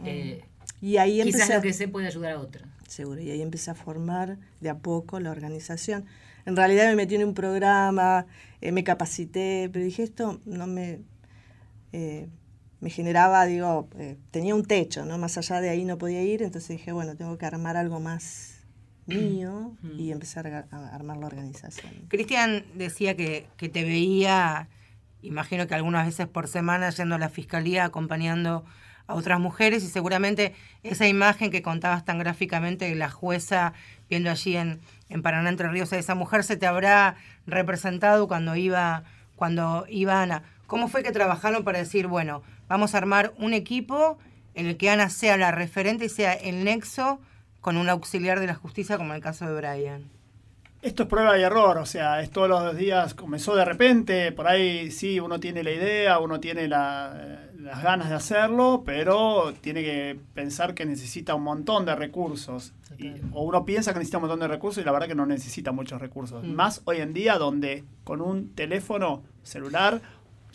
eh, 0.03 0.43
Y 0.81 0.97
ahí 0.97 1.21
quizás 1.23 1.49
lo 1.49 1.61
que 1.61 1.73
sé 1.73 1.87
puede 1.87 2.07
ayudar 2.07 2.33
a 2.33 2.39
otra. 2.39 2.67
seguro, 2.87 3.21
y 3.21 3.31
ahí 3.31 3.41
empecé 3.41 3.71
a 3.71 3.75
formar 3.75 4.37
de 4.61 4.69
a 4.69 4.77
poco 4.79 5.19
la 5.19 5.31
organización. 5.31 6.05
En 6.45 6.55
realidad 6.55 6.87
me 6.89 6.95
metí 6.95 7.15
en 7.15 7.23
un 7.25 7.33
programa, 7.33 8.25
eh, 8.61 8.71
me 8.71 8.83
capacité, 8.83 9.69
pero 9.71 9.85
dije, 9.85 10.03
esto 10.03 10.41
no 10.45 10.67
me... 10.67 11.01
eh, 11.93 12.29
me 12.83 12.89
generaba, 12.89 13.45
digo, 13.45 13.87
eh, 13.97 14.17
tenía 14.29 14.53
un 14.53 14.65
techo, 14.65 15.05
¿no? 15.05 15.17
Más 15.17 15.37
allá 15.37 15.61
de 15.61 15.69
ahí 15.69 15.85
no 15.85 15.97
podía 15.97 16.21
ir, 16.21 16.43
entonces 16.43 16.67
dije, 16.77 16.91
bueno, 16.91 17.15
tengo 17.15 17.37
que 17.37 17.45
armar 17.45 17.77
algo 17.77 18.01
más 18.01 18.65
mío 19.05 19.71
y 19.97 20.11
empezar 20.11 20.47
a, 20.47 20.67
armar 20.93 21.15
la 21.15 21.27
organización. 21.27 21.93
Cristian 22.09 22.65
decía 22.75 23.15
que, 23.15 23.47
que 23.55 23.69
te 23.69 23.85
veía, 23.85 24.67
imagino 25.21 25.65
que 25.65 25.75
algunas 25.75 26.05
veces 26.05 26.27
por 26.27 26.49
semana, 26.49 26.89
yendo 26.89 27.15
a 27.15 27.19
la 27.19 27.29
fiscalía 27.29 27.85
acompañando 27.85 28.65
a 29.07 29.15
otras 29.15 29.39
mujeres 29.39 29.81
y 29.85 29.87
seguramente 29.87 30.53
esa 30.83 31.07
imagen 31.07 31.51
que 31.51 31.61
contabas 31.61 32.03
tan 32.03 32.19
gráficamente 32.19 32.89
de 32.89 32.95
la 32.95 33.09
jueza 33.09 33.71
viendo 34.09 34.29
allí 34.29 34.57
en, 34.57 34.81
en 35.07 35.21
Paraná 35.21 35.49
Entre 35.49 35.69
Ríos 35.69 35.93
a 35.93 35.97
esa 35.97 36.15
mujer 36.15 36.43
se 36.43 36.57
te 36.57 36.67
habrá 36.67 37.15
representado 37.47 38.27
cuando 38.27 38.57
iba, 38.57 39.05
cuando 39.37 39.85
iba 39.87 40.21
Ana. 40.21 40.43
¿Cómo 40.67 40.87
fue 40.87 41.03
que 41.03 41.11
trabajaron 41.11 41.63
para 41.63 41.79
decir, 41.79 42.07
bueno, 42.07 42.41
vamos 42.67 42.93
a 42.95 42.97
armar 42.97 43.33
un 43.37 43.53
equipo 43.53 44.17
en 44.55 44.67
el 44.67 44.77
que 44.77 44.89
Ana 44.89 45.09
sea 45.09 45.37
la 45.37 45.51
referente 45.51 46.05
y 46.05 46.09
sea 46.09 46.33
el 46.33 46.63
nexo 46.63 47.19
con 47.61 47.77
un 47.77 47.89
auxiliar 47.89 48.39
de 48.39 48.47
la 48.47 48.55
justicia 48.55 48.97
como 48.97 49.11
en 49.11 49.17
el 49.17 49.21
caso 49.23 49.45
de 49.47 49.55
Brian? 49.55 50.03
Esto 50.81 51.03
es 51.03 51.09
prueba 51.09 51.37
y 51.39 51.43
error, 51.43 51.77
o 51.77 51.85
sea, 51.85 52.21
es 52.21 52.29
todos 52.29 52.49
los 52.49 52.75
días, 52.75 53.13
comenzó 53.13 53.55
de 53.55 53.63
repente, 53.63 54.33
por 54.33 54.47
ahí 54.47 54.91
sí, 54.91 55.17
uno 55.21 55.39
tiene 55.39 55.63
la 55.63 55.71
idea, 55.71 56.19
uno 56.19 56.41
tiene 56.41 56.67
la- 56.67 57.39
las 57.57 57.81
ganas 57.81 58.09
de 58.09 58.15
hacerlo, 58.15 58.83
pero 58.85 59.53
tiene 59.61 59.81
que 59.81 60.19
pensar 60.33 60.73
que 60.73 60.85
necesita 60.85 61.35
un 61.35 61.43
montón 61.43 61.85
de 61.85 61.95
recursos. 61.95 62.73
Y- 62.97 63.13
o 63.31 63.43
uno 63.43 63.63
piensa 63.63 63.93
que 63.93 63.99
necesita 63.99 64.17
un 64.17 64.23
montón 64.23 64.41
de 64.41 64.49
recursos 64.49 64.83
y 64.83 64.85
la 64.85 64.91
verdad 64.91 65.07
que 65.07 65.15
no 65.15 65.25
necesita 65.25 65.71
muchos 65.71 66.01
recursos. 66.01 66.43
Más 66.43 66.81
hoy 66.83 66.97
en 66.97 67.13
día 67.13 67.37
donde 67.37 67.85
con 68.03 68.19
un 68.21 68.53
teléfono 68.53 69.23
celular 69.43 70.01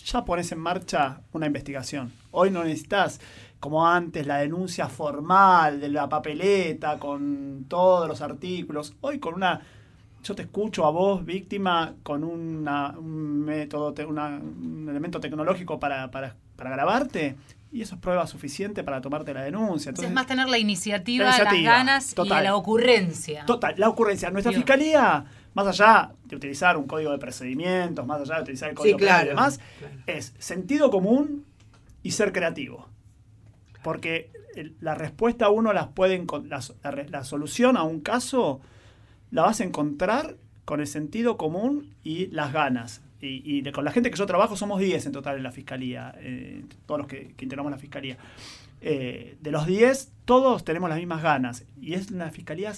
ya 0.05 0.25
pones 0.25 0.51
en 0.53 0.59
marcha 0.59 1.21
una 1.33 1.47
investigación. 1.47 2.13
Hoy 2.31 2.51
no 2.51 2.65
necesitas, 2.65 3.21
como 3.61 3.87
antes, 3.87 4.27
la 4.27 4.39
denuncia 4.39 4.89
formal 4.89 5.81
de 5.81 5.89
la 5.89 6.09
papeleta 6.09 6.99
con 6.99 7.65
todos 7.69 8.09
los 8.09 8.21
artículos. 8.21 8.95
Hoy 9.01 9.19
con 9.19 9.35
una 9.35 9.61
yo 10.23 10.35
te 10.35 10.43
escucho 10.43 10.85
a 10.85 10.91
vos, 10.91 11.25
víctima, 11.25 11.95
con 12.03 12.25
una- 12.25 12.91
un 12.99 13.41
método, 13.45 13.95
una- 14.09 14.27
un 14.37 14.87
elemento 14.91 15.21
tecnológico 15.21 15.79
para, 15.79 16.11
para, 16.11 16.35
para 16.57 16.71
grabarte, 16.71 17.37
y 17.71 17.83
eso 17.83 17.95
es 17.95 18.01
prueba 18.01 18.27
suficiente 18.27 18.83
para 18.83 19.01
tomarte 19.01 19.33
la 19.33 19.43
denuncia. 19.43 19.91
Entonces, 19.91 20.11
Entonces, 20.11 20.15
más 20.15 20.27
tener 20.27 20.49
la 20.49 20.59
iniciativa, 20.59 21.25
La 21.25 21.31
iniciativa, 21.31 21.71
las 21.71 21.79
ganas 21.79 22.15
total. 22.15 22.41
y 22.41 22.45
la 22.45 22.57
ocurrencia. 22.57 23.47
Total, 23.47 23.75
la 23.79 23.89
ocurrencia. 23.89 24.31
Nuestra 24.31 24.51
fiscalía, 24.53 25.25
más 25.65 25.81
allá 25.81 26.13
de 26.25 26.37
utilizar 26.37 26.77
un 26.77 26.87
código 26.87 27.11
de 27.11 27.19
procedimientos, 27.19 28.07
más 28.07 28.21
allá 28.21 28.37
de 28.37 28.43
utilizar 28.43 28.69
el 28.71 28.75
código 28.77 28.99
Sí, 28.99 29.05
penal 29.05 29.21
y 29.23 29.25
claro, 29.25 29.37
demás, 29.37 29.61
claro. 29.79 29.95
es 30.07 30.35
sentido 30.39 30.91
común 30.91 31.45
y 32.03 32.13
ser 32.13 32.33
creativo. 32.33 32.89
Porque 33.83 34.31
la 34.81 34.95
respuesta 34.95 35.51
uno 35.51 35.73
las 35.73 35.89
puede 35.89 36.25
la, 36.49 36.61
la 37.09 37.25
solución 37.25 37.77
a 37.77 37.83
un 37.83 38.01
caso 38.01 38.61
la 39.31 39.43
vas 39.43 39.61
a 39.61 39.65
encontrar 39.65 40.37
con 40.65 40.81
el 40.81 40.87
sentido 40.87 41.37
común 41.37 41.95
y 42.03 42.27
las 42.29 42.53
ganas. 42.53 43.03
Y, 43.21 43.43
y 43.45 43.63
de- 43.63 43.73
con 43.73 43.85
la 43.85 43.91
gente 43.91 44.11
que 44.11 44.17
yo 44.17 44.27
trabajo 44.27 44.57
somos 44.57 44.79
10 44.81 45.07
en 45.07 45.13
total 45.13 45.37
en 45.39 45.43
la 45.43 45.51
fiscalía, 45.53 46.15
eh, 46.19 46.65
todos 46.87 46.99
los 46.99 47.09
que, 47.09 47.35
que 47.37 47.45
integramos 47.45 47.73
la 47.73 47.79
fiscalía. 47.79 48.17
Eh, 48.81 49.37
de 49.41 49.51
los 49.51 49.67
10, 49.67 50.13
todos 50.25 50.65
tenemos 50.65 50.89
las 50.89 50.99
mismas 50.99 51.21
ganas. 51.23 51.65
Y 51.81 51.95
es 51.95 52.11
una 52.13 52.31
fiscalía 52.31 52.73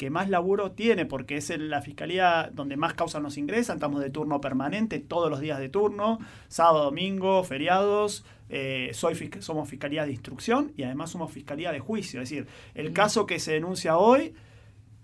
que 0.00 0.08
más 0.08 0.30
laburo 0.30 0.72
tiene, 0.72 1.04
porque 1.04 1.36
es 1.36 1.50
la 1.58 1.82
fiscalía 1.82 2.48
donde 2.54 2.78
más 2.78 2.94
causas 2.94 3.20
nos 3.20 3.36
ingresan, 3.36 3.76
estamos 3.76 4.00
de 4.00 4.08
turno 4.08 4.40
permanente, 4.40 4.98
todos 4.98 5.28
los 5.28 5.40
días 5.40 5.58
de 5.58 5.68
turno, 5.68 6.18
sábado, 6.48 6.84
domingo, 6.84 7.44
feriados, 7.44 8.24
eh, 8.48 8.92
soy, 8.94 9.30
somos 9.40 9.68
fiscalía 9.68 10.06
de 10.06 10.12
instrucción 10.12 10.72
y 10.74 10.84
además 10.84 11.10
somos 11.10 11.30
fiscalía 11.30 11.70
de 11.70 11.80
juicio, 11.80 12.22
es 12.22 12.30
decir, 12.30 12.46
el 12.74 12.94
caso 12.94 13.26
que 13.26 13.38
se 13.38 13.52
denuncia 13.52 13.98
hoy 13.98 14.32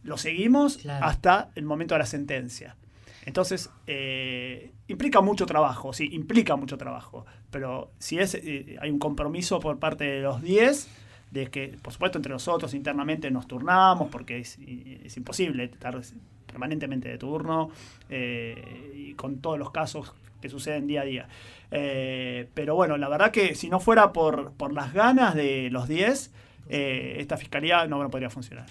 lo 0.02 0.16
seguimos 0.16 0.86
hasta 0.86 1.50
el 1.56 1.66
momento 1.66 1.94
de 1.94 1.98
la 1.98 2.06
sentencia. 2.06 2.76
Entonces, 3.26 3.68
eh, 3.86 4.72
implica 4.88 5.20
mucho 5.20 5.44
trabajo, 5.44 5.92
sí, 5.92 6.08
implica 6.10 6.56
mucho 6.56 6.78
trabajo, 6.78 7.26
pero 7.50 7.90
si 7.98 8.18
es, 8.18 8.34
eh, 8.34 8.78
hay 8.80 8.88
un 8.88 8.98
compromiso 8.98 9.60
por 9.60 9.78
parte 9.78 10.04
de 10.04 10.20
los 10.22 10.40
10, 10.40 10.88
de 11.30 11.48
que, 11.48 11.76
por 11.82 11.92
supuesto, 11.92 12.18
entre 12.18 12.32
nosotros 12.32 12.72
internamente 12.74 13.30
nos 13.30 13.46
turnamos, 13.46 14.08
porque 14.10 14.38
es, 14.38 14.58
imposible 15.16 15.64
estar 15.64 16.00
permanentemente 16.46 17.08
de 17.08 17.18
turno 17.18 17.70
eh, 18.08 18.92
y 18.94 19.14
con 19.14 19.38
todos 19.40 19.58
los 19.58 19.70
casos 19.70 20.14
que 20.40 20.48
suceden 20.48 20.86
día 20.86 21.02
a 21.02 21.04
día. 21.04 21.28
Eh, 21.70 22.48
pero 22.54 22.74
bueno, 22.74 22.96
la 22.96 23.08
verdad 23.08 23.30
que 23.30 23.54
si 23.54 23.68
no 23.68 23.80
fuera 23.80 24.12
por, 24.12 24.52
por 24.52 24.72
las 24.72 24.92
ganas 24.92 25.34
de 25.34 25.68
los 25.70 25.88
10, 25.88 26.30
eh, 26.68 27.16
esta 27.18 27.36
fiscalía 27.36 27.86
no, 27.86 28.02
no 28.02 28.10
podría 28.10 28.30
funcionar. 28.30 28.66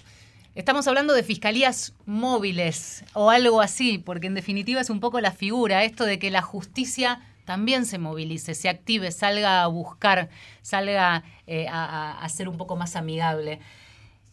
Estamos 0.54 0.88
hablando 0.88 1.12
de 1.12 1.22
fiscalías 1.22 1.94
móviles 2.06 3.04
o 3.12 3.28
algo 3.28 3.60
así, 3.60 3.98
porque 3.98 4.26
en 4.26 4.34
definitiva 4.34 4.80
es 4.80 4.88
un 4.88 5.00
poco 5.00 5.20
la 5.20 5.32
figura, 5.32 5.84
esto 5.84 6.04
de 6.04 6.18
que 6.18 6.30
la 6.30 6.40
justicia 6.40 7.20
también 7.46 7.86
se 7.86 7.98
movilice, 7.98 8.54
se 8.54 8.68
active, 8.68 9.12
salga 9.12 9.62
a 9.62 9.68
buscar, 9.68 10.28
salga 10.60 11.22
eh, 11.46 11.66
a, 11.70 12.26
ser 12.28 12.48
un 12.48 12.58
poco 12.58 12.76
más 12.76 12.96
amigable. 12.96 13.60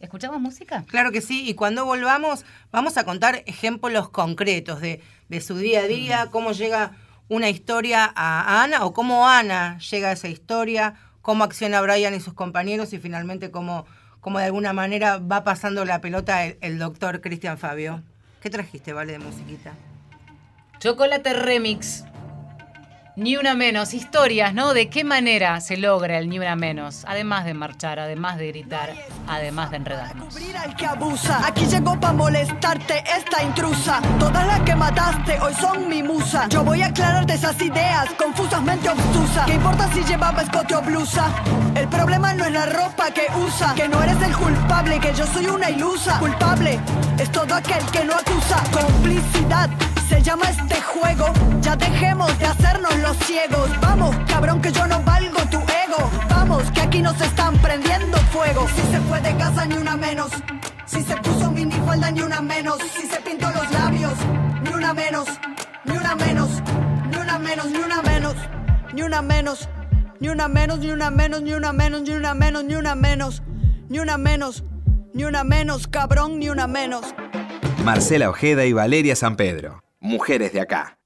¿Escuchamos 0.01 0.41
música? 0.41 0.83
Claro 0.87 1.13
que 1.13 1.21
sí, 1.21 1.47
y 1.47 1.53
cuando 1.53 1.85
volvamos 1.85 2.43
vamos 2.71 2.97
a 2.97 3.05
contar 3.05 3.43
ejemplos 3.45 4.09
concretos 4.09 4.81
de, 4.81 5.01
su 5.39 5.57
día 5.57 5.81
a 5.81 5.87
día, 5.87 6.25
mm. 6.25 6.29
cómo 6.31 6.51
llega 6.51 6.91
una 7.29 7.49
historia 7.49 8.11
a 8.15 8.63
Ana 8.63 8.83
o 8.83 8.93
cómo 8.93 9.29
Ana 9.29 9.77
llega 9.77 10.09
a 10.09 10.11
esa 10.11 10.27
historia, 10.27 10.95
cómo 11.21 11.43
acciona 11.43 11.81
Brian 11.81 12.13
y 12.13 12.19
sus 12.19 12.33
compañeros 12.33 12.93
y 12.93 12.99
finalmente 12.99 13.51
cómo, 13.51 13.85
cómo 14.19 14.39
de 14.39 14.45
alguna 14.45 14.73
manera 14.73 15.19
va 15.19 15.43
pasando 15.43 15.85
la 15.85 16.01
pelota 16.01 16.45
el, 16.45 16.57
el 16.61 16.79
doctor 16.79 17.21
Cristian 17.21 17.57
Fabio. 17.57 18.03
¿Qué 18.41 18.49
trajiste, 18.49 18.91
Vale, 18.91 19.13
de 19.13 19.19
musiquita? 19.19 19.73
Chocolate 20.79 21.33
Remix. 21.33 22.03
Ni 23.15 23.37
una 23.37 23.53
menos, 23.53 23.93
historias, 23.93 24.55
¿no? 24.55 24.73
De 24.73 24.89
qué 24.89 25.03
manera 25.03 25.61
se 25.61 25.77
logra 25.77 26.17
el 26.17 26.29
ni 26.29 26.39
una 26.39 26.55
menos, 26.55 27.05
además 27.07 27.45
de 27.45 27.53
marchar, 27.53 27.99
además 27.99 28.39
de 28.39 28.47
gritar, 28.47 28.91
además 29.27 29.69
de 29.69 29.77
enredarnos. 29.77 30.35
al 30.35 30.75
que 30.75 30.87
abusa. 30.87 31.45
Aquí 31.45 31.67
llegó 31.67 31.99
para 31.99 32.13
molestarte 32.13 33.03
esta 33.15 33.43
intrusa. 33.43 34.01
Todas 34.17 34.47
las 34.47 34.61
que 34.61 34.75
mataste 34.75 35.39
hoy 35.41 35.53
son 35.53 35.87
mi 35.87 36.01
musa. 36.01 36.47
Yo 36.49 36.63
voy 36.63 36.81
a 36.81 36.87
aclararte 36.87 37.33
esas 37.33 37.61
ideas 37.61 38.09
confusamente 38.17 38.89
obtusas. 38.89 39.45
¿Qué 39.45 39.53
importa 39.53 39.93
si 39.93 40.03
llevaba 40.03 40.41
escote 40.41 40.75
o 40.75 40.81
blusa? 40.81 41.29
El 41.75 41.87
problema 41.89 42.33
no 42.33 42.45
es 42.45 42.51
la 42.51 42.65
ropa 42.65 43.11
que 43.11 43.27
usa, 43.45 43.75
que 43.75 43.87
no 43.89 44.01
eres 44.01 44.19
el 44.23 44.35
culpable, 44.35 44.99
que 44.99 45.13
yo 45.13 45.27
soy 45.27 45.45
una 45.45 45.69
ilusa. 45.69 46.17
Culpable 46.17 46.79
es 47.19 47.31
todo 47.31 47.53
aquel 47.53 47.85
que 47.91 48.05
no 48.05 48.15
acusa. 48.15 48.63
Complicidad 48.71 49.69
se 50.13 50.21
llama 50.21 50.45
este 50.49 50.79
juego. 50.81 51.25
Ya 51.61 51.75
dejemos 51.75 52.37
de 52.37 52.45
hacernos 52.45 52.95
los 52.99 53.17
ciegos. 53.25 53.69
Vamos, 53.81 54.15
cabrón, 54.27 54.61
que 54.61 54.71
yo 54.71 54.85
no 54.85 55.01
valgo 55.01 55.39
tu 55.49 55.57
ego. 55.57 56.11
Vamos, 56.29 56.63
que 56.71 56.81
aquí 56.81 57.01
nos 57.01 57.19
están 57.19 57.57
prendiendo 57.57 58.17
fuego. 58.31 58.67
Si 58.75 58.81
se 58.91 58.99
fue 59.01 59.19
de 59.21 59.35
casa, 59.37 59.65
ni 59.65 59.75
una 59.75 59.97
menos. 59.97 60.31
Si 60.85 61.01
se 61.01 61.15
puso 61.17 61.51
minifalda, 61.51 62.11
ni 62.11 62.21
una 62.21 62.41
menos. 62.41 62.77
Si 62.95 63.07
se 63.07 63.19
pintó 63.21 63.49
los 63.51 63.71
labios, 63.71 64.13
ni 64.63 64.69
una 64.69 64.93
menos. 64.93 65.27
Ni 65.85 65.97
una 65.97 66.15
menos. 66.15 66.49
Ni 67.09 67.17
una 67.17 67.39
menos, 67.39 67.65
ni 67.71 67.77
una 67.77 68.01
menos. 68.01 68.35
Ni 68.93 69.01
una 69.01 69.21
menos. 69.21 69.69
Ni 70.19 70.29
una 70.29 70.47
menos, 70.47 70.79
ni 70.79 70.91
una 70.91 71.09
menos, 71.09 71.41
ni 71.41 71.53
una 71.53 71.73
menos, 71.73 72.01
ni 72.03 72.11
una 72.11 72.33
menos, 72.35 72.63
ni 72.63 72.75
una 72.75 72.95
menos. 72.95 73.41
Ni 73.89 73.99
una 73.99 74.17
menos. 74.17 74.63
Ni 75.15 75.23
una 75.25 75.43
menos, 75.43 75.87
cabrón, 75.87 76.39
ni 76.39 76.49
una 76.49 76.67
menos. 76.67 77.03
Marcela 77.83 78.29
Ojeda 78.29 78.65
y 78.65 78.73
Valeria 78.73 79.15
San 79.15 79.35
Pedro. 79.35 79.83
Mujeres 80.03 80.51
de 80.51 80.59
acá. 80.59 80.99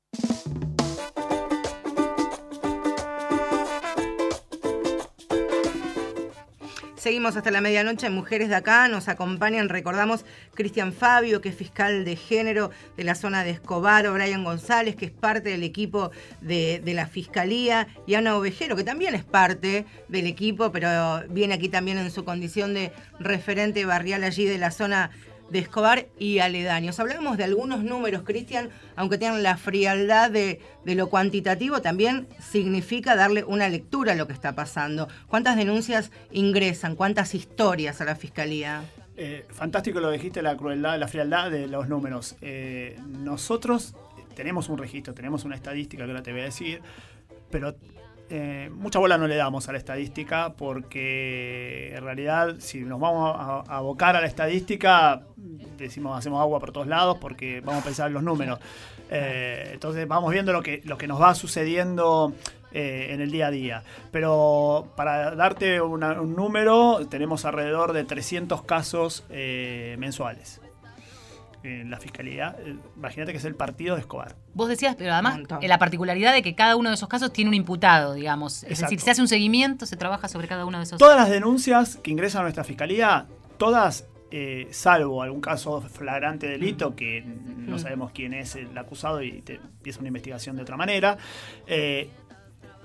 Seguimos 6.95 7.37
hasta 7.37 7.51
la 7.51 7.61
medianoche 7.61 8.09
Mujeres 8.09 8.49
de 8.49 8.55
Acá. 8.55 8.87
Nos 8.87 9.07
acompañan, 9.07 9.69
recordamos, 9.69 10.25
Cristian 10.55 10.93
Fabio, 10.93 11.41
que 11.41 11.49
es 11.49 11.55
fiscal 11.55 12.05
de 12.05 12.15
género 12.15 12.71
de 12.97 13.03
la 13.03 13.13
zona 13.13 13.43
de 13.43 13.51
Escobar, 13.51 14.09
Brian 14.11 14.43
González, 14.43 14.95
que 14.95 15.05
es 15.05 15.11
parte 15.11 15.49
del 15.49 15.63
equipo 15.63 16.09
de, 16.41 16.81
de, 16.83 16.93
la 16.95 17.05
Fiscalía, 17.05 17.87
y 18.07 18.15
Ana 18.15 18.35
Ovejero, 18.35 18.75
que 18.75 18.83
también 18.83 19.13
es 19.13 19.23
parte 19.23 19.85
del 20.07 20.25
equipo, 20.25 20.71
pero 20.71 21.23
viene 21.29 21.53
aquí 21.53 21.69
también 21.69 21.99
en 21.99 22.09
su 22.09 22.25
condición 22.25 22.73
de 22.73 22.91
referente 23.19 23.85
barrial 23.85 24.23
allí 24.23 24.45
de 24.45 24.57
la 24.57 24.71
zona 24.71 25.11
de 25.49 25.59
Escobar 25.59 26.07
y 26.19 26.39
aledaños. 26.39 26.99
Hablábamos 26.99 27.37
de 27.37 27.43
algunos 27.43 27.83
números, 27.83 28.23
Cristian, 28.23 28.69
aunque 28.95 29.17
tengan 29.17 29.43
la 29.43 29.57
frialdad 29.57 30.29
de, 30.31 30.61
lo 30.83 31.09
cuantitativo, 31.09 31.81
también 31.81 32.27
significa 32.39 33.15
darle 33.15 33.43
una 33.43 33.69
lectura 33.69 34.13
a 34.13 34.15
lo 34.15 34.27
que 34.27 34.33
está 34.33 34.53
pasando. 34.53 35.07
¿Cuántas 35.27 35.55
denuncias 35.55 36.11
ingresan? 36.31 36.95
¿Cuántas 36.95 37.35
historias 37.35 38.01
a 38.01 38.05
la 38.05 38.15
Fiscalía? 38.15 38.83
Eh, 39.15 39.45
fantástico 39.49 39.99
lo 39.99 40.11
dijiste, 40.11 40.41
la 40.41 40.55
crueldad, 40.55 40.99
la 40.99 41.07
frialdad 41.07 41.49
de 41.51 41.67
los 41.67 41.87
números. 41.87 42.35
Eh, 42.41 42.99
nosotros 43.07 43.95
tenemos 44.35 44.69
un 44.69 44.77
registro, 44.77 45.13
tenemos 45.13 45.43
una 45.45 45.55
estadística 45.55 46.03
que 46.05 46.11
ahora 46.11 46.23
te 46.23 46.31
voy 46.31 46.41
a 46.41 46.45
decir, 46.45 46.81
pero 47.49 47.75
eh, 48.29 48.69
mucha 48.73 48.99
bola 48.99 49.17
no 49.17 49.27
le 49.27 49.35
damos 49.35 49.69
a 49.69 49.71
la 49.71 49.77
estadística 49.77 50.53
porque 50.57 51.93
en 51.95 52.03
realidad 52.03 52.55
si 52.59 52.81
nos 52.81 52.99
vamos 52.99 53.35
a, 53.37 53.59
abocar 53.75 54.15
a 54.15 54.21
la 54.21 54.27
estadística 54.27 55.21
decimos 55.77 56.17
hacemos 56.17 56.41
agua 56.41 56.59
por 56.59 56.71
todos 56.71 56.87
lados 56.87 57.17
porque 57.21 57.61
vamos 57.61 57.81
a 57.81 57.85
pensar 57.85 58.07
en 58.07 58.13
los 58.13 58.23
números. 58.23 58.59
Eh, 59.09 59.69
entonces 59.73 60.07
vamos 60.07 60.31
viendo 60.31 60.51
lo 60.51 60.61
que, 60.61 60.81
lo 60.83 60.97
que 60.97 61.07
nos 61.07 61.21
va 61.21 61.33
sucediendo 61.35 62.33
eh, 62.73 63.07
en 63.11 63.21
el 63.21 63.31
día 63.31 63.47
a 63.47 63.51
día. 63.51 63.83
Pero 64.11 64.91
para 64.97 65.33
darte 65.35 65.81
un 65.81 66.01
número 66.35 67.07
tenemos 67.09 67.45
alrededor 67.45 67.93
de 67.93 68.03
300 68.03 68.63
casos 68.63 69.23
mensuales 69.29 70.59
en 71.67 71.89
la 71.89 71.99
fiscalía. 71.99 72.55
Eh, 72.59 72.75
imagínate 72.95 73.31
que 73.31 73.37
es 73.37 73.45
el 73.45 73.55
partido 73.55 73.95
de 73.95 74.01
Escobar. 74.01 74.35
Vos 74.53 74.69
decías, 74.69 74.95
pero 74.95 75.13
además 75.13 75.39
la 75.61 75.79
particularidad 75.79 76.33
de 76.33 76.41
que 76.41 76.55
cada 76.55 76.75
uno 76.75 76.89
de 76.89 76.95
esos 76.95 77.09
casos 77.09 77.31
tiene 77.31 77.49
un 77.49 77.53
imputado, 77.53 78.13
digamos. 78.13 78.63
Es 78.63 78.79
decir, 78.79 78.99
se 78.99 79.11
hace 79.11 79.21
un 79.21 79.27
seguimiento, 79.27 79.85
se 79.85 79.97
trabaja 79.97 80.27
sobre 80.27 80.47
cada 80.47 80.65
uno 80.65 80.77
de 80.77 80.85
esos. 80.85 80.97
Todas 80.97 81.17
las 81.17 81.29
denuncias 81.29 81.97
que 81.97 82.11
ingresan 82.11 82.41
a 82.41 82.43
nuestra 82.43 82.63
fiscalía, 82.63 83.25
todas, 83.57 84.07
eh, 84.31 84.67
salvo 84.71 85.21
algún 85.21 85.41
caso 85.41 85.81
flagrante 85.81 86.47
delito, 86.47 86.95
que 86.95 87.21
no 87.23 87.77
sabemos 87.79 88.11
quién 88.11 88.33
es 88.33 88.55
el 88.55 88.75
acusado 88.77 89.21
y 89.21 89.41
te 89.41 89.55
empieza 89.55 89.99
una 89.99 90.09
investigación 90.09 90.55
de 90.55 90.63
otra 90.63 90.77
manera. 90.77 91.17
Eh, 91.65 92.09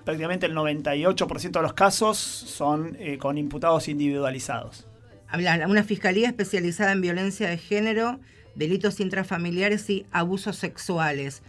prácticamente 0.05 0.47
el 0.47 0.55
98% 0.55 1.51
de 1.51 1.63
los 1.63 1.73
casos 1.75 2.19
son 2.19 2.97
con 3.19 3.39
imputados 3.39 3.89
individualizados. 3.89 4.87
Habla, 5.33 5.67
una 5.67 5.83
fiscalía 5.83 6.29
especializada 6.29 6.93
en 6.93 7.01
violencia 7.01 7.49
de 7.49 7.57
género 7.57 8.21
delitos 8.55 9.01
intrafamiliares 9.01 9.89
y 9.91 10.07
abusos 10.13 10.57
sexuales. 10.57 11.43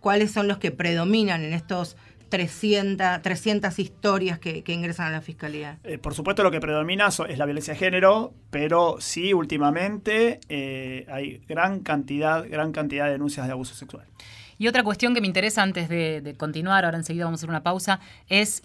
¿Cuáles 0.00 0.30
son 0.32 0.48
los 0.48 0.58
que 0.58 0.70
predominan 0.70 1.42
en 1.44 1.52
estos 1.52 1.96
300, 2.30 3.22
300 3.22 3.78
historias 3.78 4.38
que, 4.38 4.64
ingresan 4.66 5.08
a 5.08 5.10
la 5.10 5.20
fiscalía? 5.20 5.78
Eh, 5.84 5.98
por 5.98 6.14
supuesto 6.14 6.42
lo 6.42 6.50
que 6.50 6.60
predomina 6.60 7.08
es 7.08 7.38
la 7.38 7.44
violencia 7.44 7.74
de 7.74 7.78
género, 7.78 8.32
pero 8.50 8.96
sí 9.00 9.34
últimamente 9.34 10.40
eh, 10.48 11.06
hay 11.10 11.42
gran 11.48 11.80
cantidad, 11.80 12.48
gran 12.48 12.72
cantidad 12.72 13.06
de 13.06 13.12
denuncias 13.12 13.46
de 13.46 13.52
abuso 13.52 13.74
sexual. 13.74 14.06
Y 14.56 14.68
otra 14.68 14.84
cuestión 14.84 15.14
que 15.14 15.20
me 15.20 15.26
interesa 15.26 15.62
antes 15.62 15.88
de, 15.88 16.34
continuar, 16.36 16.84
ahora 16.84 16.98
enseguida 16.98 17.24
vamos 17.24 17.38
a 17.38 17.40
hacer 17.40 17.50
una 17.50 17.62
pausa, 17.62 18.00
es 18.28 18.62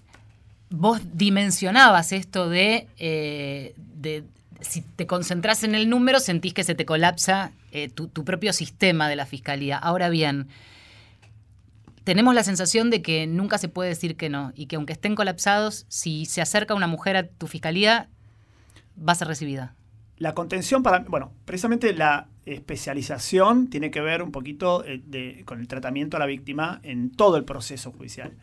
vos 0.69 1.01
dimensionabas 1.13 2.11
esto 2.11 2.49
de, 2.49 2.87
eh, 2.97 3.73
de 3.77 4.23
si 4.61 4.81
te 4.81 5.07
concentras 5.07 5.63
en 5.63 5.75
el 5.75 5.89
número, 5.89 6.19
sentís 6.19 6.53
que 6.53 6.63
se 6.63 6.75
te 6.75 6.85
colapsa 6.85 7.51
eh, 7.71 7.89
tu, 7.89 8.09
propio 8.09 8.53
sistema 8.53 9.09
de 9.09 9.15
la 9.15 9.25
fiscalía. 9.25 9.77
Ahora 9.77 10.09
bien, 10.09 10.47
tenemos 12.03 12.35
la 12.35 12.43
sensación 12.43 12.89
de 12.89 13.01
que 13.01 13.27
nunca 13.27 13.57
se 13.57 13.67
puede 13.67 13.89
decir 13.89 14.15
que 14.15 14.29
no 14.29 14.53
y 14.55 14.67
que 14.67 14.75
aunque 14.75 14.93
estén 14.93 15.15
colapsados, 15.15 15.85
si 15.89 16.25
se 16.25 16.41
acerca 16.41 16.73
una 16.73 16.87
mujer 16.87 17.17
a 17.17 17.27
tu 17.27 17.47
fiscalía, 17.47 18.09
va 18.97 19.13
a 19.13 19.15
ser 19.15 19.27
recibida. 19.27 19.75
La 20.17 20.33
contención 20.33 20.81
para, 20.81 20.99
bueno, 20.99 21.33
precisamente 21.43 21.93
la 21.93 22.29
especialización 22.45 23.69
tiene 23.69 23.91
que 23.91 24.01
ver 24.01 24.21
un 24.21 24.31
poquito 24.31 24.83
eh, 24.85 25.43
con 25.45 25.59
el 25.59 25.67
tratamiento 25.67 26.15
a 26.15 26.19
la 26.19 26.25
víctima 26.25 26.79
en 26.83 27.11
todo 27.11 27.37
el 27.37 27.43
proceso 27.43 27.91
judicial. 27.91 28.33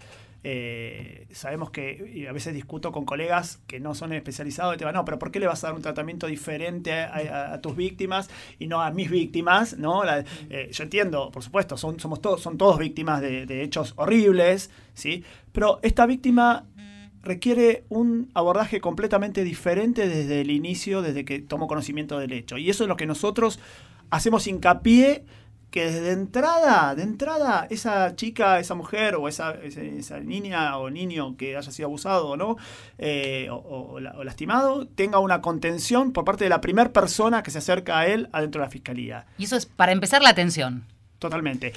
Eh, 0.44 1.26
sabemos 1.33 1.70
que, 1.70 2.26
a 2.28 2.33
veces 2.33 2.55
discuto 2.55 2.90
con 2.92 3.05
colegas 3.05 3.61
que 3.66 3.81
no 3.81 3.94
son 3.94 4.12
especializados, 4.12 4.74
y 4.74 4.78
te 4.78 4.85
van, 4.85 4.94
no, 4.94 5.05
pero 5.05 5.18
¿por 5.18 5.31
qué 5.31 5.40
le 5.40 5.46
vas 5.46 5.62
a 5.62 5.68
dar 5.68 5.76
un 5.76 5.83
tratamiento 5.83 6.26
diferente 6.26 6.92
a, 6.92 7.61
tus 7.61 7.76
víctimas 7.76 8.28
y 8.59 8.66
no 8.66 8.83
a 8.83 8.90
mis 8.90 9.11
víctimas? 9.11 9.76
¿no? 9.78 10.02
Eh, 10.50 10.68
yo 10.72 10.85
entiendo, 10.85 11.31
por 11.31 11.42
supuesto, 11.42 11.76
son, 11.76 12.00
somos 12.00 12.20
todos, 12.20 12.40
son 12.40 12.59
todos 12.59 12.78
víctimas 12.78 13.20
de, 13.20 13.46
de 13.46 13.62
hechos 13.62 13.94
horribles, 13.96 14.70
¿sí? 14.94 15.24
Pero 15.52 15.78
esta 15.83 16.07
víctima 16.07 16.66
requiere 17.22 17.85
un 17.88 18.31
abordaje 18.35 18.81
completamente 18.81 19.44
diferente 19.44 20.09
desde 20.09 20.40
el 20.40 20.50
inicio, 20.50 21.02
desde 21.02 21.24
que 21.24 21.38
tomó 21.40 21.68
conocimiento 21.68 22.18
del 22.18 22.33
hecho. 22.33 22.59
Y 22.59 22.68
eso 22.68 22.85
es 22.85 22.88
lo 22.88 22.96
que 22.96 23.07
nosotros 23.07 23.61
hacemos 24.11 24.46
hincapié 24.46 25.24
que 25.73 25.87
desde 25.87 26.13
entrada, 26.13 26.95
de 26.95 27.03
entrada, 27.03 27.67
esa 27.71 28.15
chica, 28.15 28.61
esa 28.61 28.75
mujer 28.75 29.17
o 29.17 29.27
esa, 29.27 29.53
esa, 29.55 30.21
niña 30.21 30.77
o 30.77 30.91
niño 30.91 31.35
que 31.39 31.57
haya 31.57 31.73
sido 31.73 31.87
abusado 31.87 32.29
o 32.29 32.37
no, 32.37 32.59
eh, 32.99 33.49
o, 33.51 33.99
lastimado, 33.99 34.87
tenga 34.87 35.19
una 35.19 35.41
contención 35.41 36.13
por 36.13 36.27
parte 36.27 36.45
de 36.45 36.51
la 36.51 36.61
primera 36.61 36.93
persona 36.93 37.43
que 37.43 37.51
se 37.51 37.59
acerca 37.59 37.99
a 37.99 38.07
él 38.07 38.29
adentro 38.33 38.61
de 38.61 38.67
la 38.67 38.71
fiscalía. 38.71 39.27
Y 39.39 39.45
eso 39.45 39.57
es 39.57 39.65
para 39.65 39.93
empezar 39.93 40.23
la 40.23 40.29
atención. 40.29 40.85
Totalmente. 41.19 41.73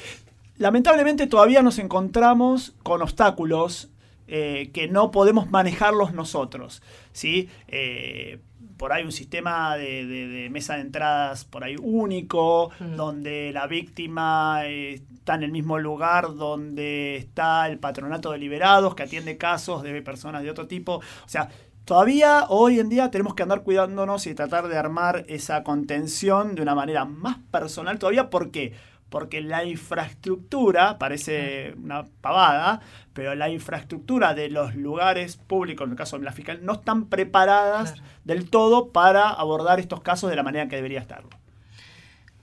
Lamentablemente 0.57 1.25
todavía 1.25 1.61
nos 1.61 1.79
encontramos 1.79 2.75
con 2.83 3.01
obstáculos 3.01 3.89
eh, 4.27 4.71
que 4.73 4.89
no 4.89 5.11
podemos 5.11 5.49
manejarlos 5.49 6.13
nosotros. 6.13 6.81
¿sí? 7.13 7.49
Eh, 7.69 8.39
por 8.77 8.93
ahí 8.93 9.03
un 9.03 9.11
sistema 9.11 9.77
de, 9.77 10.47
mesa 10.51 10.75
de 10.75 10.81
entradas 10.81 11.45
por 11.45 11.63
ahí 11.63 11.75
único, 11.81 12.71
donde 12.79 13.51
la 13.53 13.67
víctima 13.67 14.65
eh, 14.65 15.01
está 15.13 15.35
en 15.35 15.43
el 15.43 15.51
mismo 15.51 15.79
lugar 15.79 16.35
donde 16.35 17.15
está 17.15 17.67
el 17.67 17.79
patronato 17.79 18.31
de 18.31 18.37
liberados 18.37 18.95
que 18.95 19.03
atiende 19.03 19.37
casos 19.37 19.83
de 19.83 20.01
personas 20.01 20.43
de 20.43 20.51
otro 20.51 20.67
tipo. 20.67 20.95
O 20.95 21.27
sea, 21.27 21.49
todavía 21.85 22.45
hoy 22.49 22.79
en 22.79 22.89
día 22.89 23.11
tenemos 23.11 23.33
que 23.33 23.43
andar 23.43 23.63
cuidándonos 23.63 24.27
y 24.27 24.35
tratar 24.35 24.67
de 24.67 24.77
armar 24.77 25.25
esa 25.27 25.63
contención 25.63 26.55
de 26.55 26.61
una 26.61 26.75
manera 26.75 27.05
más 27.05 27.37
personal 27.51 27.97
todavía. 27.99 28.29
¿Por 28.29 28.51
qué? 28.51 28.73
Porque 29.15 29.39
la 29.39 29.63
infraestructura, 29.63 30.97
parece 30.97 31.73
una 31.81 32.03
pavada, 32.19 32.81
pero 33.13 33.33
la 33.33 33.49
infraestructura 33.49 34.33
de 34.33 34.49
los 34.49 34.75
lugares 34.75 35.37
públicos, 35.37 35.85
en 35.85 35.91
el 35.91 35.97
caso 35.97 36.19
de 36.19 36.25
la 36.25 36.33
fiscal, 36.33 36.59
no 36.63 36.73
están 36.73 37.05
preparadas 37.05 37.93
del 38.25 38.49
todo 38.49 38.89
para 38.89 39.29
abordar 39.29 39.79
estos 39.79 40.01
casos 40.01 40.29
de 40.29 40.35
la 40.35 40.43
manera 40.43 40.67
que 40.67 40.75
debería 40.75 40.99
estarlo. 40.99 41.29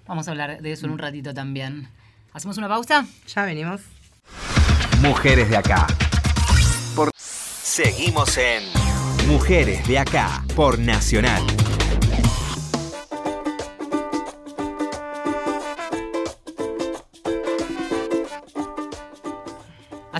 Vamos 0.06 0.28
a 0.28 0.30
hablar 0.30 0.62
de 0.62 0.72
eso 0.72 0.86
en 0.86 0.92
un 0.92 0.98
ratito 0.98 1.34
también. 1.34 1.88
¿Hacemos 2.32 2.56
una 2.56 2.68
pausa? 2.68 3.04
Ya 3.26 3.44
venimos. 3.44 3.82
Mujeres 5.02 5.50
de 5.50 5.58
acá. 5.58 5.86
Seguimos 7.14 8.38
en 8.38 8.62
Mujeres 9.28 9.86
de 9.86 9.98
acá 9.98 10.42
por 10.56 10.78
Nacional. 10.78 11.42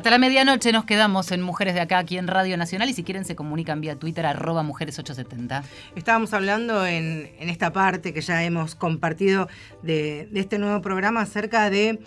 Hasta 0.02 0.10
la 0.10 0.18
medianoche 0.18 0.72
nos 0.72 0.84
quedamos 0.84 1.30
en 1.30 1.42
Mujeres 1.42 1.74
de 1.74 1.80
Acá, 1.80 1.98
aquí 1.98 2.18
en 2.18 2.26
Radio 2.26 2.56
Nacional, 2.56 2.90
y 2.90 2.92
si 2.92 3.04
quieren 3.04 3.24
se 3.24 3.36
comunican 3.36 3.80
vía 3.80 3.94
Twitter, 3.94 4.26
arroba 4.26 4.64
mujeres870. 4.64 5.62
Estábamos 5.94 6.34
hablando 6.34 6.84
en, 6.84 7.30
esta 7.38 7.72
parte 7.72 8.12
que 8.12 8.20
ya 8.20 8.42
hemos 8.42 8.74
compartido 8.74 9.46
de, 9.84 10.28
de 10.32 10.40
este 10.40 10.58
nuevo 10.58 10.82
programa 10.82 11.20
acerca 11.20 11.70
de 11.70 12.00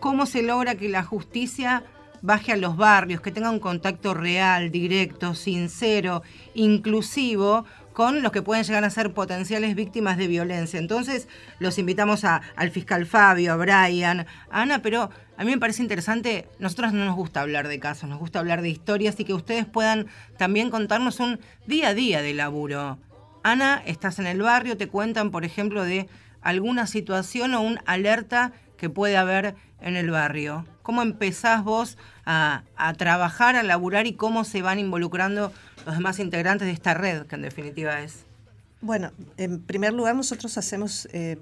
cómo 0.00 0.24
se 0.24 0.42
logra 0.42 0.76
que 0.76 0.88
la 0.88 1.02
justicia 1.02 1.84
baje 2.22 2.52
a 2.52 2.56
los 2.56 2.78
barrios, 2.78 3.20
que 3.20 3.30
tenga 3.30 3.50
un 3.50 3.60
contacto 3.60 4.14
real, 4.14 4.70
directo, 4.70 5.34
sincero, 5.34 6.22
inclusivo 6.54 7.66
con 7.92 8.22
los 8.22 8.32
que 8.32 8.40
pueden 8.40 8.64
llegar 8.64 8.84
a 8.84 8.90
ser 8.90 9.12
potenciales 9.12 9.74
víctimas 9.74 10.16
de 10.16 10.26
violencia. 10.26 10.78
Entonces, 10.78 11.28
los 11.58 11.78
invitamos 11.78 12.24
a, 12.24 12.40
al 12.56 12.70
fiscal 12.70 13.04
Fabio, 13.04 13.52
a 13.52 13.56
Brian, 13.56 14.26
a 14.50 14.62
Ana, 14.62 14.80
pero 14.80 15.10
a 15.36 15.44
mí 15.44 15.50
me 15.50 15.58
parece 15.58 15.82
interesante, 15.82 16.46
nosotros 16.58 16.92
no 16.92 17.04
nos 17.04 17.16
gusta 17.16 17.40
hablar 17.40 17.68
de 17.68 17.80
casos, 17.80 18.08
nos 18.08 18.18
gusta 18.18 18.38
hablar 18.38 18.62
de 18.62 18.68
historias 18.68 19.18
y 19.18 19.24
que 19.24 19.34
ustedes 19.34 19.66
puedan 19.66 20.06
también 20.36 20.70
contarnos 20.70 21.20
un 21.20 21.40
día 21.66 21.88
a 21.88 21.94
día 21.94 22.22
de 22.22 22.34
laburo. 22.34 22.98
Ana, 23.42 23.82
estás 23.84 24.18
en 24.18 24.26
el 24.26 24.40
barrio, 24.40 24.76
te 24.76 24.88
cuentan, 24.88 25.30
por 25.30 25.44
ejemplo, 25.44 25.84
de 25.84 26.08
alguna 26.40 26.86
situación 26.86 27.54
o 27.54 27.62
un 27.62 27.80
alerta 27.84 28.52
que 28.76 28.90
puede 28.90 29.16
haber 29.16 29.56
en 29.80 29.96
el 29.96 30.10
barrio. 30.10 30.66
¿Cómo 30.82 31.02
empezás 31.02 31.64
vos 31.64 31.98
a, 32.24 32.62
trabajar, 32.96 33.56
a 33.56 33.62
laburar 33.62 34.06
y 34.06 34.14
cómo 34.14 34.44
se 34.44 34.62
van 34.62 34.78
involucrando 34.78 35.52
los 35.84 35.94
demás 35.94 36.18
integrantes 36.20 36.66
de 36.66 36.72
esta 36.72 36.94
red, 36.94 37.26
que 37.26 37.34
en 37.34 37.42
definitiva 37.42 38.00
es? 38.02 38.24
Bueno, 38.80 39.10
en 39.36 39.60
primer 39.60 39.94
lugar 39.94 40.14
nosotros 40.14 40.56
hacemos 40.58 41.08
eh, 41.12 41.38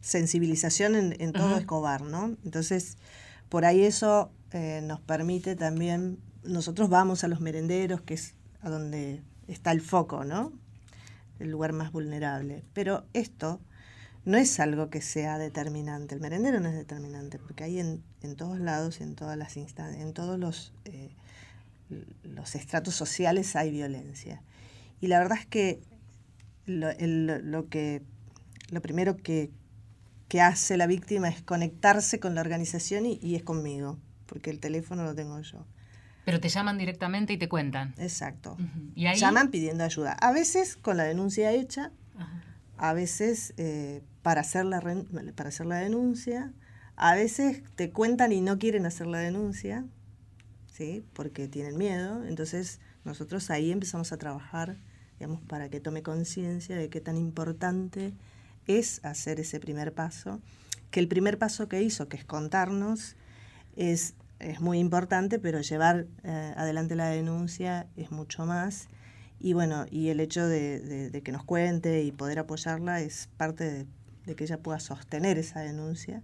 sensibilización 0.00 0.94
en, 0.94 1.32
todo 1.32 1.56
Escobar, 1.56 2.02
¿no? 2.02 2.36
Entonces, 2.44 2.96
por 3.48 3.64
ahí 3.64 3.84
eso 3.84 4.30
eh, 4.52 4.80
nos 4.82 5.00
permite 5.00 5.56
también, 5.56 6.18
nosotros 6.44 6.88
vamos 6.88 7.24
a 7.24 7.28
los 7.28 7.40
merenderos, 7.40 8.00
que 8.00 8.14
es 8.14 8.34
a 8.62 8.70
donde 8.70 9.22
está 9.46 9.72
el 9.72 9.80
foco, 9.80 10.24
¿no? 10.24 10.52
El 11.38 11.50
lugar 11.50 11.72
más 11.72 11.92
vulnerable. 11.92 12.64
Pero 12.72 13.04
esto 13.12 13.60
no 14.24 14.36
es 14.36 14.60
algo 14.60 14.90
que 14.90 15.00
sea 15.00 15.38
determinante. 15.38 16.14
El 16.14 16.20
merendero 16.20 16.60
no 16.60 16.68
es 16.68 16.74
determinante, 16.74 17.38
porque 17.38 17.64
hay 17.64 17.80
en, 17.80 18.02
en 18.22 18.36
todos 18.36 18.60
lados 18.60 19.00
y 19.00 19.04
en 19.04 19.14
todas 19.14 19.36
las 19.36 19.56
instancias, 19.56 20.02
en 20.02 20.12
todos 20.12 20.38
los 20.38 20.72
eh, 20.84 21.10
los 22.22 22.54
estratos 22.54 22.94
sociales 22.94 23.56
hay 23.56 23.70
violencia. 23.70 24.42
Y 25.00 25.06
la 25.06 25.18
verdad 25.18 25.38
es 25.38 25.46
que 25.46 25.80
lo, 26.66 26.88
lo 26.98 27.68
que 27.68 28.02
lo 28.70 28.82
primero 28.82 29.16
que, 29.16 29.50
que, 30.28 30.40
hace 30.40 30.76
la 30.76 30.86
víctima 30.86 31.28
es 31.28 31.42
conectarse 31.42 32.20
con 32.20 32.34
la 32.34 32.40
organización 32.40 33.06
y, 33.06 33.34
es 33.34 33.42
conmigo, 33.42 33.98
porque 34.26 34.50
el 34.50 34.60
teléfono 34.60 35.04
lo 35.04 35.14
tengo 35.14 35.40
yo. 35.40 35.66
Pero 36.24 36.40
te 36.40 36.48
llaman 36.48 36.76
directamente 36.76 37.32
y 37.32 37.38
te 37.38 37.48
cuentan. 37.48 37.94
Exacto. 37.96 38.56
¿Y 38.94 39.10
Llaman 39.14 39.50
pidiendo 39.50 39.84
ayuda. 39.84 40.12
A 40.12 40.30
veces 40.32 40.76
con 40.76 40.98
la 40.98 41.04
denuncia 41.04 41.52
hecha, 41.52 41.90
a 42.76 42.92
veces 42.92 43.54
eh, 43.56 44.02
para, 44.22 44.42
hacer 44.42 44.66
la 44.66 44.80
para 45.34 45.48
hacer 45.48 45.66
la 45.66 45.78
denuncia, 45.78 46.52
a 46.96 47.14
veces 47.14 47.62
te 47.76 47.90
cuentan 47.90 48.32
y 48.32 48.42
no 48.42 48.58
quieren 48.58 48.84
hacer 48.84 49.06
la 49.06 49.18
denuncia, 49.18 49.86
porque 51.12 51.48
tienen 51.48 51.76
miedo. 51.76 52.24
Entonces 52.24 52.80
nosotros 53.04 53.50
ahí 53.50 53.72
empezamos 53.72 54.12
a 54.12 54.16
trabajar, 54.16 54.76
digamos, 55.18 55.40
para 55.42 55.68
que 55.68 55.80
tome 55.80 56.02
conciencia 56.02 56.76
de 56.76 56.88
qué 56.88 57.00
tan 57.00 57.16
importante 57.16 58.14
es 58.68 59.04
hacer 59.04 59.40
ese 59.40 59.58
primer 59.58 59.92
paso, 59.92 60.40
que 60.92 61.00
el 61.00 61.08
primer 61.08 61.38
paso 61.38 61.68
que 61.68 61.82
hizo, 61.82 62.08
que 62.08 62.16
es 62.16 62.24
contarnos, 62.24 63.16
es, 63.76 64.14
es 64.38 64.60
muy 64.60 64.78
importante, 64.78 65.40
pero 65.40 65.60
llevar 65.60 66.06
eh, 66.22 66.54
adelante 66.56 66.94
la 66.94 67.08
denuncia 67.08 67.88
es 67.96 68.12
mucho 68.12 68.46
más. 68.46 68.88
Y 69.40 69.52
bueno, 69.52 69.86
y 69.90 70.08
el 70.08 70.20
hecho 70.20 70.46
de, 70.46 71.20
que 71.24 71.32
nos 71.32 71.44
cuente 71.44 72.02
y 72.02 72.12
poder 72.12 72.38
apoyarla 72.38 73.00
es 73.00 73.28
parte 73.36 73.86
de, 74.24 74.36
que 74.36 74.44
ella 74.44 74.58
pueda 74.58 74.78
sostener 74.78 75.38
esa 75.38 75.60
denuncia. 75.60 76.22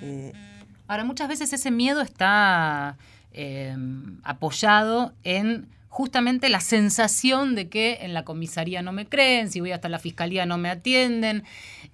Eh, 0.00 0.32
Ahora, 0.88 1.04
muchas 1.04 1.28
veces 1.28 1.52
ese 1.52 1.70
miedo 1.70 2.00
está 2.00 2.96
Em, 3.38 4.18
apoyado 4.24 5.12
en 5.22 5.68
justamente 5.96 6.50
la 6.50 6.60
sensación 6.60 7.54
de 7.54 7.70
que 7.70 8.00
en 8.02 8.12
la 8.12 8.22
comisaría 8.22 8.82
no 8.82 8.92
me 8.92 9.08
creen, 9.08 9.50
si 9.50 9.60
voy 9.60 9.72
hasta 9.72 9.88
la 9.88 9.98
fiscalía 9.98 10.44
no 10.44 10.58
me 10.58 10.68
atienden, 10.68 11.42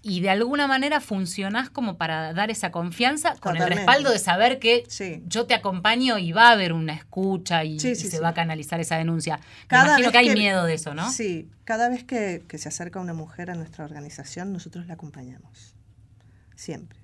y 0.02 0.20
de 0.22 0.30
alguna 0.30 0.66
manera 0.66 1.00
funcionás 1.00 1.70
como 1.70 1.98
para 1.98 2.32
dar 2.32 2.50
esa 2.50 2.72
confianza 2.72 3.36
con 3.38 3.56
el 3.56 3.64
respaldo 3.64 4.10
de 4.10 4.18
saber 4.18 4.58
que 4.58 4.82
yo 5.28 5.46
te 5.46 5.54
acompaño 5.54 6.18
y 6.18 6.32
va 6.32 6.48
a 6.48 6.50
haber 6.50 6.72
una 6.72 6.94
escucha 6.94 7.62
y, 7.62 7.78
se 7.78 8.18
va 8.18 8.30
a 8.30 8.34
canalizar 8.34 8.80
esa 8.80 8.96
denuncia. 8.96 9.38
Cada 9.68 9.84
imagino 9.84 10.10
que 10.10 10.18
hay 10.18 10.30
miedo 10.30 10.64
de 10.64 10.74
eso, 10.74 10.94
¿no? 10.94 11.08
Sí, 11.08 11.48
cada 11.62 11.88
vez 11.88 12.02
que, 12.02 12.42
se 12.58 12.68
acerca 12.68 12.98
una 12.98 13.14
mujer 13.14 13.52
a 13.52 13.54
nuestra 13.54 13.84
organización, 13.84 14.52
nosotros 14.52 14.88
la 14.88 14.94
acompañamos. 14.94 15.76
Siempre. 16.56 16.98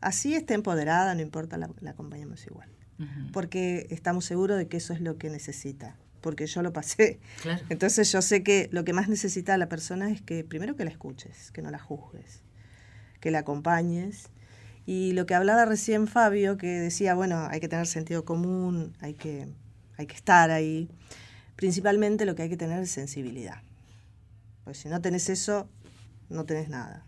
Así 0.00 0.36
esté 0.36 0.54
empoderada, 0.54 1.12
no 1.16 1.22
importa, 1.22 1.56
la 1.56 1.90
acompañamos 1.90 2.46
igual 2.46 2.77
porque 3.32 3.86
estamos 3.90 4.24
seguros 4.24 4.58
de 4.58 4.68
que 4.68 4.76
eso 4.78 4.92
es 4.92 5.00
lo 5.00 5.18
que 5.18 5.30
necesita, 5.30 5.96
porque 6.20 6.46
yo 6.46 6.62
lo 6.62 6.72
pasé. 6.72 7.20
Entonces 7.68 8.10
yo 8.10 8.22
sé 8.22 8.42
que 8.42 8.68
lo 8.72 8.84
que 8.84 8.92
más 8.92 9.08
necesita 9.08 9.56
la 9.56 9.68
persona 9.68 10.10
es 10.10 10.20
que 10.20 10.44
primero 10.44 10.76
que 10.76 10.84
la 10.84 10.90
escuches, 10.90 11.50
que 11.52 11.62
no 11.62 11.70
la 11.70 11.78
juzgues, 11.78 12.42
que 13.20 13.30
la 13.30 13.40
acompañes. 13.40 14.30
Y 14.86 15.12
lo 15.12 15.26
que 15.26 15.34
hablaba 15.34 15.64
recién 15.64 16.06
Fabio, 16.06 16.56
que 16.56 16.66
decía, 16.66 17.14
bueno, 17.14 17.46
hay 17.50 17.60
que 17.60 17.68
tener 17.68 17.86
sentido 17.86 18.24
común, 18.24 18.96
hay 19.00 19.14
que, 19.14 19.46
hay 19.96 20.06
que 20.06 20.14
estar 20.14 20.50
ahí. 20.50 20.88
Principalmente 21.56 22.24
lo 22.24 22.34
que 22.34 22.42
hay 22.42 22.48
que 22.48 22.56
tener 22.56 22.82
es 22.82 22.90
sensibilidad. 22.90 23.62
Pues 24.64 24.78
si 24.78 24.88
no 24.88 25.00
tenés 25.00 25.28
eso, 25.28 25.68
no 26.30 26.44
tenés 26.44 26.68
nada. 26.68 27.04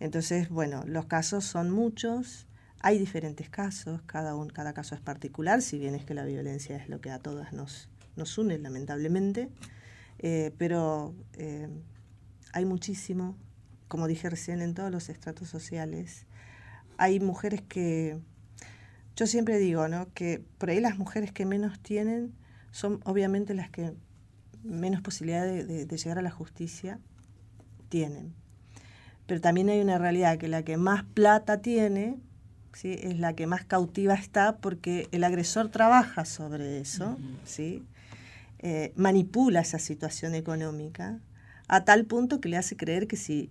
Entonces, 0.00 0.48
bueno, 0.48 0.82
los 0.86 1.06
casos 1.06 1.44
son 1.44 1.70
muchos, 1.70 2.46
hay 2.80 2.98
diferentes 2.98 3.48
casos, 3.50 4.00
cada, 4.06 4.34
un, 4.34 4.48
cada 4.48 4.72
caso 4.72 4.94
es 4.94 5.00
particular, 5.00 5.62
si 5.62 5.78
bien 5.78 5.94
es 5.94 6.04
que 6.04 6.14
la 6.14 6.24
violencia 6.24 6.76
es 6.76 6.88
lo 6.88 7.00
que 7.00 7.10
a 7.10 7.18
todas 7.18 7.52
nos, 7.52 7.88
nos 8.16 8.36
une, 8.38 8.58
lamentablemente, 8.58 9.50
eh, 10.18 10.52
pero 10.58 11.14
eh, 11.34 11.68
hay 12.52 12.64
muchísimo, 12.64 13.36
como 13.88 14.06
dije 14.06 14.30
recién, 14.30 14.62
en 14.62 14.74
todos 14.74 14.90
los 14.90 15.08
estratos 15.08 15.48
sociales. 15.48 16.26
Hay 16.96 17.20
mujeres 17.20 17.62
que, 17.62 18.18
yo 19.14 19.26
siempre 19.26 19.58
digo, 19.58 19.88
¿no? 19.88 20.12
que 20.14 20.42
por 20.58 20.70
ahí 20.70 20.80
las 20.80 20.98
mujeres 20.98 21.32
que 21.32 21.44
menos 21.44 21.78
tienen 21.80 22.34
son 22.70 23.00
obviamente 23.04 23.54
las 23.54 23.70
que 23.70 23.92
menos 24.62 25.02
posibilidad 25.02 25.44
de, 25.44 25.86
llegar 25.86 26.18
a 26.18 26.22
la 26.22 26.30
justicia 26.30 26.98
tienen. 27.88 28.34
Pero 29.26 29.40
también 29.40 29.68
hay 29.68 29.80
una 29.80 29.98
realidad 29.98 30.38
que 30.38 30.48
la 30.48 30.62
que 30.62 30.76
más 30.76 31.04
plata 31.04 31.60
tiene 31.60 32.18
¿sí? 32.72 32.98
es 33.02 33.18
la 33.18 33.34
que 33.34 33.46
más 33.46 33.64
cautiva 33.64 34.14
está 34.14 34.56
porque 34.56 35.08
el 35.12 35.24
agresor 35.24 35.68
trabaja 35.70 36.24
sobre 36.24 36.80
eso, 36.80 37.18
¿sí? 37.44 37.84
Eh, 38.58 38.92
manipula 38.94 39.60
esa 39.60 39.78
situación 39.78 40.34
económica 40.34 41.18
a 41.66 41.84
tal 41.84 42.04
punto 42.04 42.40
que 42.40 42.48
le 42.48 42.56
hace 42.56 42.76
creer 42.76 43.06
que 43.06 43.16
si, 43.16 43.50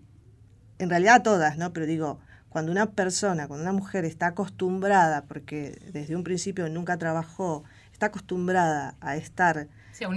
en 0.77 0.89
realidad 0.89 1.15
a 1.15 1.23
todas, 1.23 1.57
¿no? 1.57 1.73
Pero 1.73 1.85
digo, 1.85 2.19
cuando 2.49 2.71
una 2.71 2.91
persona, 2.91 3.47
cuando 3.47 3.63
una 3.63 3.73
mujer 3.73 4.05
está 4.05 4.27
acostumbrada, 4.27 5.23
porque 5.23 5.79
desde 5.93 6.15
un 6.15 6.23
principio 6.23 6.67
nunca 6.67 6.97
trabajó, 6.97 7.63
está 7.93 8.07
acostumbrada 8.07 8.95
a 8.99 9.15
estar 9.15 9.67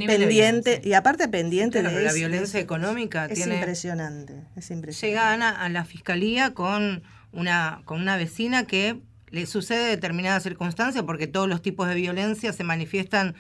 pendiente 0.07 0.81
y 0.85 0.95
aparte 0.95 1.29
pendiente 1.29 1.83
de 1.83 2.03
la 2.03 2.13
violencia 2.13 2.61
económica 2.61 3.27
es 3.27 3.47
impresionante, 3.47 4.45
es 4.57 4.71
impresionante. 4.71 5.07
Llegan 5.07 5.43
a, 5.43 5.69
la 5.69 5.85
fiscalía 5.85 6.55
con 6.55 7.03
una 7.33 7.83
con 7.85 8.01
una 8.01 8.17
vecina 8.17 8.65
que 8.67 9.01
le 9.31 9.47
sucede 9.47 9.89
determinada 9.89 10.41
circunstancia 10.41 11.05
porque 11.05 11.27
todos 11.27 11.49
los 11.49 11.63
tipos 11.63 11.89
de 11.89 11.95
violencia 11.95 12.53
se 12.53 12.65
manifiestan 12.65 13.35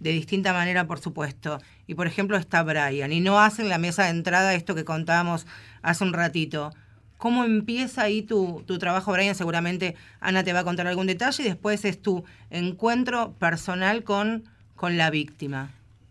de 0.00 0.10
distinta 0.10 0.52
manera, 0.52 0.86
por 0.86 0.98
supuesto. 1.00 1.58
Y 1.86 1.94
por 1.94 2.06
ejemplo 2.06 2.36
está 2.36 2.62
Brian 2.62 3.12
y 3.12 3.20
no 3.20 3.38
hacen 3.38 3.68
la 3.68 3.78
mesa 3.78 4.04
de 4.04 4.10
entrada 4.10 4.54
esto 4.54 4.74
que 4.74 4.84
contábamos 4.84 5.46
hace 5.82 6.04
un 6.04 6.12
ratito. 6.12 6.72
¿Cómo 7.16 7.44
empieza 7.44 8.02
ahí 8.02 8.22
tu, 8.22 8.62
tu, 8.66 8.78
trabajo, 8.78 9.10
Brian? 9.12 9.34
Seguramente 9.34 9.94
Ana 10.20 10.44
te 10.44 10.52
va 10.52 10.60
a 10.60 10.64
contar 10.64 10.86
algún 10.86 11.06
detalle 11.06 11.44
y 11.44 11.46
después 11.46 11.84
es 11.86 12.02
tu 12.02 12.24
encuentro 12.50 13.32
personal 13.38 14.04
con, 14.04 14.44
con 14.74 14.98
la 14.98 15.10
víctima. 15.10 15.70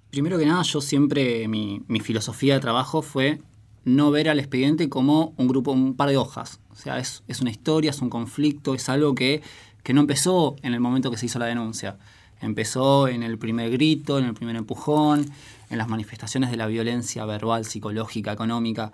Primero 0.10 0.39
que 0.39 0.45
nada, 0.45 0.63
yo 0.63 0.82
siempre, 0.82 1.48
mi, 1.48 1.82
mi, 1.88 2.00
filosofía 2.00 2.56
de 2.56 2.60
trabajo 2.60 3.02
fue 3.02 3.39
no 3.84 4.10
ver 4.12 4.30
al 4.30 4.39
expediente 4.39 4.89
como 4.89 5.34
un 5.38 5.48
grupo, 5.48 5.74
un 5.74 5.95
par 5.95 6.10
de 6.10 6.17
hojas. 6.17 6.60
O 6.76 6.78
sea, 6.78 7.00
es, 7.00 7.24
es 7.28 7.40
una 7.40 7.50
historia, 7.50 7.90
es 7.90 8.02
un 8.02 8.10
conflicto, 8.10 8.76
es 8.76 8.90
algo 8.90 9.16
que, 9.16 9.42
que 9.82 9.94
no 9.94 10.02
empezó 10.02 10.58
en 10.62 10.74
el 10.74 10.82
momento 10.82 11.10
que 11.10 11.18
se 11.18 11.26
hizo 11.26 11.40
la 11.40 11.46
denuncia. 11.46 11.98
Empezó 12.42 13.08
en 13.08 13.24
el 13.24 13.38
primer 13.38 13.72
grito, 13.72 14.20
en 14.20 14.26
el 14.26 14.34
primer 14.34 14.58
empujón, 14.58 15.26
en 15.70 15.78
las 15.78 15.88
manifestaciones 15.88 16.52
de 16.52 16.58
la 16.58 16.68
violencia 16.68 17.26
verbal, 17.26 17.66
psicológica, 17.66 18.34
económica. 18.34 18.92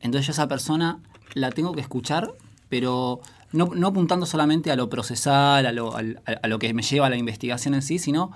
Entonces 0.00 0.26
yo 0.26 0.32
esa 0.32 0.48
persona 0.48 1.00
la 1.34 1.50
tengo 1.50 1.72
que 1.72 1.82
escuchar, 1.82 2.32
pero 2.70 3.20
no, 3.52 3.86
apuntando 3.86 4.24
solamente 4.24 4.70
a 4.70 4.76
lo 4.76 4.88
procesal, 4.88 5.66
a 5.66 5.72
lo, 5.72 5.94
a, 5.94 6.48
lo, 6.48 6.58
que 6.58 6.72
me 6.72 6.82
lleva 6.82 7.06
a 7.06 7.10
la 7.10 7.16
investigación 7.16 7.74
en 7.74 7.82
sí, 7.82 7.98
sino 7.98 8.32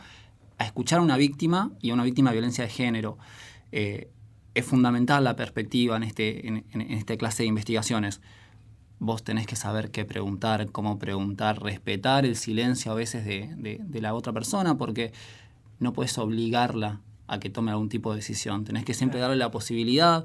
a 0.58 0.66
escuchar 0.66 0.98
a 0.98 1.02
una 1.02 1.16
víctima 1.16 1.72
y 1.80 1.90
a 1.90 1.94
una 1.94 2.04
víctima 2.04 2.30
de 2.30 2.34
violencia 2.34 2.64
de 2.64 2.70
género. 2.70 3.18
Eh, 3.72 4.10
es 4.54 4.66
fundamental 4.66 5.24
la 5.24 5.36
perspectiva 5.36 5.96
en, 5.96 6.02
este, 6.02 6.46
en, 6.46 6.64
esta 6.92 7.16
clase 7.16 7.42
de 7.42 7.48
investigaciones. 7.48 8.20
Vos 9.02 9.24
tenés 9.24 9.46
que 9.46 9.56
saber 9.56 9.90
qué 9.90 10.04
preguntar, 10.04 10.70
cómo 10.70 10.98
preguntar, 10.98 11.60
respetar 11.62 12.24
el 12.24 12.36
silencio 12.36 12.92
a 12.92 12.94
veces 12.94 13.24
de, 13.24 13.50
de 13.56 14.00
la 14.00 14.14
otra 14.14 14.32
persona, 14.32 14.76
porque 14.78 15.12
no 15.80 15.92
puedes 15.92 16.16
obligarla 16.18 17.00
a 17.26 17.40
que 17.40 17.50
tome 17.50 17.72
algún 17.72 17.88
tipo 17.88 18.10
de 18.10 18.16
decisión. 18.16 18.64
Tenés 18.64 18.84
que 18.84 18.94
siempre 18.94 19.18
darle 19.18 19.36
la 19.36 19.50
posibilidad 19.50 20.24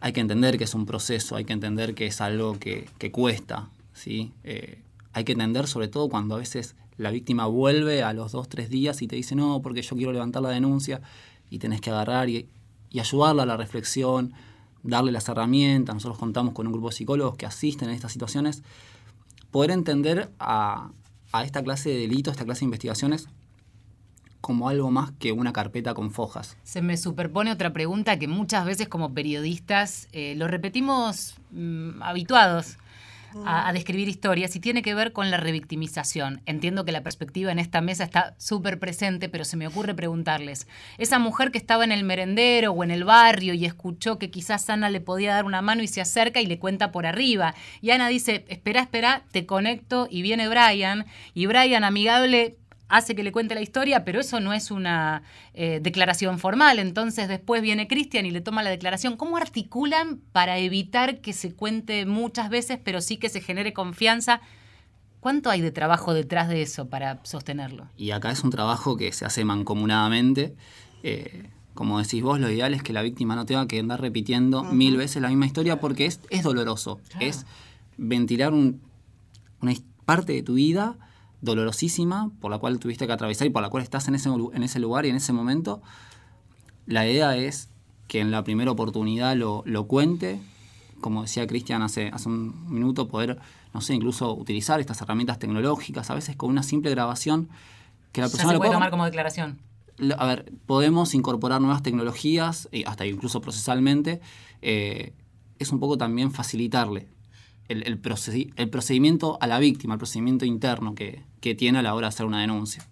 hay 0.00 0.12
que 0.12 0.20
entender 0.20 0.58
que 0.58 0.64
es 0.64 0.74
un 0.74 0.86
proceso, 0.86 1.36
hay 1.36 1.44
que 1.44 1.52
entender 1.52 1.94
que 1.94 2.06
es 2.06 2.20
algo 2.20 2.58
que, 2.58 2.88
cuesta, 3.12 3.68
¿sí? 3.92 4.32
Eh, 4.44 4.80
hay 5.12 5.24
que 5.24 5.32
entender 5.32 5.66
sobre 5.66 5.88
todo 5.88 6.08
cuando 6.08 6.36
a 6.36 6.38
veces 6.38 6.74
la 6.96 7.10
víctima 7.10 7.46
vuelve 7.46 8.02
a 8.02 8.12
los 8.12 8.32
dos, 8.32 8.48
tres 8.48 8.70
días 8.70 9.02
y 9.02 9.06
te 9.06 9.16
dice, 9.16 9.34
no, 9.34 9.60
porque 9.62 9.82
yo 9.82 9.96
quiero 9.96 10.12
levantar 10.12 10.42
la 10.42 10.50
denuncia, 10.50 11.02
y 11.50 11.58
tenés 11.58 11.80
que 11.80 11.90
agarrar 11.90 12.28
y, 12.28 12.48
ayudarla 12.98 13.44
a 13.44 13.46
la 13.46 13.56
reflexión, 13.56 14.32
darle 14.82 15.12
las 15.12 15.28
herramientas, 15.28 15.94
nosotros 15.94 16.18
contamos 16.18 16.54
con 16.54 16.66
un 16.66 16.72
grupo 16.72 16.88
de 16.88 16.96
psicólogos 16.96 17.36
que 17.36 17.46
asisten 17.46 17.88
en 17.88 17.94
estas 17.94 18.12
situaciones, 18.12 18.62
poder 19.50 19.70
entender 19.70 20.30
a, 20.38 20.90
a 21.32 21.44
esta 21.44 21.62
clase 21.62 21.90
de 21.90 21.96
delitos, 21.96 22.32
esta 22.32 22.44
clase 22.44 22.60
de 22.60 22.66
investigaciones, 22.66 23.28
como 24.40 24.68
algo 24.68 24.90
más 24.90 25.12
que 25.12 25.32
una 25.32 25.52
carpeta 25.52 25.94
con 25.94 26.10
fojas. 26.10 26.56
Se 26.62 26.82
me 26.82 26.96
superpone 26.96 27.52
otra 27.52 27.72
pregunta 27.72 28.18
que 28.18 28.26
muchas 28.26 28.64
veces 28.64 28.88
como 28.88 29.12
periodistas 29.12 30.08
eh, 30.12 30.34
lo 30.36 30.48
repetimos 30.48 31.36
mm, 31.52 32.02
habituados 32.02 32.78
a, 33.44 33.72
describir 33.72 34.08
historias 34.08 34.54
y 34.56 34.60
tiene 34.60 34.82
que 34.82 34.94
ver 34.94 35.12
con 35.12 35.30
la 35.30 35.36
revictimización. 35.36 36.42
Entiendo 36.46 36.84
que 36.84 36.92
la 36.92 37.02
perspectiva 37.02 37.52
en 37.52 37.58
esta 37.58 37.80
mesa 37.80 38.04
está 38.04 38.34
súper 38.38 38.78
presente, 38.78 39.28
pero 39.28 39.44
se 39.44 39.56
me 39.56 39.66
ocurre 39.66 39.94
preguntarles, 39.94 40.66
esa 40.98 41.18
mujer 41.18 41.50
que 41.50 41.58
estaba 41.58 41.84
en 41.84 41.92
el 41.92 42.04
merendero 42.04 42.72
o 42.72 42.84
en 42.84 42.90
el 42.90 43.04
barrio 43.04 43.54
y 43.54 43.64
escuchó 43.64 44.18
que 44.18 44.30
quizás 44.30 44.68
Ana 44.70 44.90
le 44.90 45.00
podía 45.00 45.34
dar 45.34 45.44
una 45.44 45.62
mano 45.62 45.82
y 45.82 45.88
se 45.88 46.00
acerca 46.00 46.40
y 46.40 46.46
le 46.46 46.58
cuenta 46.58 46.92
por 46.92 47.06
arriba. 47.06 47.54
Y 47.80 47.90
Ana 47.90 48.08
dice, 48.08 48.44
espera, 48.48 48.80
espera, 48.82 49.24
te 49.30 49.46
conecto 49.46 50.08
y 50.10 50.22
viene 50.22 50.48
Brian. 50.48 51.06
Y 51.34 51.46
Brian, 51.46 51.84
amigable, 51.84 52.56
hace 52.90 53.14
que 53.14 53.22
le 53.22 53.32
cuente 53.32 53.54
la 53.54 53.62
historia, 53.62 54.04
pero 54.04 54.20
eso 54.20 54.40
no 54.40 54.52
es 54.52 54.70
una 54.70 55.22
eh, 55.54 55.80
declaración 55.82 56.38
formal. 56.38 56.78
Entonces 56.78 57.28
después 57.28 57.62
viene 57.62 57.88
Cristian 57.88 58.26
y 58.26 58.30
le 58.30 58.40
toma 58.40 58.62
la 58.62 58.70
declaración. 58.70 59.16
¿Cómo 59.16 59.36
articulan 59.36 60.20
para 60.32 60.58
evitar 60.58 61.20
que 61.20 61.32
se 61.32 61.54
cuente 61.54 62.04
muchas 62.04 62.50
veces, 62.50 62.78
pero 62.82 63.00
sí 63.00 63.16
que 63.16 63.28
se 63.28 63.40
genere 63.40 63.72
confianza? 63.72 64.40
¿Cuánto 65.20 65.50
hay 65.50 65.60
de 65.60 65.70
trabajo 65.70 66.12
detrás 66.14 66.48
de 66.48 66.62
eso 66.62 66.88
para 66.88 67.20
sostenerlo? 67.24 67.86
Y 67.96 68.10
acá 68.10 68.30
es 68.30 68.42
un 68.42 68.50
trabajo 68.50 68.96
que 68.96 69.12
se 69.12 69.24
hace 69.24 69.44
mancomunadamente. 69.44 70.54
Eh, 71.02 71.48
como 71.74 72.00
decís 72.00 72.22
vos, 72.22 72.40
lo 72.40 72.50
ideal 72.50 72.74
es 72.74 72.82
que 72.82 72.92
la 72.92 73.02
víctima 73.02 73.36
no 73.36 73.46
tenga 73.46 73.66
que 73.68 73.78
andar 73.78 74.00
repitiendo 74.00 74.64
mil 74.64 74.96
veces 74.96 75.22
la 75.22 75.28
misma 75.28 75.46
historia 75.46 75.78
porque 75.78 76.06
es, 76.06 76.20
es 76.30 76.42
doloroso. 76.42 77.00
Es 77.20 77.46
ventilar 77.96 78.52
una 78.52 79.72
parte 80.04 80.32
de 80.32 80.42
tu 80.42 80.54
vida 80.54 80.96
dolorosísima 81.42 82.30
por 82.40 82.50
la 82.50 82.58
cual 82.58 82.78
tuviste 82.78 83.06
que 83.06 83.12
atravesar 83.12 83.46
y 83.46 83.50
por 83.50 83.62
la 83.62 83.70
cual 83.70 83.82
estás 83.82 84.08
en 84.08 84.14
ese, 84.14 84.28
en 84.28 84.62
ese 84.62 84.78
lugar 84.78 85.06
y 85.06 85.10
en 85.10 85.16
ese 85.16 85.32
momento, 85.32 85.82
la 86.86 87.06
idea 87.06 87.36
es 87.36 87.68
que 88.08 88.20
en 88.20 88.30
la 88.30 88.44
primera 88.44 88.70
oportunidad 88.70 89.36
lo, 89.36 89.62
lo 89.66 89.86
cuente, 89.86 90.40
como 91.00 91.22
decía 91.22 91.46
Cristian 91.46 91.82
hace, 91.82 92.08
hace 92.08 92.28
un 92.28 92.72
minuto, 92.72 93.08
poder, 93.08 93.38
no 93.72 93.80
sé, 93.80 93.94
incluso 93.94 94.34
utilizar 94.34 94.80
estas 94.80 95.00
herramientas 95.00 95.38
tecnológicas, 95.38 96.10
a 96.10 96.14
veces 96.14 96.36
con 96.36 96.50
una 96.50 96.62
simple 96.62 96.90
grabación, 96.90 97.48
que 98.12 98.20
la 98.20 98.28
persona 98.28 98.52
se 98.52 98.58
puede 98.58 98.70
lo 98.70 98.76
tomar 98.76 98.90
como 98.90 99.04
declaración. 99.04 99.58
A 100.18 100.26
ver, 100.26 100.52
podemos 100.66 101.14
incorporar 101.14 101.60
nuevas 101.60 101.82
tecnologías, 101.82 102.68
hasta 102.86 103.06
incluso 103.06 103.40
procesalmente, 103.40 104.20
eh, 104.62 105.12
es 105.58 105.72
un 105.72 105.78
poco 105.78 105.98
también 105.98 106.32
facilitarle 106.32 107.06
el, 107.70 107.84
el, 107.86 107.98
procedimiento 108.68 109.38
a 109.40 109.46
la 109.46 109.58
víctima, 109.58 109.94
el 109.94 109.98
procedimiento 109.98 110.44
interno 110.44 110.94
que, 110.94 111.22
tiene 111.56 111.78
a 111.78 111.82
la 111.82 111.94
hora 111.94 112.06
de 112.06 112.08
hacer 112.08 112.26
una 112.26 112.40
denuncia. 112.40 112.84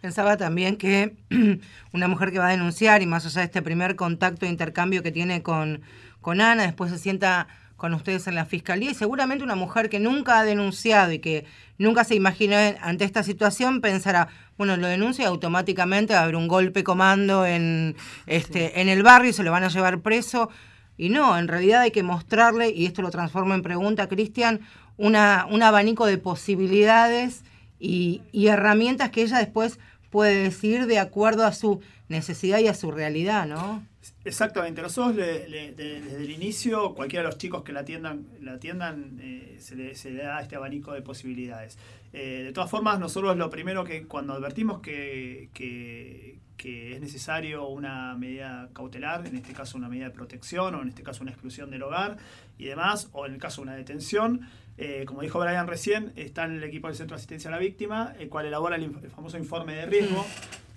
Pensaba 0.00 0.36
también 0.36 0.76
que 0.76 1.16
una 1.92 2.08
mujer 2.08 2.32
que 2.32 2.38
va 2.38 2.48
a 2.48 2.50
denunciar 2.50 3.00
y 3.00 3.06
más 3.06 3.26
allá 3.26 3.40
de 3.40 3.46
este 3.46 3.62
primer 3.62 3.96
contacto 3.96 4.44
e 4.44 4.48
intercambio 4.48 5.02
que 5.02 5.12
tiene 5.12 5.42
con, 5.42 5.82
con 6.20 6.40
Ana, 6.40 6.64
después 6.64 6.90
se 6.90 6.98
sienta 6.98 7.48
con 7.76 7.94
ustedes 7.94 8.26
en 8.26 8.34
la 8.34 8.44
fiscalía 8.44 8.90
y 8.90 8.94
seguramente 8.94 9.42
una 9.42 9.54
mujer 9.54 9.88
que 9.88 10.00
nunca 10.00 10.38
ha 10.38 10.44
denunciado 10.44 11.12
y 11.12 11.18
que 11.18 11.46
nunca 11.78 12.04
se 12.04 12.14
imaginó 12.14 12.56
ante 12.82 13.04
esta 13.04 13.22
situación 13.22 13.80
pensará, 13.80 14.28
bueno, 14.58 14.76
lo 14.76 14.86
denuncia 14.86 15.22
y 15.22 15.26
automáticamente 15.26 16.12
va 16.12 16.20
a 16.20 16.22
haber 16.24 16.36
un 16.36 16.46
golpe 16.46 16.84
comando 16.84 17.46
en, 17.46 17.96
este, 18.26 18.82
en 18.82 18.90
el 18.90 19.02
barrio 19.02 19.30
y 19.30 19.32
se 19.32 19.42
lo 19.42 19.50
van 19.50 19.64
a 19.64 19.68
llevar 19.68 20.00
preso. 20.00 20.50
Y 20.96 21.08
no, 21.08 21.38
en 21.38 21.48
realidad 21.48 21.82
hay 21.82 21.90
que 21.90 22.02
mostrarle, 22.02 22.70
y 22.70 22.86
esto 22.86 23.02
lo 23.02 23.10
transformo 23.10 23.54
en 23.54 23.62
pregunta, 23.62 24.08
Cristian, 24.08 24.60
una, 24.96 25.46
un 25.50 25.62
abanico 25.62 26.06
de 26.06 26.18
posibilidades 26.18 27.42
y, 27.78 28.22
herramientas 28.34 29.10
que 29.10 29.22
ella 29.22 29.38
después 29.38 29.78
puede 30.10 30.42
decidir 30.42 30.86
de 30.86 30.98
acuerdo 30.98 31.46
a 31.46 31.52
su 31.52 31.80
necesidad 32.08 32.58
y 32.58 32.68
a 32.68 32.74
su 32.74 32.90
realidad, 32.90 33.46
¿no? 33.46 33.82
Exactamente, 34.24 34.82
nosotros 34.82 35.16
le- 35.16 35.48
le- 35.48 35.72
de- 35.72 36.00
desde 36.02 36.16
el 36.24 36.30
inicio, 36.30 36.94
cualquiera 36.94 37.22
de 37.22 37.28
los 37.30 37.38
chicos 37.38 37.62
que 37.62 37.72
la 37.72 37.80
atiendan, 37.80 38.26
la 38.42 38.52
atiendan 38.54 39.18
eh, 39.20 39.56
se, 39.60 39.76
le, 39.76 39.94
se 39.94 40.10
le 40.10 40.22
da 40.24 40.40
este 40.42 40.56
abanico 40.56 40.92
de 40.92 41.00
posibilidades. 41.00 41.78
Eh, 42.12 42.42
de 42.44 42.52
todas 42.52 42.68
formas, 42.70 42.98
nosotros 43.00 43.34
lo 43.38 43.48
primero 43.48 43.82
que 43.82 44.06
cuando 44.06 44.34
advertimos 44.34 44.80
que, 44.80 45.48
que- 45.54 46.38
es 46.62 47.00
necesario 47.00 47.66
una 47.68 48.14
medida 48.16 48.68
cautelar, 48.74 49.26
en 49.26 49.36
este 49.36 49.54
caso 49.54 49.78
una 49.78 49.88
medida 49.88 50.04
de 50.04 50.10
protección 50.10 50.74
o 50.74 50.82
en 50.82 50.88
este 50.90 51.02
caso 51.02 51.22
una 51.22 51.30
exclusión 51.30 51.70
del 51.70 51.82
hogar 51.82 52.18
y 52.58 52.66
demás, 52.66 53.08
o 53.12 53.24
en 53.24 53.32
el 53.32 53.38
caso 53.40 53.62
una 53.62 53.74
detención, 53.74 54.42
eh, 54.76 55.04
como 55.06 55.22
dijo 55.22 55.40
Brian 55.40 55.66
recién, 55.66 56.12
está 56.16 56.44
en 56.44 56.56
el 56.58 56.64
equipo 56.64 56.88
del 56.88 56.96
Centro 56.96 57.16
de 57.16 57.20
Asistencia 57.20 57.48
a 57.48 57.52
la 57.52 57.58
Víctima, 57.58 58.12
el 58.18 58.28
cual 58.28 58.44
elabora 58.44 58.76
el, 58.76 58.82
el 58.84 59.10
famoso 59.10 59.38
informe 59.38 59.72
de 59.74 59.86
riesgo 59.86 60.26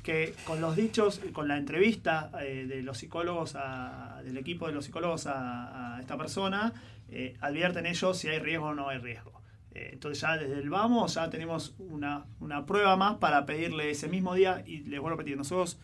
que 0.03 0.35
con 0.45 0.59
los 0.61 0.75
dichos, 0.75 1.21
con 1.31 1.47
la 1.47 1.57
entrevista 1.57 2.29
eh, 2.41 2.65
de 2.67 2.81
los 2.83 2.97
psicólogos, 2.97 3.55
a- 3.55 4.21
del 4.23 4.37
equipo 4.37 4.67
de 4.67 4.73
los 4.73 4.85
psicólogos 4.85 5.25
a, 5.27 5.97
esta 6.01 6.17
persona, 6.17 6.73
eh, 7.09 7.35
advierten 7.41 7.85
ellos 7.85 8.17
si 8.17 8.27
hay 8.27 8.39
riesgo 8.39 8.67
o 8.67 8.73
no 8.75 8.89
hay 8.89 8.97
riesgo. 8.99 9.41
Eh, 9.73 9.89
entonces 9.93 10.21
ya 10.21 10.37
desde 10.37 10.59
el 10.59 10.69
vamos 10.69 11.15
ya 11.15 11.29
tenemos 11.29 11.73
una, 11.79 12.25
una 12.39 12.65
prueba 12.65 12.95
más 12.97 13.15
para 13.17 13.45
pedirle 13.45 13.89
ese 13.89 14.07
mismo 14.07 14.35
día 14.35 14.63
y 14.67 14.79
les 14.81 14.99
vuelvo 14.99 15.07
a 15.07 15.11
repetir, 15.17 15.37
nosotros 15.37 15.79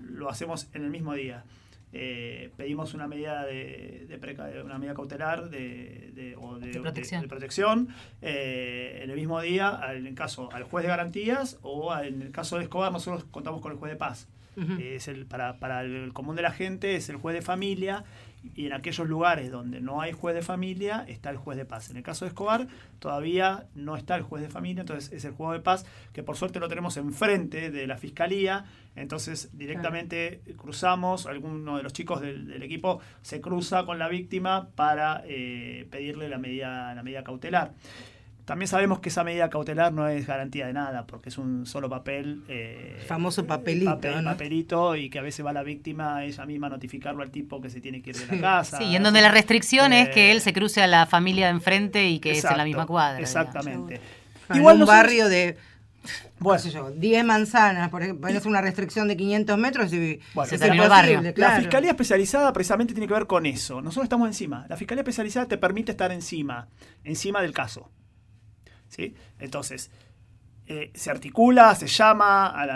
lo 0.00 0.30
hacemos 0.30 0.68
en 0.72 0.84
el 0.84 0.90
mismo 0.90 1.12
día. 1.14 1.44
Eh, 1.98 2.50
pedimos 2.58 2.92
una 2.92 3.08
medida 3.08 3.46
de, 3.46 4.04
de 4.06 4.18
preca- 4.20 4.62
una 4.62 4.78
medida 4.78 4.92
cautelar 4.94 5.48
de, 5.48 6.10
de- 6.14 6.36
o 6.36 6.58
de, 6.58 6.70
protección. 6.82 7.22
de 7.22 7.28
protección, 7.28 7.88
eh, 8.20 9.00
en 9.02 9.10
el 9.10 9.16
mismo 9.16 9.40
día, 9.40 9.68
al- 9.70 9.96
en 9.96 10.06
el 10.06 10.14
caso 10.14 10.50
al 10.52 10.64
juez 10.64 10.82
de 10.82 10.88
garantías 10.90 11.58
o 11.62 11.96
en 11.98 12.20
el 12.20 12.30
caso 12.32 12.56
de 12.58 12.64
Escobar 12.64 12.92
nosotros 12.92 13.24
contamos 13.30 13.60
con 13.62 13.72
el 13.72 13.78
juez 13.78 13.92
de 13.92 13.96
paz. 13.96 14.28
Eh, 14.80 14.94
es 14.96 15.06
el, 15.08 15.26
para, 15.26 15.58
para 15.58 15.82
el 15.82 16.12
común 16.14 16.34
de 16.34 16.40
la 16.42 16.50
gente 16.50 16.96
es 16.96 17.10
el 17.10 17.16
juez 17.16 17.34
de 17.34 17.42
familia 17.42 18.04
y 18.54 18.66
en 18.66 18.72
aquellos 18.72 19.08
lugares 19.08 19.50
donde 19.50 19.80
no 19.80 20.00
hay 20.00 20.12
juez 20.12 20.34
de 20.34 20.42
familia 20.42 21.04
está 21.08 21.30
el 21.30 21.36
juez 21.36 21.58
de 21.58 21.64
paz. 21.64 21.90
En 21.90 21.96
el 21.96 22.02
caso 22.02 22.24
de 22.24 22.30
Escobar 22.30 22.66
todavía 22.98 23.66
no 23.74 23.96
está 23.96 24.16
el 24.16 24.22
juez 24.22 24.42
de 24.42 24.48
familia, 24.48 24.82
entonces 24.82 25.12
es 25.12 25.24
el 25.24 25.32
juez 25.32 25.58
de 25.58 25.62
paz 25.62 25.86
que 26.12 26.22
por 26.22 26.36
suerte 26.36 26.60
lo 26.60 26.68
tenemos 26.68 26.96
enfrente 26.96 27.70
de 27.70 27.86
la 27.86 27.96
fiscalía, 27.96 28.64
entonces 28.94 29.50
directamente 29.52 30.40
cruzamos, 30.56 31.26
alguno 31.26 31.76
de 31.76 31.82
los 31.82 31.92
chicos 31.92 32.20
del, 32.20 32.46
del 32.46 32.62
equipo 32.62 33.00
se 33.22 33.40
cruza 33.40 33.84
con 33.84 33.98
la 33.98 34.08
víctima 34.08 34.68
para 34.74 35.22
eh, 35.26 35.86
pedirle 35.90 36.28
la 36.28 36.38
medida, 36.38 36.94
la 36.94 37.02
medida 37.02 37.24
cautelar. 37.24 37.72
También 38.46 38.68
sabemos 38.68 39.00
que 39.00 39.08
esa 39.08 39.24
medida 39.24 39.50
cautelar 39.50 39.92
no 39.92 40.06
es 40.08 40.26
garantía 40.26 40.66
de 40.68 40.72
nada, 40.72 41.04
porque 41.06 41.28
es 41.30 41.36
un 41.36 41.66
solo 41.66 41.90
papel. 41.90 42.44
eh, 42.48 42.96
El 43.00 43.06
famoso 43.06 43.44
papelito, 43.44 43.90
papel- 44.00 44.22
¿no? 44.22 44.30
papelito, 44.30 44.96
y 44.96 45.10
que 45.10 45.18
a 45.18 45.22
veces 45.22 45.44
va 45.44 45.52
la 45.52 45.62
víctima 45.64 46.24
ella 46.24 46.46
misma 46.46 46.68
a 46.68 46.70
notificarlo 46.70 47.22
al 47.22 47.30
tipo 47.32 47.60
que 47.60 47.68
se 47.70 47.80
tiene 47.80 48.00
que 48.00 48.10
ir 48.10 48.16
de 48.16 48.36
la 48.36 48.40
casa. 48.40 48.78
Sí, 48.78 48.84
y 48.84 48.96
en 48.96 49.02
donde 49.02 49.20
la 49.20 49.30
restricción 49.32 49.92
es 49.92 50.08
que 50.10 50.28
Eh, 50.28 50.32
él 50.32 50.40
se 50.40 50.52
cruce 50.52 50.80
a 50.80 50.86
la 50.86 51.06
familia 51.06 51.46
de 51.46 51.52
enfrente 51.52 52.08
y 52.08 52.20
que 52.20 52.30
es 52.30 52.44
en 52.44 52.56
la 52.56 52.64
misma 52.64 52.86
cuadra. 52.86 53.18
digamos. 53.18 53.30
Exactamente. 53.30 54.00
En 54.48 54.56
Igual 54.56 54.74
un 54.76 54.80
nosotros- 54.80 55.02
barrio 55.02 55.28
de, 55.28 55.56
Bueno, 56.38 56.62
qué 56.62 56.68
sé 56.68 56.74
yo, 56.74 56.90
10 56.92 57.24
manzanas, 57.24 57.88
por 57.88 58.02
ejemplo, 58.04 58.28
pones 58.28 58.46
una 58.46 58.60
restricción 58.60 59.08
de 59.08 59.16
500 59.16 59.58
metros 59.58 59.92
y 59.92 60.20
Bueno, 60.34 60.48
Se 60.48 60.54
es 60.54 60.60
terminó 60.60 60.84
el 60.84 60.88
barrio. 60.88 61.20
La 61.34 61.56
fiscalía 61.58 61.90
especializada 61.90 62.52
precisamente 62.52 62.94
tiene 62.94 63.08
que 63.08 63.14
ver 63.14 63.26
con 63.26 63.44
eso. 63.44 63.82
Nosotros 63.82 64.04
estamos 64.04 64.28
encima. 64.28 64.66
La 64.68 64.76
fiscalía 64.76 65.00
especializada 65.00 65.46
te 65.48 65.58
permite 65.58 65.90
estar 65.90 66.12
encima, 66.12 66.68
encima 67.02 67.42
del 67.42 67.52
caso. 67.52 67.90
¿Sí? 68.88 69.14
Entonces, 69.38 69.90
eh, 70.66 70.90
se 70.94 71.10
articula, 71.10 71.74
se 71.74 71.86
llama 71.86 72.48
al, 72.48 72.70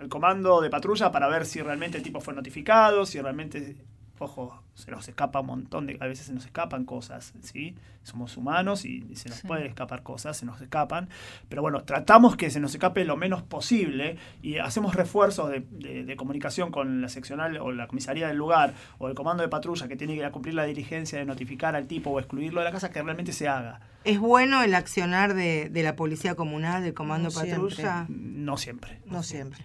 al 0.00 0.08
comando 0.08 0.60
de 0.60 0.70
patrulla 0.70 1.10
para 1.10 1.28
ver 1.28 1.44
si 1.44 1.60
realmente 1.60 1.98
el 1.98 2.04
tipo 2.04 2.20
fue 2.20 2.34
notificado, 2.34 3.04
si 3.04 3.20
realmente, 3.20 3.76
ojo, 4.18 4.62
se 4.74 4.90
nos 4.90 5.08
escapa 5.08 5.40
un 5.40 5.46
montón 5.46 5.86
de, 5.86 5.96
a 6.00 6.06
veces 6.06 6.26
se 6.26 6.32
nos 6.32 6.44
escapan 6.46 6.84
cosas, 6.84 7.32
¿sí? 7.42 7.74
Somos 8.02 8.36
humanos 8.36 8.84
y, 8.84 9.04
y 9.10 9.16
se 9.16 9.28
nos 9.28 9.38
Sí. 9.38 9.46
pueden 9.46 9.66
escapar 9.66 10.02
cosas, 10.02 10.36
se 10.36 10.46
nos 10.46 10.60
escapan, 10.60 11.08
pero 11.48 11.62
bueno, 11.62 11.82
tratamos 11.84 12.36
que 12.36 12.50
se 12.50 12.60
nos 12.60 12.72
escape 12.74 13.04
lo 13.04 13.16
menos 13.16 13.42
posible 13.42 14.16
y 14.42 14.58
hacemos 14.58 14.94
refuerzos 14.94 15.50
de, 15.50 15.60
de- 15.70 16.04
de 16.04 16.16
comunicación 16.16 16.70
con 16.70 17.00
la 17.00 17.08
seccional 17.08 17.56
o 17.58 17.72
la 17.72 17.86
comisaría 17.88 18.28
del 18.28 18.36
lugar 18.36 18.74
o 18.98 19.08
el 19.08 19.14
comando 19.14 19.42
de 19.42 19.48
patrulla 19.48 19.88
que 19.88 19.96
tiene 19.96 20.14
que 20.14 20.20
ir 20.20 20.24
a 20.24 20.30
cumplir 20.32 20.54
la 20.54 20.64
diligencia 20.64 21.18
de 21.18 21.24
notificar 21.24 21.74
al 21.76 21.86
tipo 21.86 22.10
o 22.10 22.18
excluirlo 22.20 22.60
de 22.60 22.64
la 22.66 22.72
casa 22.72 22.90
que 22.90 23.02
realmente 23.02 23.32
se 23.32 23.48
haga. 23.48 23.80
¿Es 24.04 24.18
bueno 24.20 24.62
el 24.62 24.74
accionar 24.74 25.34
de, 25.34 25.68
de 25.68 25.82
la 25.82 25.96
policía 25.96 26.34
comunal, 26.36 26.82
del 26.84 26.94
comando 26.94 27.28
No 27.30 27.40
de 27.40 27.50
patrulla? 27.50 28.06
No 28.08 28.56
siempre. 28.56 29.00
No 29.06 29.22
siempre. 29.24 29.64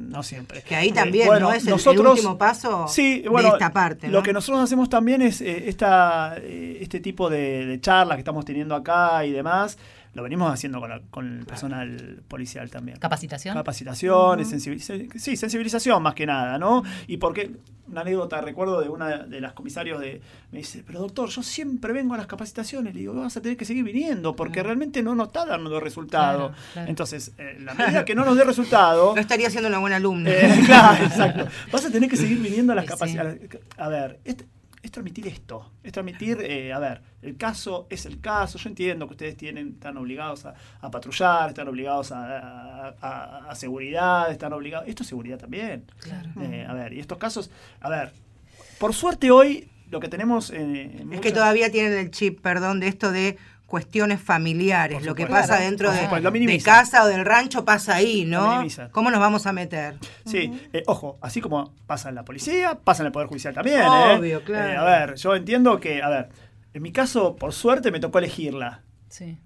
No 0.00 0.22
siempre. 0.22 0.62
Que 0.62 0.74
ahí 0.74 0.88
Eh, 0.88 0.92
también, 0.92 1.26
bueno, 1.26 1.50
¿no? 1.50 1.52
Es 1.52 1.66
el, 1.66 2.00
último 2.00 2.38
paso 2.38 2.88
Sí, 2.88 3.22
bueno, 3.28 3.50
de 3.50 3.54
esta 3.54 3.70
parte, 3.70 4.06
¿no? 4.06 4.14
lo 4.14 4.22
que 4.22 4.32
nosotros 4.32 4.64
hacemos 4.64 4.88
también 4.88 5.20
es 5.20 5.42
eh, 5.42 5.68
esta, 5.68 6.36
eh, 6.38 6.78
este 6.80 7.00
tipo 7.00 7.28
de, 7.28 7.66
de 7.66 7.80
charlas 7.82 8.16
que 8.16 8.20
estamos 8.20 8.46
teniendo 8.46 8.74
acá 8.74 9.26
y 9.26 9.32
demás, 9.32 9.76
lo 10.14 10.22
venimos 10.22 10.52
haciendo 10.52 10.80
con, 10.80 10.90
la- 10.90 11.00
con 11.10 11.38
el 11.40 11.46
personal 11.46 12.22
policial 12.28 12.68
también. 12.70 12.98
¿Capacitación? 12.98 13.54
Capacitación, 13.54 14.44
sensibilización, 14.44 15.08
sí, 15.16 15.36
sensibilización 15.36 16.02
más 16.02 16.14
que 16.14 16.26
nada, 16.26 16.58
¿no? 16.58 16.82
Y 17.06 17.16
porque, 17.18 17.52
una 17.86 18.02
anécdota, 18.02 18.40
recuerdo 18.40 18.80
de 18.80 18.88
una 18.88 19.18
de 19.24 19.40
las 19.40 19.52
comisarios 19.52 20.00
de, 20.00 20.20
me 20.52 20.58
dice, 20.58 20.82
pero 20.86 21.00
doctor, 21.00 21.28
yo 21.28 21.42
siempre 21.42 21.92
vengo 21.92 22.14
a 22.14 22.16
las 22.18 22.26
capacitaciones, 22.26 22.94
le 22.94 23.00
digo, 23.00 23.14
vas 23.14 23.36
a 23.36 23.40
tener 23.40 23.56
que 23.56 23.64
seguir 23.64 23.82
viniendo, 23.84 24.34
porque 24.36 24.62
realmente 24.62 25.02
no 25.02 25.14
nos 25.14 25.28
está 25.28 25.44
dando 25.46 25.78
resultado. 25.80 26.48
Claro, 26.48 26.54
claro. 26.72 26.88
Entonces, 26.88 27.32
eh, 27.38 27.56
la 27.60 27.74
medida 27.74 28.04
que 28.04 28.14
no 28.14 28.24
nos 28.24 28.36
dé 28.36 28.44
resultado, 28.44 29.12
No 29.14 29.20
estaría 29.20 29.50
siendo 29.50 29.68
una 29.68 29.78
buena 29.78 29.96
alumna. 29.96 30.30
eh, 30.30 30.62
claro, 30.66 31.04
exacto. 31.04 31.46
Vas 31.72 31.84
a 31.84 31.90
tener 31.90 32.08
que 32.08 32.16
seguir 32.16 32.38
viniendo 32.38 32.72
a 32.72 32.76
las 32.76 32.84
Sí, 32.86 32.90
capacidades. 32.90 33.40
A 33.76 33.88
ver, 33.88 34.20
es, 34.24 34.36
es 34.82 34.90
transmitir 34.90 35.26
esto. 35.28 35.70
Es 35.82 35.92
transmitir, 35.92 36.38
eh, 36.40 36.72
a 36.72 36.78
ver, 36.78 37.02
el 37.22 37.36
caso 37.36 37.86
es 37.90 38.06
el 38.06 38.20
caso. 38.20 38.58
Yo 38.58 38.68
entiendo 38.70 39.06
que 39.06 39.12
ustedes 39.12 39.36
tienen, 39.36 39.68
están 39.74 39.96
obligados 39.98 40.46
a, 40.46 40.54
a 40.80 40.90
patrullar, 40.90 41.48
están 41.50 41.68
obligados 41.68 42.12
a, 42.12 42.38
a- 42.88 42.94
a- 43.00 43.50
a 43.50 43.54
seguridad, 43.54 44.30
están 44.30 44.52
obligados. 44.52 44.88
Esto 44.88 45.02
es 45.02 45.08
seguridad 45.08 45.38
también. 45.38 45.84
Claro. 46.00 46.30
Eh, 46.40 46.64
a 46.68 46.72
ver, 46.72 46.92
y 46.94 47.00
estos 47.00 47.18
casos, 47.18 47.50
a 47.80 47.90
ver, 47.90 48.12
por 48.78 48.94
suerte 48.94 49.30
hoy 49.30 49.68
lo 49.90 50.00
que 50.00 50.08
tenemos 50.08 50.50
eh, 50.50 50.98
en 51.00 51.12
Es 51.12 51.20
que 51.20 51.32
todavía 51.32 51.70
tienen 51.70 51.92
el 51.98 52.10
chip, 52.10 52.40
perdón, 52.40 52.80
de 52.80 52.88
esto 52.88 53.10
de 53.12 53.36
cuestiones 53.70 54.20
familiares. 54.20 55.04
Lo 55.04 55.14
que 55.14 55.28
pasa 55.28 55.60
dentro 55.60 55.92
de, 55.92 56.02
supuesto, 56.02 56.64
casa 56.64 57.04
o 57.04 57.06
del 57.06 57.24
rancho 57.24 57.64
pasa 57.64 57.94
ahí, 57.94 58.24
¿no? 58.24 58.64
¿Cómo 58.90 59.12
nos 59.12 59.20
vamos 59.20 59.46
a 59.46 59.52
meter? 59.52 59.94
Sí, 60.26 60.68
eh, 60.72 60.82
ojo, 60.88 61.18
así 61.22 61.40
como 61.40 61.72
pasa 61.86 62.08
en 62.08 62.16
la 62.16 62.24
policía, 62.24 62.80
pasa 62.82 63.04
en 63.04 63.06
el 63.06 63.12
Poder 63.12 63.28
Judicial 63.28 63.54
también. 63.54 63.82
Obvio, 63.82 64.38
¿eh? 64.38 64.42
claro. 64.44 64.72
Eh, 64.72 64.76
a 64.76 64.84
ver, 64.84 65.14
yo 65.14 65.36
entiendo 65.36 65.78
que, 65.78 66.02
a 66.02 66.08
ver, 66.08 66.30
en 66.74 66.82
mi 66.82 66.90
caso, 66.90 67.36
por 67.36 67.52
suerte, 67.52 67.92
me 67.92 68.00
tocó 68.00 68.18
elegirla. 68.18 68.82
Sí. 69.08 69.38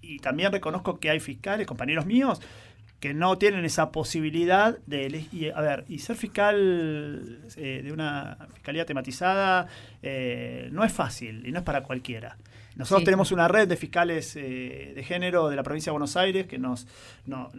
Y 0.00 0.20
también 0.20 0.50
reconozco 0.50 0.98
que 0.98 1.10
hay 1.10 1.20
fiscales, 1.20 1.66
compañeros 1.66 2.06
míos, 2.06 2.40
que 3.04 3.12
no 3.12 3.36
tienen 3.36 3.66
esa 3.66 3.92
posibilidad 3.92 4.78
de 4.86 5.04
elegir. 5.04 5.52
A 5.54 5.60
ver, 5.60 5.84
y 5.88 5.98
ser 5.98 6.16
fiscal 6.16 7.38
eh, 7.54 7.82
de 7.84 7.92
una 7.92 8.38
fiscalía 8.54 8.86
tematizada 8.86 9.66
eh, 10.02 10.70
no 10.72 10.82
es 10.84 10.90
fácil 10.90 11.46
y 11.46 11.52
no 11.52 11.58
es 11.58 11.64
para 11.66 11.82
cualquiera. 11.82 12.38
Nosotros 12.76 13.00
Sí. 13.00 13.04
tenemos 13.04 13.30
una 13.30 13.46
red 13.46 13.68
de 13.68 13.76
fiscales 13.76 14.34
eh, 14.36 14.94
de 14.96 15.04
género 15.04 15.50
de 15.50 15.56
la 15.56 15.62
provincia 15.62 15.90
de 15.90 15.92
Buenos 15.92 16.16
Aires 16.16 16.46
que 16.46 16.58
nos... 16.58 16.86
no- 17.26 17.50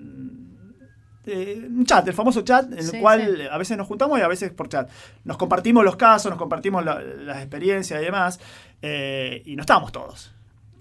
eh, 1.27 1.63
un 1.69 1.85
chat, 1.85 2.07
el 2.07 2.13
famoso 2.15 2.41
chat, 2.41 2.71
en 2.73 2.81
Sí, 2.83 2.95
el 2.95 3.01
cual 3.01 3.35
sí. 3.37 3.43
a 3.51 3.57
veces 3.59 3.77
nos 3.77 3.85
juntamos 3.87 4.17
y 4.17 4.23
a 4.23 4.27
veces 4.27 4.51
por 4.51 4.67
chat. 4.67 4.89
Nos 5.25 5.37
compartimos 5.37 5.83
los 5.85 5.95
casos, 5.95 6.31
nos 6.31 6.39
compartimos 6.39 6.83
la- 6.83 6.99
las 7.01 7.37
experiencias 7.37 8.01
y 8.01 8.05
demás, 8.05 8.39
y 8.81 9.55
no 9.55 9.61
estamos 9.61 9.91
todos. 9.91 10.31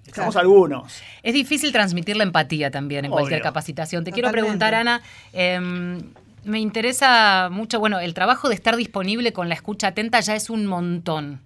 Estamos 0.07 0.37
algunos. 0.37 1.03
Es 1.23 1.35
difícil 1.35 1.73
transmitir 1.73 2.17
la 2.17 2.25
empatía 2.25 2.71
también 2.71 3.05
en 3.05 3.11
cualquier 3.11 3.43
capacitación. 3.43 4.05
Te 4.05 4.13
quiero 4.13 4.31
preguntar, 4.31 4.75
Ana, 4.75 5.03
em, 5.33 5.99
me 6.45 6.61
interesa 6.61 7.49
mucho, 7.51 7.81
bueno, 7.81 7.99
el 8.01 8.15
trabajo 8.15 8.49
de 8.49 8.55
estar 8.55 8.77
disponible 8.77 9.33
con 9.33 9.49
la 9.49 9.55
escucha 9.55 9.89
atenta 9.89 10.21
ya 10.21 10.35
es 10.35 10.51
un 10.51 10.67
montón. 10.67 11.41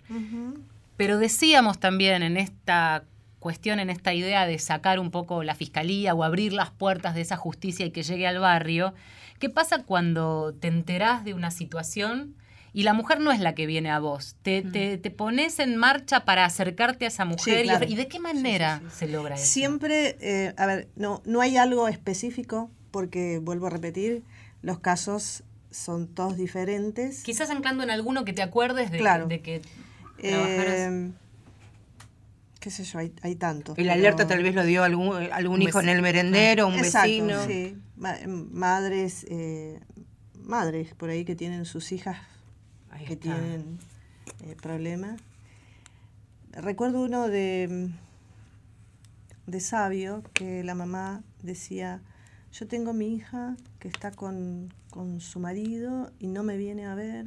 Pero 0.96 1.18
decíamos 1.18 1.78
también 1.78 2.22
en 2.22 2.36
esta 2.36 3.04
cuestión, 3.38 3.78
en 3.78 3.88
esta 3.88 4.12
idea 4.12 4.46
de 4.46 4.58
sacar 4.58 4.98
un 4.98 5.12
poco 5.12 5.44
la 5.44 5.54
fiscalía 5.54 6.14
o 6.14 6.24
abrir 6.24 6.52
las 6.52 6.70
puertas 6.70 7.14
de 7.14 7.20
esa 7.20 7.36
justicia 7.36 7.86
y 7.86 7.90
que 7.90 8.02
llegue 8.02 8.26
al 8.26 8.40
barrio, 8.40 8.94
¿qué 9.38 9.48
pasa 9.48 9.84
cuando 9.84 10.54
te 10.58 10.66
enterás 10.66 11.24
de 11.24 11.34
una 11.34 11.52
situación 11.52 12.34
y 12.72 12.82
la 12.82 12.92
mujer 12.92 13.20
no 13.20 13.32
es 13.32 13.40
la 13.40 13.54
que 13.54 13.66
viene 13.66 13.90
a 13.90 13.98
vos? 13.98 14.36
Te, 14.42 14.62
te- 14.62 14.98
te 14.98 15.10
pones 15.10 15.58
en 15.58 15.76
marcha 15.76 16.24
para 16.24 16.44
acercarte 16.44 17.04
a 17.04 17.08
esa 17.08 17.24
mujer 17.24 17.64
y- 17.64 17.68
claro. 17.68 17.86
y, 17.88 17.94
de 17.96 18.08
qué 18.08 18.20
manera 18.20 18.82
se 18.92 19.08
logra 19.08 19.34
eso? 19.36 19.44
Siempre, 19.46 20.16
eh, 20.20 20.54
a 20.56 20.66
ver, 20.66 20.88
no, 20.96 21.22
no 21.24 21.40
hay 21.40 21.56
algo 21.56 21.88
específico, 21.88 22.70
porque 22.90 23.38
vuelvo 23.38 23.66
a 23.66 23.70
repetir, 23.70 24.22
los 24.62 24.78
casos 24.80 25.44
son 25.70 26.08
todos 26.08 26.36
diferentes. 26.36 27.22
Quizás 27.22 27.50
anclando 27.50 27.82
en 27.84 27.90
alguno 27.90 28.24
que 28.24 28.32
te 28.32 28.42
acuerdes 28.42 28.90
de, 28.90 28.98
Claro. 28.98 29.26
de 29.26 29.40
que. 29.40 29.62
Eh, 30.20 31.10
qué 32.60 32.70
sé 32.70 32.84
yo, 32.84 32.98
hay, 32.98 33.12
hay 33.22 33.36
tantos. 33.36 33.78
El 33.78 33.84
pero- 33.84 33.92
alerta 33.94 34.26
tal 34.26 34.42
vez 34.42 34.54
lo 34.54 34.64
dio 34.64 34.82
algún, 34.82 35.16
algún 35.32 35.62
hijo 35.62 35.80
en 35.80 35.88
el 35.88 36.02
merendero, 36.02 36.66
un 36.66 36.74
Exacto, 36.74 37.08
vecino. 37.08 37.46
sí. 37.46 37.76
Ma- 37.96 38.16
madres, 38.26 39.24
eh, 39.28 39.78
madres 40.34 40.94
por 40.94 41.10
ahí 41.10 41.24
que 41.24 41.36
tienen 41.36 41.64
sus 41.64 41.92
hijas 41.92 42.16
Ahí 42.90 43.06
que 43.06 43.14
está. 43.14 43.34
tienen 43.34 43.78
eh, 44.44 44.56
problemas. 44.60 45.20
Recuerdo 46.52 47.02
uno 47.02 47.28
de, 47.28 47.90
de 49.46 49.60
Sabio 49.60 50.22
que 50.32 50.64
la 50.64 50.74
mamá 50.74 51.22
decía, 51.42 52.00
yo 52.52 52.66
tengo 52.66 52.92
mi 52.92 53.14
hija 53.14 53.56
que 53.78 53.88
está 53.88 54.10
con, 54.10 54.72
con 54.90 55.20
su 55.20 55.40
marido 55.40 56.10
y 56.18 56.28
no 56.28 56.42
me 56.42 56.56
viene 56.56 56.86
a 56.86 56.94
ver. 56.94 57.26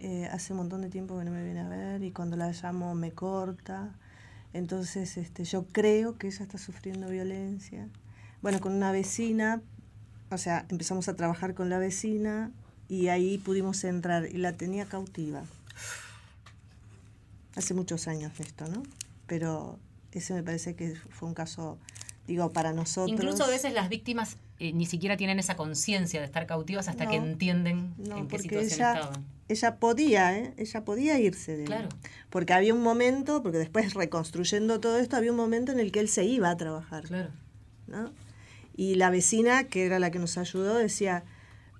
Eh, 0.00 0.28
hace 0.30 0.52
un 0.52 0.58
montón 0.58 0.82
de 0.82 0.90
tiempo 0.90 1.18
que 1.18 1.24
no 1.24 1.30
me 1.30 1.42
viene 1.42 1.60
a 1.60 1.68
ver 1.68 2.02
y 2.02 2.10
cuando 2.10 2.36
la 2.36 2.50
llamo 2.52 2.94
me 2.94 3.12
corta. 3.12 3.94
Entonces 4.52 5.16
este, 5.16 5.44
yo 5.44 5.66
creo 5.66 6.18
que 6.18 6.26
ella 6.26 6.44
está 6.44 6.58
sufriendo 6.58 7.08
violencia. 7.08 7.88
Bueno, 8.42 8.60
con 8.60 8.72
una 8.74 8.92
vecina, 8.92 9.62
o 10.30 10.36
sea, 10.36 10.66
empezamos 10.68 11.08
a 11.08 11.16
trabajar 11.16 11.54
con 11.54 11.70
la 11.70 11.78
vecina 11.78 12.50
y 12.94 13.08
ahí 13.08 13.38
pudimos 13.38 13.82
entrar 13.84 14.26
y 14.26 14.38
la 14.38 14.52
tenía 14.52 14.86
cautiva. 14.86 15.42
Hace 17.56 17.74
muchos 17.74 18.08
años 18.08 18.36
de 18.36 18.44
esto, 18.44 18.66
¿no? 18.68 18.82
Pero 19.26 19.78
ese 20.12 20.34
me 20.34 20.42
parece 20.42 20.74
que 20.74 20.94
fue 21.10 21.28
un 21.28 21.34
caso, 21.34 21.78
digo, 22.26 22.50
para 22.50 22.72
nosotros. 22.72 23.10
Incluso 23.10 23.44
a 23.44 23.48
veces 23.48 23.72
las 23.74 23.88
víctimas 23.88 24.36
eh, 24.58 24.72
ni 24.72 24.86
siquiera 24.86 25.16
tienen 25.16 25.38
esa 25.38 25.56
conciencia 25.56 26.20
de 26.20 26.26
estar 26.26 26.46
cautivas 26.46 26.88
hasta 26.88 27.04
No. 27.04 27.10
que 27.10 27.16
entienden 27.16 27.94
No, 27.98 28.18
en 28.18 28.28
qué 28.28 28.38
situación 28.38 28.72
ella, 28.72 28.94
estaban. 28.94 29.24
ella 29.48 29.76
podía, 29.76 30.38
¿eh? 30.38 30.54
Ella 30.56 30.84
podía 30.84 31.18
irse 31.18 31.52
de 31.56 31.62
él. 31.62 31.66
Claro. 31.66 31.88
Porque 32.30 32.52
había 32.52 32.74
un 32.74 32.82
momento, 32.82 33.42
porque 33.42 33.58
después 33.58 33.94
reconstruyendo 33.94 34.80
todo 34.80 34.98
esto, 34.98 35.16
había 35.16 35.30
un 35.30 35.36
momento 35.36 35.70
en 35.72 35.78
el 35.80 35.92
que 35.92 36.00
él 36.00 36.08
se 36.08 36.24
iba 36.24 36.50
a 36.50 36.56
trabajar. 36.56 37.04
Claro. 37.04 37.30
¿no? 37.86 38.12
Y 38.76 38.96
la 38.96 39.10
vecina, 39.10 39.64
que 39.64 39.86
era 39.86 39.98
la 40.00 40.10
que 40.10 40.18
nos 40.18 40.38
ayudó, 40.38 40.76
decía, 40.76 41.22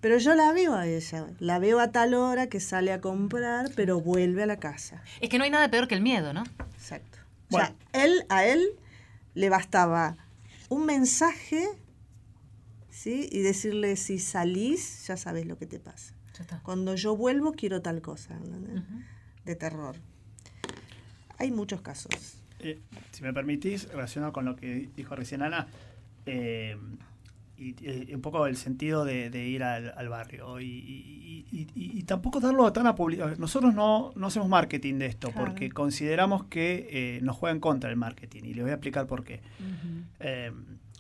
pero 0.05 0.19
yo 0.19 0.35
la 0.35 0.53
veo 0.53 0.75
a 0.75 0.87
ella, 0.87 1.29
la 1.39 1.59
veo 1.59 1.81
a 1.81 1.91
tal 1.91 2.13
hora 2.13 2.51
que 2.51 2.61
sale 2.61 2.93
a 2.93 3.01
comprar, 3.01 3.71
pero 3.75 4.03
vuelve 4.03 4.43
a 4.43 4.47
la 4.47 4.59
casa. 4.59 5.03
Es 5.23 5.31
que 5.31 5.39
no 5.39 5.45
hay 5.45 5.51
nada 5.51 5.71
peor 5.71 5.89
que 5.89 5.95
el 5.95 6.03
miedo, 6.03 6.35
¿no? 6.35 6.45
Exacto. 6.75 7.21
Bueno. 7.49 7.69
O 7.69 7.79
sea, 7.91 8.05
él, 8.05 8.27
a 8.29 8.45
él 8.45 8.63
le 9.33 9.49
bastaba 9.49 10.19
un 10.69 10.85
mensaje, 10.85 11.67
¿sí? 12.91 13.31
Y 13.33 13.41
decirle, 13.41 13.97
si 13.97 14.19
salís, 14.19 15.07
ya 15.07 15.17
sabes 15.17 15.47
lo 15.47 15.57
que 15.57 15.65
te 15.65 15.81
pasa. 15.81 16.13
Ya 16.37 16.43
está. 16.43 16.61
Cuando 16.63 16.97
yo 16.97 17.17
vuelvo, 17.17 17.53
quiero 17.53 17.81
tal 17.81 18.03
cosa. 18.03 18.39
De 19.47 19.57
terror. 19.57 19.97
Hay 21.39 21.51
muchos 21.51 21.81
casos. 21.81 22.37
Eh, 22.59 22.79
si 23.11 23.23
me 23.23 23.33
permitís, 23.33 23.89
relacionado 23.89 24.35
con 24.35 24.45
lo 24.45 24.55
que 24.55 24.91
dijo 24.95 25.17
recién 25.17 25.41
Ana, 25.41 25.67
eh, 26.27 26.77
y, 27.57 27.75
y 28.11 28.15
un 28.15 28.21
poco 28.21 28.47
el 28.47 28.57
sentido 28.57 29.05
de, 29.05 29.31
de 29.31 29.47
ir 29.47 29.63
al, 29.63 29.93
al 29.97 30.09
barrio. 30.09 30.61
Y, 30.61 32.03
tampoco 32.07 32.41
darlo 32.41 32.71
tan 32.73 32.87
a 32.87 32.95
publicidad. 32.95 33.37
Nosotros 33.39 33.75
no, 33.75 34.13
no 34.17 34.27
hacemos 34.27 34.49
marketing 34.49 34.99
de 34.99 35.07
esto, 35.07 35.31
Claro. 35.31 35.47
porque 35.47 35.71
consideramos 35.71 36.45
que 36.45 36.89
eh, 36.91 37.21
nos 37.23 37.37
juega 37.37 37.55
en 37.55 37.61
contra 37.61 37.91
el 37.91 37.97
marketing. 37.97 38.43
Y 38.45 38.55
les 38.55 38.63
voy 38.65 38.71
a 38.71 38.75
explicar 38.75 39.07
por 39.07 39.25
qué. 39.25 39.41
Eh, 40.21 40.53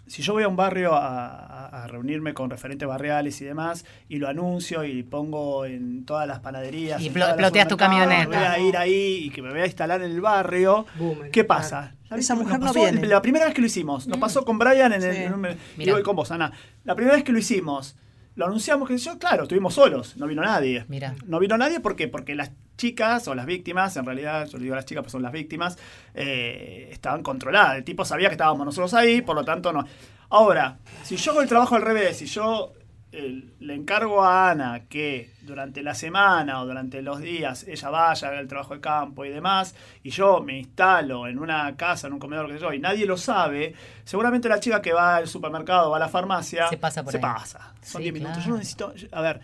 si 0.06 0.22
yo 0.22 0.32
voy 0.34 0.42
a 0.42 0.48
un 0.48 0.56
barrio 0.56 0.94
a, 0.94 1.28
a- 1.28 1.84
a 1.84 1.86
reunirme 1.86 2.34
con 2.34 2.50
referentes 2.50 2.86
barriales 2.88 3.40
y 3.40 3.44
demás, 3.44 3.84
y 4.08 4.18
lo 4.18 4.28
anuncio 4.28 4.84
y 4.84 5.02
pongo 5.02 5.64
en 5.66 6.04
todas 6.04 6.26
las 6.28 6.40
panaderías. 6.40 7.00
Y 7.02 7.10
ploteas 7.10 7.68
tu 7.68 7.76
camioneta. 7.76 8.26
Voy 8.26 8.36
a 8.36 8.58
ir 8.58 8.76
ahí 8.76 9.24
y 9.24 9.30
que 9.30 9.42
me 9.42 9.50
voy 9.50 9.60
a 9.60 9.66
instalar 9.66 10.02
en 10.02 10.10
el 10.10 10.20
barrio. 10.20 10.86
¿Qué 11.32 11.44
pasa? 11.44 11.94
La 12.10 12.16
Esa 12.16 12.34
mujer 12.36 12.60
no 12.60 12.72
viene. 12.72 13.06
La 13.06 13.20
primera 13.22 13.46
vez 13.46 13.54
que 13.54 13.60
lo 13.60 13.66
hicimos, 13.66 14.06
nos 14.06 14.18
pasó 14.18 14.44
con 14.44 14.58
Brian 14.58 14.92
en 14.92 15.02
el. 15.02 15.14
Sí. 15.14 15.22
en 15.22 15.34
y 15.34 15.78
Mirá. 15.78 15.92
voy 15.94 16.02
con 16.02 16.14
vos, 16.16 16.30
Ana. 16.30 16.52
La 16.84 16.94
primera 16.94 17.16
vez 17.16 17.24
que 17.24 17.32
lo 17.32 17.38
hicimos, 17.38 17.96
lo 18.36 18.46
anunciamos 18.46 18.88
que 18.88 18.98
yo, 18.98 19.18
claro, 19.18 19.44
estuvimos 19.44 19.74
solos, 19.74 20.16
no 20.16 20.26
vino 20.26 20.42
nadie. 20.42 20.84
Mira. 20.88 21.14
No 21.26 21.38
vino 21.40 21.56
nadie 21.58 21.80
¿por 21.80 21.96
qué? 21.96 22.06
porque 22.08 22.34
las 22.34 22.50
chicas 22.76 23.26
o 23.28 23.34
las 23.34 23.46
víctimas, 23.46 23.96
en 23.96 24.04
realidad 24.04 24.46
yo 24.46 24.58
le 24.58 24.64
digo 24.64 24.74
a 24.74 24.76
las 24.76 24.84
chicas, 24.86 25.02
pues 25.02 25.12
son 25.12 25.22
las 25.22 25.32
víctimas, 25.32 25.78
eh, 26.14 26.88
estaban 26.92 27.22
controladas. 27.22 27.76
El 27.76 27.84
tipo 27.84 28.04
sabía 28.04 28.28
que 28.28 28.34
estábamos 28.34 28.64
nosotros 28.66 28.94
ahí, 28.94 29.22
por 29.22 29.36
lo 29.36 29.44
tanto 29.44 29.72
no. 29.72 29.84
Ahora, 30.30 30.78
si 31.02 31.16
yo 31.16 31.32
hago 31.32 31.42
el 31.42 31.48
trabajo 31.48 31.76
al 31.76 31.82
revés, 31.82 32.16
si 32.18 32.26
yo 32.26 32.72
eh, 33.12 33.44
le 33.60 33.74
encargo 33.74 34.24
a 34.24 34.50
Ana 34.50 34.86
que 34.88 35.30
durante 35.42 35.82
la 35.84 35.94
semana 35.94 36.60
o 36.60 36.66
durante 36.66 37.00
los 37.02 37.20
días 37.20 37.64
ella 37.68 37.90
vaya, 37.90 38.28
haga 38.28 38.40
el 38.40 38.48
trabajo 38.48 38.74
de 38.74 38.80
campo 38.80 39.24
y 39.24 39.28
demás, 39.28 39.76
y 40.02 40.10
yo 40.10 40.40
me 40.40 40.58
instalo 40.58 41.28
en 41.28 41.38
una 41.38 41.76
casa, 41.76 42.08
en 42.08 42.14
un 42.14 42.18
comedor, 42.18 42.50
que 42.52 42.58
yo, 42.58 42.72
y 42.72 42.80
nadie 42.80 43.06
lo 43.06 43.16
sabe, 43.16 43.74
seguramente 44.04 44.48
la 44.48 44.58
chica 44.58 44.82
que 44.82 44.92
va 44.92 45.14
al 45.16 45.28
supermercado, 45.28 45.90
va 45.90 45.98
a 45.98 46.00
la 46.00 46.08
farmacia, 46.08 46.66
Se 46.68 46.76
pasa 46.78 47.04
por 47.04 47.12
se 47.12 47.18
ahí. 47.18 47.22
pasa. 47.22 47.72
Son 47.82 48.00
Sí, 48.02 48.10
10 48.10 48.14
minutos. 48.14 48.44
Yo 48.44 48.50
no 48.50 48.56
necesito, 48.56 48.92
a 49.12 49.20
ver, 49.20 49.40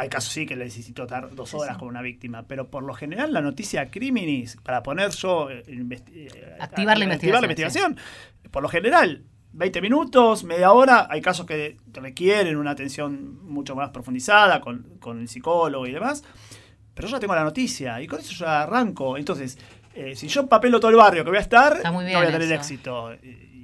hay 0.00 0.08
casos 0.08 0.32
sí 0.32 0.46
que 0.46 0.54
le 0.56 0.64
necesito 0.64 1.02
estar 1.02 1.34
dos 1.34 1.52
horas 1.54 1.76
con 1.76 1.88
una 1.88 2.02
víctima, 2.02 2.44
pero 2.46 2.68
por 2.70 2.82
lo 2.84 2.94
general 2.94 3.32
la 3.32 3.40
noticia 3.40 3.90
criminis, 3.90 4.56
para 4.62 4.82
poner 4.82 5.10
yo... 5.10 5.50
eh, 5.50 5.62
investi- 5.66 6.12
eh, 6.34 6.56
Activar 6.60 6.96
la 6.98 7.44
a- 7.44 7.48
investigación, 7.48 7.96
investigación, 7.96 8.50
por 8.50 8.62
lo 8.62 8.68
general, 8.68 9.24
20 9.52 9.80
minutos, 9.80 10.44
media 10.44 10.72
hora, 10.72 11.08
hay 11.10 11.20
casos 11.20 11.46
que 11.46 11.78
requieren 11.92 12.56
una 12.56 12.70
atención 12.70 13.42
mucho 13.44 13.74
más 13.74 13.90
profundizada 13.90 14.60
con, 14.60 14.84
con 15.00 15.20
el 15.20 15.28
psicólogo 15.28 15.86
y 15.86 15.92
demás, 15.92 16.22
pero 16.94 17.08
yo 17.08 17.16
ya 17.16 17.20
tengo 17.20 17.34
la 17.34 17.44
noticia 17.44 18.00
y 18.00 18.06
con 18.06 18.20
eso 18.20 18.32
ya 18.34 18.62
arranco. 18.62 19.16
Entonces, 19.16 19.58
eh, 19.94 20.14
si 20.14 20.28
yo 20.28 20.42
empapelo 20.42 20.78
todo 20.78 20.90
el 20.90 20.96
barrio 20.96 21.24
que 21.24 21.30
voy 21.30 21.38
a 21.38 21.42
estar, 21.42 21.80
no 22.12 22.18
voy 22.18 22.26
a 22.28 22.32
tener 22.32 22.42
eso. 22.52 22.54
éxito. 22.54 23.12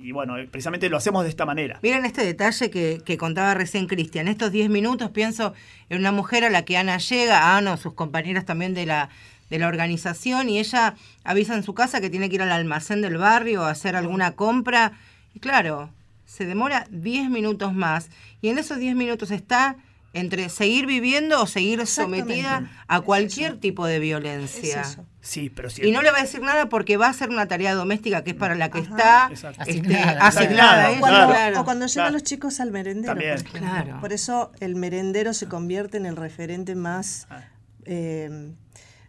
Y, 0.05 0.13
bueno, 0.13 0.37
eh, 0.37 0.47
precisamente 0.47 0.91
lo 0.91 0.99
hacemos 0.99 1.23
de 1.23 1.31
esta 1.31 1.47
manera. 1.47 1.79
Miren 1.83 2.05
este 2.05 2.23
detalle 2.23 2.69
que, 2.71 3.01
que 3.03 3.17
contaba 3.17 3.55
recién 3.55 3.87
Cristian. 3.87 4.29
Estos 4.29 4.53
10 4.53 4.69
minutos 4.69 5.11
pienso 5.11 5.55
en 5.89 5.99
una 5.99 6.13
mujer 6.13 6.45
a 6.45 6.51
la 6.51 6.67
que 6.67 6.77
Ana 6.77 6.99
llega, 6.99 7.57
Ana 7.57 7.73
o 7.73 7.77
sus 7.79 7.95
compañeras 7.95 8.45
también 8.45 8.75
de 8.75 8.85
la, 8.85 9.09
de 9.49 9.59
la 9.59 9.67
organización, 9.67 10.51
y 10.51 10.59
ella 10.59 10.95
avisa 11.25 11.55
en 11.55 11.63
su 11.63 11.73
casa 11.73 12.03
que 12.03 12.11
tiene 12.11 12.29
que 12.29 12.35
ir 12.35 12.43
al 12.43 12.53
almacén 12.53 13.01
del 13.01 13.17
barrio 13.17 13.63
a 13.63 13.71
hacer 13.71 13.97
alguna 13.97 14.33
compra. 14.33 14.93
Y 15.33 15.41
claro, 15.41 15.89
se 16.27 16.45
demora 16.45 16.87
10 16.91 17.31
minutos 17.31 17.73
más. 17.73 18.11
Y 18.43 18.51
en 18.51 18.59
esos 18.59 18.77
10 18.77 18.97
minutos 18.97 19.31
está 19.31 19.77
entre 20.13 20.51
seguir 20.51 20.85
viviendo 20.85 21.41
o 21.41 21.47
seguir 21.47 21.87
sometida 21.87 22.71
a 22.89 22.97
Es 22.99 23.03
cualquier 23.03 23.59
tipo 23.59 23.87
de 23.87 23.97
Es 23.97 24.03
violencia. 24.03 24.83
eso. 24.83 25.07
Sí, 25.27 25.49
pero 25.49 25.71
si 25.71 25.83
Y 25.89 25.91
no 25.91 26.03
le 26.03 26.11
va 26.11 26.19
a 26.19 26.23
decir 26.23 26.43
nada 26.43 26.69
porque 26.69 26.99
va 26.99 27.07
a 27.07 27.11
hacer 27.11 27.31
una 27.31 27.49
tarea 27.49 27.73
doméstica 27.75 28.23
que 28.23 28.33
es 28.33 28.37
para 28.37 28.55
la 28.55 28.71
que 28.71 28.81
Ajá. 28.81 29.31
está 29.33 29.51
este, 29.51 29.63
Asignada. 29.63 30.27
asignada. 30.27 30.99
Cuando- 31.01 31.33
Claro. 31.33 31.61
O 31.61 31.65
cuando 31.65 31.87
llegan 31.87 32.05
Claro. 32.05 32.13
los 32.13 32.23
chicos 32.25 32.61
al 32.61 32.71
merendero. 32.71 33.15
También. 33.15 33.43
por. 33.43 33.59
Claro. 33.61 34.01
Por 34.01 34.13
eso 34.13 34.53
el 34.61 34.75
merendero 34.77 35.33
se 35.33 35.49
convierte 35.49 35.97
en 35.97 36.05
el 36.05 36.17
referente 36.17 36.75
más 36.75 37.27
Ah. 37.31 37.45
eh, 37.87 38.53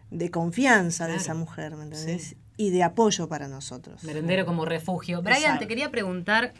de 0.09 0.32
confianza 0.32 1.07
de 1.07 1.18
esa 1.18 1.34
mujer, 1.34 1.76
¿me 1.76 1.84
entendés? 1.84 2.36
Y 2.55 2.70
de 2.70 2.84
apoyo 2.84 3.28
para 3.28 3.49
nosotros. 3.49 4.01
Merendero 4.05 4.45
como 4.45 4.63
refugio. 4.63 5.22
Brian, 5.22 5.38
Exacto. 5.39 5.59
te 5.59 5.68
quería 5.68 5.91
preguntar 5.91 6.53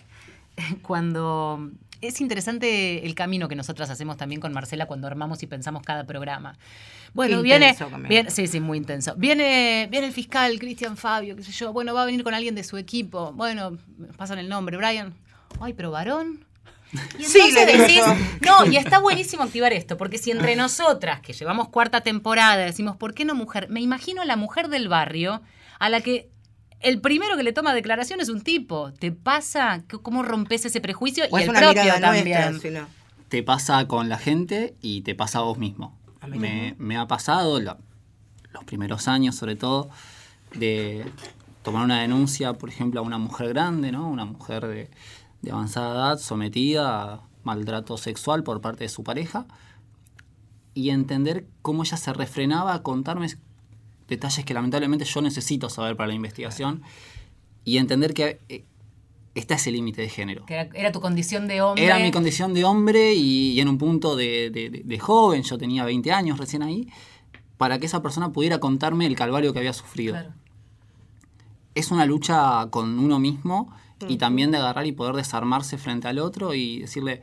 cuando 0.82 1.72
es 2.02 2.20
interesante 2.22 3.06
el 3.06 3.16
camino 3.16 3.48
que 3.48 3.56
nosotras 3.56 3.90
hacemos 3.90 4.18
también 4.18 4.42
con 4.42 4.52
Marcela 4.54 4.86
cuando 4.86 5.08
armamos 5.08 5.42
y 5.44 5.48
pensamos 5.48 5.84
cada 5.84 6.04
programa. 6.06 6.58
Bueno, 7.16 7.42
viene, 7.42 7.70
Intenso 7.70 7.86
también. 7.90 8.10
viene, 8.10 8.30
sí, 8.30 8.46
sí, 8.46 8.60
muy 8.60 8.78
intenso. 8.78 9.16
Viene, 9.16 9.88
viene 9.90 10.06
el 10.08 10.14
fiscal 10.14 10.60
Cristian 10.60 10.98
Fabio, 10.98 11.36
qué 11.36 11.44
sé 11.44 11.52
yo. 11.54 11.74
Bueno, 11.74 11.94
va 11.94 12.04
a 12.04 12.06
venir 12.06 12.24
con 12.24 12.34
alguien 12.34 12.54
de 12.56 12.64
su 12.64 12.78
equipo. 12.78 13.32
Bueno, 13.34 13.78
pasan 14.18 14.38
el 14.38 14.50
nombre, 14.50 14.76
Brian. 14.78 15.14
Ay, 15.60 15.74
pero 15.74 15.90
varón. 15.92 16.46
Y 17.18 17.24
Sí, 17.24 17.40
le 17.54 17.66
decís, 17.66 18.02
no, 18.42 18.66
y 18.72 18.78
está 18.78 19.00
buenísimo 19.00 19.44
activar 19.44 19.74
esto, 19.74 19.98
porque 19.98 20.18
si 20.18 20.32
entre 20.32 20.56
nosotras, 20.56 21.20
que 21.22 21.34
llevamos 21.34 21.70
cuarta 21.70 22.02
temporada, 22.02 22.58
decimos, 22.58 22.96
¿por 22.98 23.14
qué 23.14 23.26
no 23.26 23.34
mujer? 23.34 23.70
Me 23.70 23.82
imagino 23.82 24.22
a 24.22 24.26
la 24.26 24.36
mujer 24.36 24.68
del 24.70 24.88
barrio 24.88 25.42
a 25.80 25.90
la 25.90 26.02
que 26.02 26.30
el 26.82 27.02
primero 27.02 27.36
que 27.38 27.44
le 27.44 27.54
toma 27.54 27.74
declaración 27.74 28.22
es 28.22 28.30
un 28.30 28.42
tipo. 28.42 28.92
¿Te 28.94 29.12
pasa? 29.12 29.84
¿Cómo 30.04 30.22
rompes 30.24 30.66
ese 30.66 30.82
prejuicio? 30.82 31.24
O 31.32 31.38
y 31.40 31.42
es 31.42 31.46
el 31.46 31.50
una 31.50 31.60
propio 31.60 31.94
también. 32.00 32.52
nuestra, 32.52 32.60
si 32.60 32.70
no. 32.76 32.88
te 33.30 33.42
pasa 33.42 33.88
con 33.88 34.08
la 34.10 34.18
gente 34.18 34.76
y 34.82 35.02
te 35.02 35.16
pasa 35.16 35.40
a 35.40 35.42
vos 35.44 35.58
mismo. 35.58 35.98
Me, 36.28 36.76
me 36.78 36.98
ha 36.98 37.08
pasado 37.08 37.60
la- 37.60 37.78
los 38.54 38.64
primeros 38.64 39.08
años, 39.08 39.36
sobre 39.36 39.56
todo, 39.56 39.90
de 40.56 41.06
tomar 41.64 41.84
una 41.84 42.00
denuncia, 42.02 42.54
por 42.54 42.70
ejemplo, 42.70 43.00
a 43.02 43.04
una 43.04 43.18
mujer 43.18 43.50
grande, 43.50 43.92
¿no? 43.92 44.08
Una 44.10 44.26
mujer 44.26 44.66
de, 44.68 44.90
de 45.42 45.52
avanzada 45.52 45.94
edad 45.94 46.18
sometida 46.20 47.14
a 47.14 47.22
maltrato 47.44 47.98
sexual 47.98 48.44
por 48.44 48.62
parte 48.62 48.84
de 48.86 48.90
su 48.90 49.04
pareja 49.04 49.46
y 50.74 50.90
entender 50.90 51.46
cómo 51.62 51.84
ella 51.84 51.98
se 51.98 52.12
refrenaba 52.14 52.74
a 52.74 52.82
contarme 52.84 53.28
detalles 54.08 54.46
que 54.46 54.54
lamentablemente 54.54 55.06
yo 55.06 55.22
necesito 55.22 55.70
saber 55.70 55.96
para 55.96 56.08
la 56.08 56.14
investigación 56.14 56.82
y 57.64 57.78
entender 57.78 58.14
que 58.14 58.40
eh, 58.50 58.64
está 59.36 59.56
ese 59.56 59.72
límite 59.72 60.02
de 60.02 60.10
género. 60.10 60.46
Que 60.46 60.56
era, 60.56 60.70
era 60.74 60.92
tu 60.92 61.02
condición 61.02 61.48
de 61.48 61.62
hombre. 61.62 61.86
Era 61.86 62.00
mi 62.00 62.12
condición 62.12 62.54
de 62.54 62.64
hombre 62.66 63.14
y, 63.14 63.52
y 63.52 63.60
en 63.60 63.68
un 63.68 63.78
punto 63.78 64.16
de, 64.16 64.50
de- 64.50 64.70
de- 64.70 64.82
de 64.84 65.00
joven, 65.00 65.44
yo 65.44 65.58
tenía 65.58 65.84
20 65.86 66.12
años 66.12 66.38
recién 66.40 66.64
ahí, 66.64 66.88
para 67.58 67.78
que 67.80 67.86
esa 67.86 68.02
persona 68.02 68.32
pudiera 68.32 68.60
contarme 68.60 69.06
el 69.06 69.16
calvario 69.16 69.54
que 69.54 69.60
había 69.60 69.74
sufrido. 69.74 70.14
Claro. 70.14 70.34
Es 71.76 71.92
una 71.92 72.06
lucha 72.06 72.68
con 72.70 72.98
uno 73.00 73.20
mismo 73.20 73.74
y 74.08 74.18
también 74.18 74.52
de 74.52 74.58
agarrar 74.58 74.86
y 74.86 74.92
poder 74.92 75.16
desarmarse 75.16 75.78
frente 75.78 76.08
al 76.08 76.20
otro 76.20 76.54
y 76.54 76.80
decirle, 76.80 77.22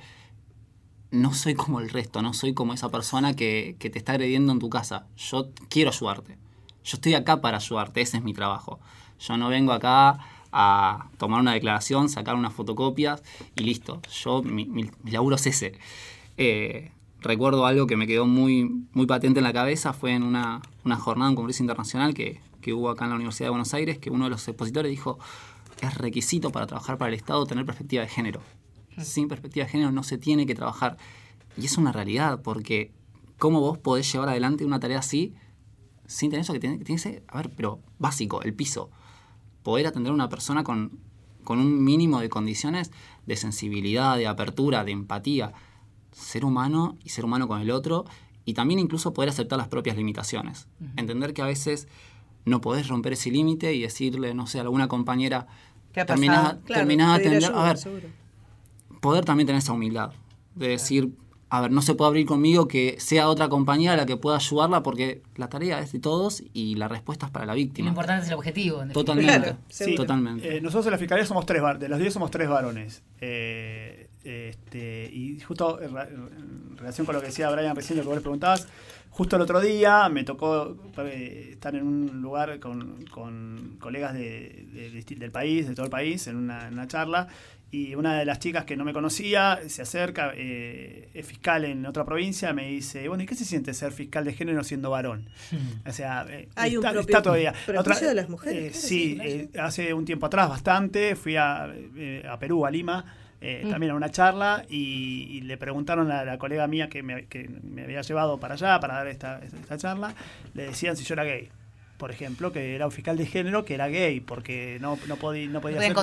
no 1.10 1.32
soy 1.34 1.54
como 1.54 1.80
el 1.80 1.90
resto, 1.90 2.22
no 2.22 2.32
soy 2.34 2.54
como 2.54 2.72
esa 2.74 2.90
persona 2.90 3.34
que, 3.34 3.76
que 3.78 3.90
te 3.90 3.98
está 3.98 4.12
agrediendo 4.12 4.52
en 4.52 4.58
tu 4.58 4.68
casa. 4.70 5.06
Yo 5.16 5.50
quiero 5.68 5.90
ayudarte. 5.90 6.36
Yo 6.84 6.96
estoy 6.96 7.14
acá 7.14 7.40
para 7.40 7.58
ayudarte, 7.58 8.00
ese 8.00 8.16
es 8.18 8.22
mi 8.22 8.32
trabajo. 8.34 8.80
Yo 9.20 9.36
no 9.36 9.48
vengo 9.48 9.72
acá 9.72 10.18
a 10.52 11.08
tomar 11.18 11.40
una 11.40 11.52
declaración, 11.54 12.08
sacar 12.08 12.34
unas 12.34 12.52
fotocopias 12.52 13.22
y 13.56 13.62
listo. 13.64 14.00
Yo, 14.22 14.42
mi, 14.42 14.66
mi- 14.66 14.90
mi 15.02 15.10
laburo 15.10 15.36
es 15.36 15.46
ese. 15.46 15.78
Eh, 16.36 16.90
recuerdo 17.20 17.66
algo 17.66 17.86
que 17.86 17.96
me 17.96 18.06
quedó 18.06 18.26
muy, 18.26 18.86
muy 18.92 19.06
patente 19.06 19.40
en 19.40 19.44
la 19.44 19.52
cabeza, 19.52 19.92
fue 19.92 20.12
en 20.12 20.22
una, 20.22 20.60
una 20.84 20.96
jornada, 20.96 21.30
un 21.30 21.36
congreso 21.36 21.62
internacional 21.62 22.14
que, 22.14 22.40
que 22.60 22.72
hubo 22.72 22.90
acá 22.90 23.04
en 23.04 23.10
la 23.10 23.16
Universidad 23.16 23.46
de 23.46 23.50
Buenos 23.50 23.74
Aires, 23.74 23.98
que 23.98 24.10
uno 24.10 24.24
de 24.24 24.30
los 24.30 24.46
expositores 24.48 24.90
dijo, 24.90 25.18
es 25.80 25.94
requisito 25.96 26.50
para 26.50 26.66
trabajar 26.66 26.98
para 26.98 27.08
el 27.08 27.14
Estado 27.14 27.46
tener 27.46 27.64
perspectiva 27.66 28.02
de 28.02 28.08
género. 28.08 28.40
Sin 28.98 29.28
perspectiva 29.28 29.64
de 29.66 29.72
género 29.72 29.90
no 29.90 30.02
se 30.02 30.18
tiene 30.18 30.46
que 30.46 30.54
trabajar. 30.54 30.96
Y 31.56 31.64
es 31.66 31.78
una 31.78 31.92
realidad, 31.92 32.42
porque 32.42 32.92
¿cómo 33.38 33.60
vos 33.60 33.78
podés 33.78 34.10
llevar 34.12 34.28
adelante 34.28 34.64
una 34.64 34.80
tarea 34.80 34.98
así 34.98 35.34
sin 36.06 36.30
tener 36.30 36.42
eso 36.42 36.52
que 36.52 36.60
tiene 36.60 36.78
que 36.78 36.84
tiene 36.84 37.00
que 37.00 37.08
ser, 37.08 37.22
a 37.28 37.38
ver, 37.38 37.50
pero 37.56 37.80
básico, 37.98 38.42
el 38.42 38.52
piso? 38.54 38.90
Poder 39.62 39.86
atender 39.86 40.10
a 40.10 40.14
una 40.14 40.28
persona 40.28 40.64
con, 40.64 40.98
con 41.44 41.58
un 41.58 41.82
mínimo 41.84 42.20
de 42.20 42.28
condiciones 42.28 42.90
de 43.26 43.36
sensibilidad, 43.36 44.16
de 44.16 44.26
apertura, 44.26 44.84
de 44.84 44.92
empatía. 44.92 45.52
Ser 46.12 46.44
humano 46.44 46.96
y 47.04 47.10
ser 47.10 47.24
humano 47.24 47.48
con 47.48 47.60
el 47.60 47.70
otro. 47.70 48.04
Y 48.44 48.54
también 48.54 48.80
incluso 48.80 49.12
poder 49.12 49.30
aceptar 49.30 49.58
las 49.58 49.68
propias 49.68 49.96
limitaciones. 49.96 50.66
Entender 50.96 51.32
que 51.32 51.42
a 51.42 51.46
veces 51.46 51.86
no 52.44 52.60
podés 52.60 52.88
romper 52.88 53.12
ese 53.12 53.30
límite 53.30 53.72
y 53.74 53.82
decirle, 53.82 54.34
no 54.34 54.46
sé, 54.48 54.58
a 54.58 54.62
alguna 54.62 54.88
compañera, 54.88 55.46
¿Qué 55.92 56.00
ha 56.00 56.06
terminás, 56.06 56.38
pasado? 56.38 56.60
Claro, 56.64 56.82
atender. 57.12 57.44
ayuda, 57.44 57.62
a 57.62 57.66
ver, 57.68 57.78
seguro. 57.78 58.08
poder 59.00 59.24
también 59.24 59.46
tener 59.46 59.60
esa 59.60 59.72
humildad. 59.72 60.12
De 60.56 60.68
decir, 60.68 61.12
a 61.54 61.60
ver, 61.60 61.70
no 61.70 61.82
se 61.82 61.94
puede 61.94 62.08
abrir 62.08 62.24
conmigo 62.24 62.66
que 62.66 62.96
sea 62.98 63.28
otra 63.28 63.50
compañía 63.50 63.94
la 63.94 64.06
que 64.06 64.16
pueda 64.16 64.36
ayudarla 64.36 64.82
porque 64.82 65.20
la 65.36 65.50
tarea 65.50 65.80
es 65.80 65.92
de 65.92 65.98
todos 66.00 66.42
y 66.54 66.76
la 66.76 66.88
respuesta 66.88 67.26
es 67.26 67.32
para 67.32 67.44
la 67.44 67.52
Lo 67.52 67.56
víctima. 67.58 67.90
importante 67.90 68.22
es 68.22 68.28
el 68.28 68.36
objetivo. 68.36 68.82
Totalmente. 68.90 69.38
Claro, 69.38 69.58
Sí, 69.68 69.94
Totalmente. 69.94 70.56
eh, 70.56 70.60
nosotros 70.62 70.86
en 70.86 70.92
la 70.92 70.98
fiscalía 70.98 71.26
somos 71.26 71.44
tres, 71.44 71.60
de 71.78 71.88
los 71.90 71.98
10 71.98 72.14
somos 72.14 72.30
tres 72.30 72.48
varones. 72.48 73.02
Eh, 73.20 74.01
este, 74.24 75.10
y 75.12 75.40
justo 75.40 75.80
en, 75.80 76.76
relación 76.76 77.06
con 77.06 77.14
lo 77.14 77.20
que 77.20 77.28
decía 77.28 77.50
Brian 77.50 77.76
recién, 77.76 77.96
lo 77.98 78.02
que 78.02 78.08
vos 78.08 78.16
le 78.16 78.22
preguntabas, 78.22 78.66
justo 79.10 79.36
el 79.36 79.42
otro 79.42 79.60
día 79.60 80.08
me 80.08 80.24
tocó 80.24 80.76
eh, 80.98 81.50
estar 81.52 81.74
en 81.74 81.86
un 81.86 82.22
lugar 82.22 82.58
con, 82.60 83.04
con 83.06 83.76
colegas 83.78 84.14
de- 84.14 84.66
de 84.72 85.16
del 85.16 85.30
país, 85.30 85.68
de 85.68 85.74
todo 85.74 85.84
el 85.86 85.90
país, 85.90 86.26
en 86.26 86.36
una, 86.36 86.66
en 86.68 86.74
una 86.74 86.86
charla. 86.88 87.28
Y 87.74 87.94
una 87.94 88.18
de 88.18 88.26
las 88.26 88.38
chicas 88.38 88.66
que 88.66 88.76
no 88.76 88.84
me 88.84 88.92
conocía 88.92 89.58
se 89.66 89.80
acerca, 89.80 90.32
eh, 90.36 91.08
es 91.14 91.24
fiscal 91.26 91.64
en 91.64 91.86
otra 91.86 92.04
provincia, 92.04 92.52
me 92.52 92.68
dice, 92.68 93.08
bueno, 93.08 93.22
¿y 93.22 93.26
qué 93.26 93.34
se 93.34 93.46
siente 93.46 93.72
ser 93.72 93.92
fiscal 93.92 94.26
de 94.26 94.34
género 94.34 94.62
siendo 94.62 94.90
varón? 94.90 95.24
O 95.88 95.90
sea, 95.92 96.26
eh, 96.28 96.50
Hay 96.54 96.76
un 96.76 96.84
está, 96.84 96.92
propio 96.92 97.08
está 97.08 97.22
todavía. 97.22 97.54
prejuicio 97.64 98.08
de 98.08 98.14
las 98.14 98.28
mujeres, 98.28 98.76
eh, 98.76 98.78
sí, 98.78 99.18
sí, 99.18 99.18
eh, 99.22 99.48
hace 99.58 99.94
un 99.94 100.04
tiempo 100.04 100.26
atrás 100.26 100.50
bastante, 100.50 101.16
fui 101.16 101.36
a, 101.36 101.72
eh, 101.96 102.26
a 102.28 102.38
Perú, 102.38 102.66
a 102.66 102.70
Lima, 102.70 103.06
eh, 103.42 103.66
también 103.68 103.92
a 103.92 103.94
una 103.96 104.10
charla 104.10 104.64
y, 104.70 105.26
y 105.30 105.40
le 105.42 105.56
preguntaron 105.56 106.10
a 106.12 106.24
la 106.24 106.38
colega 106.38 106.66
mía 106.68 106.88
que 106.88 107.02
me, 107.02 107.26
que 107.26 107.48
me 107.62 107.82
había 107.82 108.00
llevado 108.02 108.38
para 108.38 108.54
allá 108.54 108.78
para 108.80 108.94
dar 108.94 109.08
esta, 109.08 109.40
esta- 109.42 109.56
esta 109.58 109.76
charla, 109.78 110.14
le 110.54 110.66
decían 110.66 110.96
si 110.96 111.04
yo 111.04 111.14
era 111.14 111.24
gay. 111.24 111.48
Por 111.98 112.10
ejemplo, 112.10 112.50
que 112.52 112.74
era 112.74 112.86
un 112.86 112.90
fiscal 112.92 113.16
de 113.16 113.26
género 113.26 113.64
que 113.64 113.74
era 113.74 113.86
gay, 113.88 114.18
porque 114.20 114.78
no, 114.80 114.98
no, 115.06 115.16
podía, 115.16 115.46
no, 115.48 115.60
podía, 115.60 115.76
no 115.92 116.00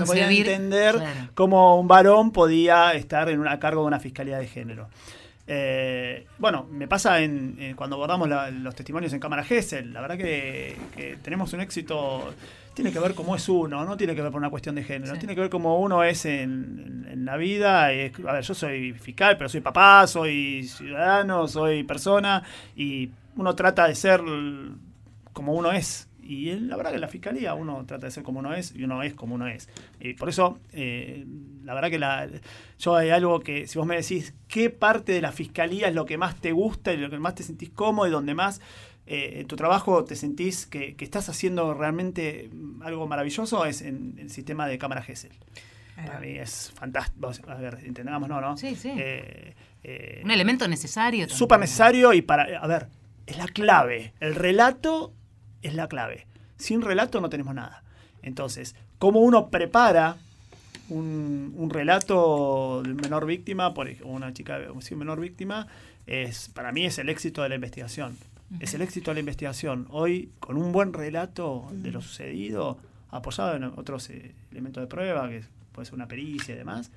entender 0.51 0.95
claro. 0.95 1.29
cómo 1.35 1.77
un 1.79 1.87
varón 1.89 2.31
podía 2.31 2.93
estar 2.93 3.27
en 3.29 3.39
una, 3.41 3.51
a 3.53 3.59
cargo 3.59 3.81
de 3.81 3.87
una 3.87 3.99
fiscalía 3.99 4.37
de 4.37 4.47
género. 4.47 4.87
Eh, 5.47 6.25
bueno, 6.37 6.67
me 6.71 6.87
pasa 6.87 7.21
en, 7.21 7.57
en 7.59 7.75
cuando 7.75 7.95
abordamos 7.95 8.29
la- 8.29 8.51
los 8.51 8.75
testimonios 8.75 9.11
en 9.13 9.19
Cámara 9.19 9.43
Gesell. 9.43 9.91
La 9.91 9.99
verdad 10.01 10.17
que, 10.17 10.77
que 10.95 11.17
tenemos 11.21 11.51
un 11.53 11.61
éxito. 11.61 12.33
Tiene 12.82 12.93
que 12.93 12.99
ver 12.99 13.13
cómo 13.15 13.36
es 13.36 13.49
uno, 13.49 13.84
no 13.84 13.97
tiene 13.97 14.15
que 14.15 14.21
ver 14.21 14.32
por 14.32 14.39
una 14.39 14.49
cuestión 14.49 14.75
de 14.75 14.84
género. 14.84 15.13
Sí. 15.13 15.19
Tiene 15.19 15.36
que 15.36 15.41
ver 15.41 15.49
cómo 15.49 15.80
uno 15.80 16.03
es 16.03 16.25
en, 16.25 17.03
en- 17.05 17.07
en 17.11 17.25
la 17.25 17.36
vida. 17.38 17.91
Es- 17.91 18.13
a 18.25 18.32
ver, 18.34 18.43
yo 18.43 18.53
soy 18.53 18.93
fiscal, 18.93 19.38
pero 19.38 19.49
soy 19.49 19.61
papá, 19.61 20.07
soy 20.07 20.63
ciudadano, 20.63 21.47
soy 21.47 21.84
persona. 21.84 22.43
Y 22.75 23.09
uno 23.36 23.53
trata 23.55 23.88
de 23.88 23.95
ser 23.95 24.21
como 25.34 25.53
uno 25.53 25.71
es. 25.71 26.07
Y 26.21 26.51
la 26.59 26.75
verdad 26.77 26.91
que 26.91 26.95
en 26.95 27.01
la 27.01 27.07
fiscalía 27.07 27.55
uno 27.55 27.86
trata 27.88 28.05
de 28.05 28.11
ser 28.11 28.21
como 28.21 28.39
uno 28.39 28.53
es 28.53 28.75
y 28.75 28.84
uno 28.84 29.01
es 29.01 29.15
como 29.15 29.34
uno 29.34 29.47
es. 29.47 29.67
Y 29.99 30.13
por 30.13 30.30
eso, 30.30 30.59
eh, 30.73 31.25
la 31.63 31.73
verdad 31.73 31.89
que 31.89 31.97
la, 31.97 32.27
yo 32.77 32.95
hay 32.95 33.09
algo 33.09 33.39
que, 33.39 33.65
si 33.65 33.80
vos 33.80 33.88
me 33.88 33.95
decís 33.95 34.36
qué 34.47 34.69
parte 34.69 35.11
de 35.11 35.21
la 35.21 35.32
fiscalía 35.32 35.88
es 35.88 35.95
lo 35.95 36.05
que 36.05 36.19
más 36.19 36.36
te 36.36 36.51
gusta 36.51 36.93
y 36.93 36.97
lo 36.97 37.09
que 37.09 37.17
más 37.17 37.34
te 37.34 37.41
sentís 37.41 37.71
cómodo 37.71 38.07
y 38.07 38.11
donde 38.11 38.36
más 38.36 38.61
eh, 39.12 39.39
en 39.39 39.47
tu 39.47 39.55
trabajo 39.55 40.05
te 40.05 40.16
sentís 40.16 40.68
que, 40.68 40.95
que 40.95 41.03
estás 41.03 41.30
haciendo 41.30 41.74
realmente 41.74 42.49
mm, 42.53 42.84
algo 42.84 43.07
maravilloso, 43.07 43.66
es 43.66 43.82
en 43.82 44.16
el 44.20 44.30
sistema 44.30 44.68
de 44.68 44.78
cámara 44.78 45.01
GESEL. 45.01 45.32
Para 45.95 46.20
mí 46.20 46.38
es 46.38 46.72
fantástico. 46.76 47.30
A 47.47 47.55
ver, 47.55 47.80
entendamos, 47.84 48.30
no, 48.30 48.39
¿no? 48.39 48.55
Sí, 48.55 48.76
sí. 48.76 48.91
Eh, 48.95 49.55
eh, 49.84 50.22
Un 50.24 50.32
elemento 50.32 50.68
necesario. 50.68 51.28
súper 51.28 51.60
necesario 51.60 52.14
y 52.14 52.22
para, 52.22 52.60
a 52.60 52.68
ver, 52.68 52.88
es 53.26 53.38
la 53.38 53.47
clave. 53.47 54.14
El 54.20 54.36
relato 54.36 55.12
es 55.64 55.74
la 55.74 55.88
clave. 55.88 56.28
Sin 56.57 56.82
relato 56.82 57.20
no 57.20 57.30
tenemos 57.30 57.55
nada. 57.55 57.84
Entonces, 58.22 58.76
¿cómo 58.99 59.22
uno 59.22 59.49
prepara 59.49 60.18
un, 60.89 61.53
un 61.57 61.70
relato 61.70 62.82
de 62.84 62.93
menor 62.93 63.26
víctima, 63.26 63.74
por 63.74 63.89
una 64.03 64.34
chica 64.34 64.60
sí, 64.82 64.95
menor 64.95 65.20
víctima, 65.20 65.68
es, 66.07 66.49
para 66.49 66.72
mí 66.72 66.86
es 66.86 66.97
el 66.99 67.10
éxito 67.10 67.43
de 67.43 67.49
la 67.49 67.55
investigación. 67.55 68.18
Es 68.59 68.73
el 68.73 68.81
éxito 68.81 69.11
de 69.11 69.15
la 69.15 69.19
investigación. 69.21 69.87
Hoy, 69.91 70.31
con 70.39 70.57
un 70.57 70.71
buen 70.71 70.93
relato 70.93 71.67
de 71.71 71.91
lo 71.91 72.01
sucedido, 72.01 72.77
apoyado 73.11 73.55
en 73.55 73.63
otros 73.63 74.09
eh, 74.09 74.33
elementos 74.51 74.81
de 74.81 74.87
prueba, 74.87 75.29
que 75.29 75.43
puede 75.71 75.85
ser 75.85 75.95
una 75.95 76.07
pericia 76.07 76.55
y 76.55 76.57
demás, 76.57 76.91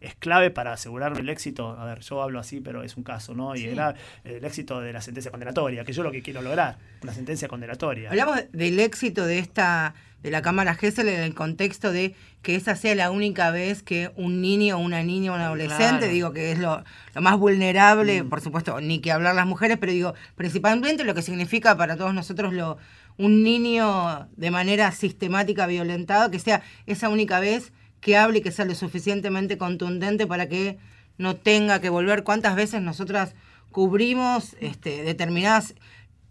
es 0.00 0.14
clave 0.14 0.50
para 0.50 0.72
asegurar 0.74 1.18
el 1.18 1.28
éxito. 1.28 1.70
A 1.70 1.84
ver, 1.84 2.00
yo 2.00 2.22
hablo 2.22 2.38
así, 2.38 2.60
pero 2.60 2.82
es 2.84 2.96
un 2.96 3.02
caso, 3.02 3.34
¿no? 3.34 3.56
Y 3.56 3.60
Sí. 3.60 3.68
era 3.68 3.94
el 4.22 4.44
éxito 4.44 4.80
de 4.80 4.92
la 4.92 5.00
sentencia 5.00 5.30
condenatoria, 5.30 5.84
que 5.84 5.92
yo 5.92 6.02
lo 6.02 6.12
que 6.12 6.22
quiero 6.22 6.40
lograr, 6.42 6.76
una 7.02 7.12
sentencia 7.12 7.48
condenatoria. 7.48 8.10
Hablamos 8.10 8.40
del 8.52 8.78
éxito 8.78 9.24
de 9.26 9.38
esta 9.40 9.94
de 10.22 10.30
la 10.30 10.42
Cámara 10.42 10.74
Gesell 10.74 11.08
en 11.08 11.20
el 11.20 11.34
contexto 11.34 11.92
de 11.92 12.14
que 12.42 12.56
esa 12.56 12.74
sea 12.76 12.94
la 12.94 13.10
única 13.10 13.50
vez 13.50 13.82
que 13.82 14.10
un 14.16 14.40
niño, 14.40 14.78
una 14.78 15.02
niña, 15.02 15.32
un 15.32 15.40
adolescente, 15.40 15.98
Claro. 15.98 16.12
digo 16.12 16.32
que 16.32 16.52
es 16.52 16.58
lo, 16.58 16.82
lo 17.14 17.20
más 17.20 17.38
vulnerable, 17.38 18.24
por 18.24 18.40
supuesto, 18.40 18.80
ni 18.80 19.00
que 19.00 19.12
hablar 19.12 19.34
las 19.34 19.46
mujeres, 19.46 19.78
pero 19.78 19.92
digo, 19.92 20.14
principalmente 20.34 21.04
lo 21.04 21.14
que 21.14 21.22
significa 21.22 21.76
para 21.76 21.96
todos 21.96 22.14
nosotros 22.14 22.52
lo 22.52 22.78
un 23.16 23.42
niño 23.42 24.28
de 24.36 24.50
manera 24.52 24.92
sistemática 24.92 25.66
violentado, 25.66 26.30
que 26.30 26.38
sea 26.38 26.62
esa 26.86 27.08
única 27.08 27.40
vez 27.40 27.72
que 28.00 28.16
hable 28.16 28.38
y 28.38 28.42
que 28.42 28.52
sea 28.52 28.64
lo 28.64 28.76
suficientemente 28.76 29.58
contundente 29.58 30.26
para 30.26 30.48
que 30.48 30.78
no 31.16 31.34
tenga 31.34 31.80
que 31.80 31.88
volver. 31.90 32.22
¿Cuántas 32.22 32.54
veces 32.54 32.80
nosotras 32.80 33.34
cubrimos 33.72 34.56
este, 34.60 35.02
determinadas 35.02 35.74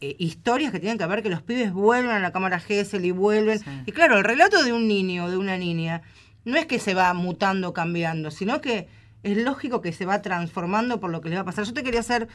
eh, 0.01 0.15
historias 0.19 0.71
que 0.71 0.79
tienen 0.79 0.97
que 0.97 1.05
ver 1.05 1.23
que 1.23 1.29
los 1.29 1.41
pibes 1.41 1.71
vuelven 1.73 2.11
a 2.11 2.19
la 2.19 2.31
cámara 2.31 2.59
Gesell 2.59 3.05
y 3.05 3.11
vuelven? 3.11 3.59
Sí. 3.59 3.65
Y 3.85 3.91
claro, 3.91 4.17
el 4.17 4.23
relato 4.23 4.63
de 4.63 4.73
un 4.73 4.87
niño 4.87 5.25
o 5.25 5.29
de 5.29 5.37
una 5.37 5.57
niña 5.57 6.01
no 6.45 6.57
es 6.57 6.65
que 6.65 6.79
se 6.79 6.93
va 6.93 7.13
mutando, 7.13 7.73
cambiando, 7.73 8.31
sino 8.31 8.61
que 8.61 8.87
es 9.23 9.37
lógico 9.37 9.81
que 9.81 9.91
se 9.91 10.05
va 10.05 10.21
transformando 10.21 10.99
por 10.99 11.09
lo 11.09 11.21
que 11.21 11.29
le 11.29 11.35
va 11.35 11.41
a 11.41 11.45
pasar. 11.45 11.65
Yo 11.65 11.73
te 11.73 11.83
quería 11.83 11.99
hacer 11.99 12.27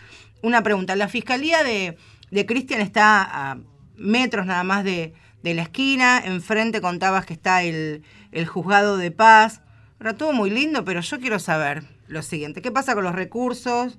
una 0.43 0.63
pregunta. 0.63 0.97
La 0.97 1.09
fiscalía 1.09 1.63
de, 1.63 1.97
de 2.31 2.47
Cristian 2.47 2.81
está 2.81 3.23
a 3.23 3.59
metros 3.97 4.47
nada 4.47 4.65
más 4.65 4.85
de, 4.85 5.15
de 5.43 5.55
la 5.55 5.63
esquina, 5.63 6.21
enfrente 6.25 6.81
contabas 6.81 7.25
que 7.25 7.33
está 7.33 7.63
el, 7.63 8.03
el 8.33 8.47
juzgado 8.47 8.97
de 8.97 9.11
paz. 9.11 9.63
Ahora 9.99 10.17
todo 10.17 10.33
muy 10.33 10.51
lindo, 10.51 10.85
pero 10.85 11.01
yo 11.01 11.21
quiero 11.21 11.39
saber 11.39 11.85
lo 12.09 12.23
siguiente. 12.23 12.61
¿Qué 12.61 12.71
pasa 12.71 12.95
con 12.95 13.05
los 13.05 13.15
recursos? 13.15 13.99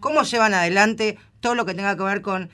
¿Cómo 0.00 0.22
llevan 0.22 0.54
adelante 0.54 1.18
todo 1.40 1.54
lo 1.54 1.66
que 1.66 1.74
tenga 1.74 1.96
que 1.96 2.02
ver 2.04 2.22
con, 2.22 2.50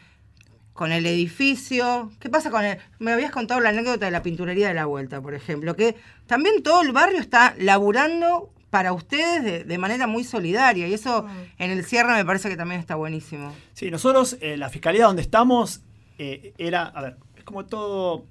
con 0.79 0.93
el 0.93 1.05
edificio? 1.07 2.11
¿Qué 2.21 2.31
pasa 2.31 2.51
con 2.53 2.65
el...? 2.65 2.79
Me 3.01 3.11
habías 3.13 3.33
contado 3.33 3.61
la 3.61 3.71
anécdota 3.71 4.05
de 4.07 4.13
la 4.13 4.23
pinturería 4.23 4.69
de 4.69 4.75
la 4.75 4.87
vuelta, 4.87 5.21
por 5.21 5.35
ejemplo, 5.35 5.75
que 5.75 5.97
también 6.29 6.63
todo 6.63 6.83
el 6.83 6.93
barrio 6.93 7.19
está 7.19 7.57
laburando 7.59 8.53
para 8.71 8.93
ustedes 8.93 9.43
de, 9.43 9.65
de 9.65 9.79
manera 9.79 10.07
muy 10.07 10.23
solidaria 10.23 10.87
y 10.87 10.95
eso 10.95 11.27
en 11.59 11.71
el 11.73 11.85
cierre 11.85 12.13
me 12.15 12.25
parece 12.25 12.49
que 12.49 12.57
también 12.57 12.81
está 12.81 12.95
buenísimo. 12.95 13.53
Sí, 13.73 13.91
nosotros, 13.91 14.37
eh, 14.41 14.57
la 14.57 14.69
fiscalía 14.69 15.07
donde 15.07 15.23
estamos, 15.23 15.81
eh, 16.19 16.53
era, 16.59 16.85
a 16.85 17.03
ver, 17.03 17.17
es 17.37 17.43
como 17.43 17.67
todo, 17.67 18.27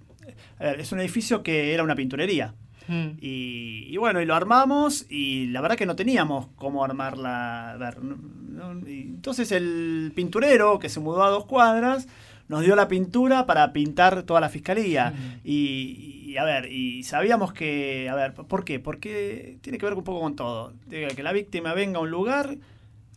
a 0.60 0.64
ver, 0.64 0.80
es 0.80 0.92
un 0.94 1.00
edificio 1.02 1.44
que 1.44 1.74
era 1.74 1.84
una 1.84 1.96
pinturería. 1.96 2.54
Mm. 2.88 3.18
Y, 3.20 3.88
y 3.90 3.98
bueno, 3.98 4.22
y 4.22 4.26
lo 4.26 4.34
armamos 4.36 5.06
y 5.10 5.48
la 5.48 5.60
verdad 5.60 5.76
que 5.76 5.86
no 5.86 5.98
teníamos 5.98 6.48
cómo 6.56 6.86
armarla. 6.86 7.72
A 7.72 7.78
ver, 7.78 8.02
no- 8.02 8.16
no- 8.16 8.88
y 8.88 9.02
entonces 9.02 9.52
el 9.52 10.14
pinturero, 10.16 10.80
que 10.80 10.88
se 10.88 11.02
mudó 11.02 11.24
a 11.24 11.30
dos 11.30 11.46
cuadras, 11.46 12.08
nos 12.48 12.64
dio 12.64 12.76
la 12.76 12.88
pintura 12.88 13.46
para 13.46 13.74
pintar 13.74 14.24
toda 14.24 14.40
la 14.40 14.50
fiscalía. 14.50 15.14
Y, 15.44 16.24
y, 16.26 16.38
a 16.38 16.44
ver, 16.44 16.72
y 16.72 17.04
sabíamos 17.04 17.54
que, 17.54 18.10
a 18.10 18.16
ver, 18.16 18.34
¿por 18.34 18.64
qué? 18.64 18.80
Porque 18.80 19.58
tiene 19.62 19.78
que 19.78 19.86
ver 19.86 19.96
un 19.96 20.04
poco 20.04 20.22
con 20.22 20.36
todo. 20.36 20.74
Que 20.90 21.24
la 21.24 21.34
víctima 21.34 21.74
venga 21.74 22.00
a 22.00 22.02
un 22.02 22.12
lugar 22.12 22.58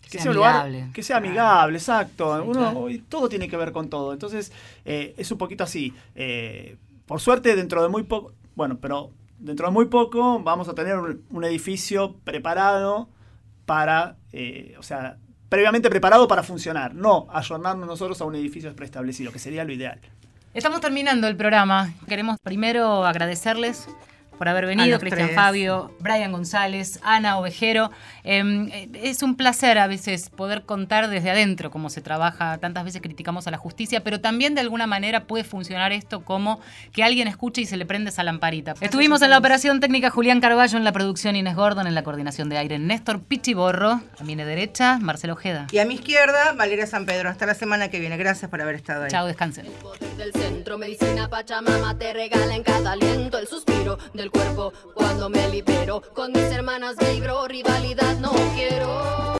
que 0.02 0.18
sea 0.18 0.22
sea 0.22 0.30
un 0.32 0.36
lugar 0.38 0.66
amigable. 0.66 0.92
que 0.92 1.02
sea 1.02 1.16
amigable, 1.18 1.78
exacto. 1.78 2.36
Sí, 2.36 2.42
Uno, 2.48 2.72
claro. 2.72 2.86
todo 3.08 3.28
tiene 3.28 3.48
que 3.48 3.56
ver 3.56 3.70
con 3.70 3.88
todo. 3.88 4.12
Entonces, 4.12 4.52
eh, 4.84 5.14
es 5.16 5.30
un 5.30 5.38
poquito 5.38 5.62
así. 5.62 5.94
Eh, 6.16 6.76
por 7.06 7.20
suerte, 7.20 7.54
dentro 7.54 7.82
de 7.82 7.88
muy 7.88 8.02
poco, 8.02 8.32
bueno, 8.56 8.78
pero 8.80 9.10
dentro 9.38 9.66
de 9.68 9.72
muy 9.72 9.86
poco 9.86 10.40
vamos 10.40 10.68
a 10.68 10.74
tener 10.74 10.96
un, 10.96 11.22
un 11.30 11.44
edificio 11.44 12.16
preparado 12.24 13.08
para, 13.66 14.16
eh, 14.32 14.74
o 14.78 14.82
sea, 14.82 15.16
previamente 15.50 15.90
preparado 15.90 16.26
para 16.26 16.42
funcionar, 16.42 16.94
no 16.94 17.26
ayornarnos 17.30 17.86
nosotros 17.86 18.18
a 18.22 18.24
un 18.24 18.36
edificio 18.36 18.74
preestablecido, 18.74 19.32
que 19.32 19.38
sería 19.38 19.64
lo 19.64 19.72
ideal. 19.72 19.98
Estamos 20.54 20.80
terminando 20.80 21.26
el 21.26 21.36
programa. 21.36 21.92
Queremos 22.08 22.38
primero 22.42 23.04
agradecerles 23.04 23.86
por 24.40 24.48
haber 24.48 24.64
venido, 24.64 24.98
Cristian. 24.98 25.32
Fabio, 25.34 25.94
Brian 26.00 26.32
González, 26.32 26.98
Ana 27.02 27.36
Ovejero. 27.36 27.90
Eh, 28.24 28.88
es 28.94 29.22
un 29.22 29.36
placer 29.36 29.76
a 29.76 29.86
veces 29.86 30.30
poder 30.30 30.62
contar 30.62 31.10
desde 31.10 31.28
adentro 31.30 31.70
cómo 31.70 31.90
se 31.90 32.00
trabaja. 32.00 32.56
Tantas 32.56 32.86
veces 32.86 33.02
criticamos 33.02 33.46
a 33.46 33.50
la 33.50 33.58
justicia, 33.58 34.02
pero 34.02 34.22
también 34.22 34.54
de 34.54 34.62
alguna 34.62 34.86
manera 34.86 35.24
puede 35.24 35.44
funcionar 35.44 35.92
esto 35.92 36.24
como 36.24 36.58
que 36.94 37.04
alguien 37.04 37.28
escuche 37.28 37.60
y 37.60 37.66
se 37.66 37.76
le 37.76 37.84
prende 37.84 38.08
esa 38.08 38.24
lamparita. 38.24 38.72
Estuvimos 38.80 39.20
en 39.20 39.28
la 39.28 39.36
operación 39.36 39.78
técnica 39.78 40.08
Julián 40.08 40.40
Carballo, 40.40 40.78
en 40.78 40.84
la 40.84 40.92
producción 40.92 41.36
Inés 41.36 41.54
Gordon, 41.54 41.86
en 41.86 41.94
la 41.94 42.02
coordinación 42.02 42.48
de 42.48 42.56
aire 42.56 42.78
Néstor 42.78 43.20
Pichiborro, 43.20 44.00
a 44.18 44.24
mi 44.24 44.36
derecha 44.36 44.98
Marcelo 45.02 45.34
Ojeda. 45.34 45.66
Y 45.70 45.80
a 45.80 45.84
mi 45.84 45.96
izquierda, 45.96 46.54
Valeria 46.54 46.86
San 46.86 47.04
Pedro. 47.04 47.28
Hasta 47.28 47.44
la 47.44 47.52
semana 47.52 47.88
que 47.90 48.00
viene. 48.00 48.16
Gracias 48.16 48.50
por 48.50 48.62
haber 48.62 48.76
estado 48.76 49.02
ahí. 49.02 49.10
Chao, 49.10 49.26
descansen. 49.26 49.66
poder 49.82 50.00
del 50.20 50.32
centro, 50.32 50.76
medicina 50.76 51.28
Pachamama 51.28 51.96
te 51.96 52.12
regala 52.12 52.54
en 52.54 52.62
cada 52.62 52.92
aliento 52.92 53.38
el 53.38 53.48
suspiro 53.48 53.98
del 54.12 54.29
cuerpo 54.30 54.72
cuando 54.94 55.28
me 55.28 55.48
libero. 55.48 56.02
Con 56.14 56.32
mis 56.32 56.44
hermanas 56.44 56.96
migro, 57.00 57.46
rivalidad 57.46 58.16
no 58.18 58.32
quiero. 58.54 59.30